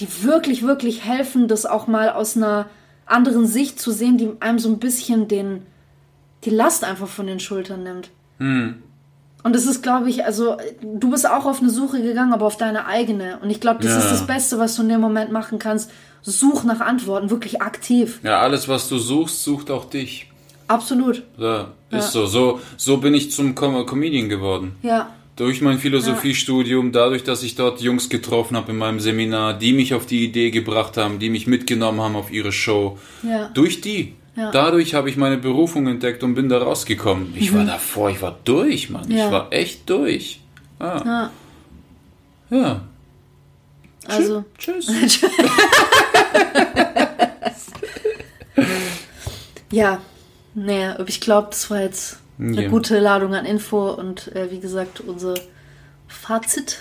die 0.00 0.24
wirklich, 0.24 0.62
wirklich 0.62 1.04
helfen, 1.04 1.46
das 1.46 1.64
auch 1.64 1.86
mal 1.86 2.10
aus 2.10 2.36
einer 2.36 2.68
anderen 3.06 3.46
Sicht 3.46 3.80
zu 3.80 3.92
sehen, 3.92 4.18
die 4.18 4.30
einem 4.40 4.58
so 4.58 4.68
ein 4.68 4.78
bisschen 4.78 5.28
den, 5.28 5.62
die 6.44 6.50
Last 6.50 6.84
einfach 6.84 7.08
von 7.08 7.26
den 7.26 7.40
Schultern 7.40 7.82
nimmt. 7.82 8.10
Hm. 8.38 8.82
Und 9.42 9.54
das 9.54 9.66
ist, 9.66 9.82
glaube 9.82 10.10
ich, 10.10 10.24
also 10.24 10.56
du 10.82 11.10
bist 11.10 11.28
auch 11.28 11.46
auf 11.46 11.60
eine 11.60 11.70
Suche 11.70 12.02
gegangen, 12.02 12.32
aber 12.32 12.46
auf 12.46 12.56
deine 12.56 12.86
eigene. 12.86 13.38
Und 13.40 13.50
ich 13.50 13.60
glaube, 13.60 13.80
das 13.82 13.92
ja. 13.92 13.98
ist 13.98 14.10
das 14.10 14.26
Beste, 14.26 14.58
was 14.58 14.74
du 14.74 14.82
in 14.82 14.88
dem 14.88 15.00
Moment 15.00 15.30
machen 15.30 15.60
kannst. 15.60 15.90
Such 16.22 16.64
nach 16.64 16.80
Antworten, 16.80 17.30
wirklich 17.30 17.62
aktiv. 17.62 18.18
Ja, 18.24 18.40
alles, 18.40 18.66
was 18.66 18.88
du 18.88 18.98
suchst, 18.98 19.44
sucht 19.44 19.70
auch 19.70 19.84
dich. 19.84 20.26
Absolut. 20.66 21.22
Ja, 21.38 21.68
ist 21.90 21.92
ja. 21.92 22.00
so. 22.00 22.26
so. 22.26 22.60
So 22.76 22.96
bin 22.96 23.14
ich 23.14 23.30
zum 23.30 23.54
Com 23.54 23.86
Comedian 23.86 24.28
geworden. 24.28 24.74
Ja. 24.82 25.10
Durch 25.36 25.60
mein 25.60 25.78
Philosophiestudium, 25.78 26.92
dadurch, 26.92 27.22
dass 27.22 27.42
ich 27.42 27.54
dort 27.54 27.80
Jungs 27.80 28.08
getroffen 28.08 28.56
habe 28.56 28.72
in 28.72 28.78
meinem 28.78 29.00
Seminar, 29.00 29.54
die 29.54 29.74
mich 29.74 29.94
auf 29.94 30.06
die 30.06 30.24
Idee 30.24 30.50
gebracht 30.50 30.96
haben, 30.96 31.18
die 31.18 31.28
mich 31.28 31.46
mitgenommen 31.46 32.00
haben 32.00 32.16
auf 32.16 32.32
ihre 32.32 32.52
Show. 32.52 32.98
Ja. 33.22 33.50
Durch 33.54 33.80
die. 33.80 34.14
Ja. 34.36 34.50
Dadurch 34.50 34.94
habe 34.94 35.08
ich 35.08 35.16
meine 35.16 35.38
Berufung 35.38 35.86
entdeckt 35.86 36.22
und 36.22 36.34
bin 36.34 36.50
da 36.50 36.58
rausgekommen. 36.58 37.32
Ich 37.36 37.52
mhm. 37.52 37.58
war 37.58 37.64
davor, 37.64 38.10
ich 38.10 38.20
war 38.20 38.38
durch, 38.44 38.90
Mann. 38.90 39.10
Ja. 39.10 39.26
Ich 39.26 39.32
war 39.32 39.50
echt 39.50 39.88
durch. 39.88 40.40
Ah. 40.78 41.02
Ja. 41.04 41.30
ja. 42.50 42.82
Also. 44.06 44.44
Tschüss. 44.58 44.86
ja. 49.72 50.00
Naja, 50.54 50.98
ich 51.06 51.20
glaube, 51.20 51.48
das 51.50 51.70
war 51.70 51.80
jetzt 51.80 52.18
eine 52.38 52.64
ja. 52.64 52.68
gute 52.68 52.98
Ladung 52.98 53.34
an 53.34 53.44
Info 53.44 53.90
und 53.90 54.34
äh, 54.34 54.50
wie 54.50 54.60
gesagt, 54.60 55.00
unser 55.00 55.34
Fazit 56.08 56.78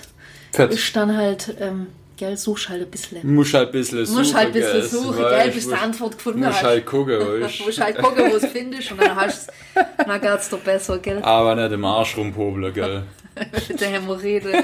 Fett. 0.51 0.71
ist 0.71 0.95
dann 0.95 1.15
halt, 1.15 1.55
ähm, 1.59 1.87
gell, 2.17 2.37
such 2.37 2.69
halt 2.69 2.81
ein 2.81 2.91
bisschen. 2.91 3.35
Muss 3.35 3.53
halt 3.53 3.69
ein 3.69 3.71
bisschen 3.71 4.05
suchen. 4.05 4.17
Muss 4.17 4.33
halt 4.33 4.47
ein 4.47 4.53
bisschen 4.53 4.87
suchen, 4.87 5.17
gell, 5.17 5.51
bis 5.51 5.63
du 5.65 5.69
die 5.71 5.77
Antwort 5.77 6.17
gefunden 6.17 6.45
hast. 6.45 6.55
Muss 6.55 6.63
halt 6.63 6.85
gucken, 6.85 7.41
weißt 7.41 7.59
Muss 7.65 7.79
halt 7.79 7.97
gucken, 7.97 8.31
wo 8.31 8.35
es 8.35 8.45
findest 8.45 8.91
und 8.91 9.01
dann 9.01 9.15
hast 9.15 9.51
dann 9.97 10.21
geht's 10.21 10.49
doch 10.49 10.59
besser, 10.59 10.97
gell. 10.99 11.21
Aber 11.21 11.55
nicht 11.55 11.71
im 11.71 11.85
Arsch 11.85 12.17
rumpobeln, 12.17 12.73
gell. 12.73 13.03
Mit 13.35 13.81
der 13.81 13.89
Hämorrhoide, 13.89 14.63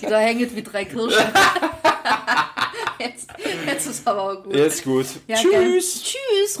die 0.00 0.06
da 0.06 0.18
hängt 0.18 0.54
wie 0.56 0.62
drei 0.62 0.84
Kirschen. 0.84 1.12
jetzt, 2.98 3.28
jetzt 3.66 3.86
ist 3.86 4.06
aber 4.06 4.22
auch 4.22 4.42
gut. 4.42 4.56
Jetzt 4.56 4.84
gut. 4.84 5.06
Ja, 5.28 5.36
Tschüss. 5.36 5.50
Gell. 5.52 6.60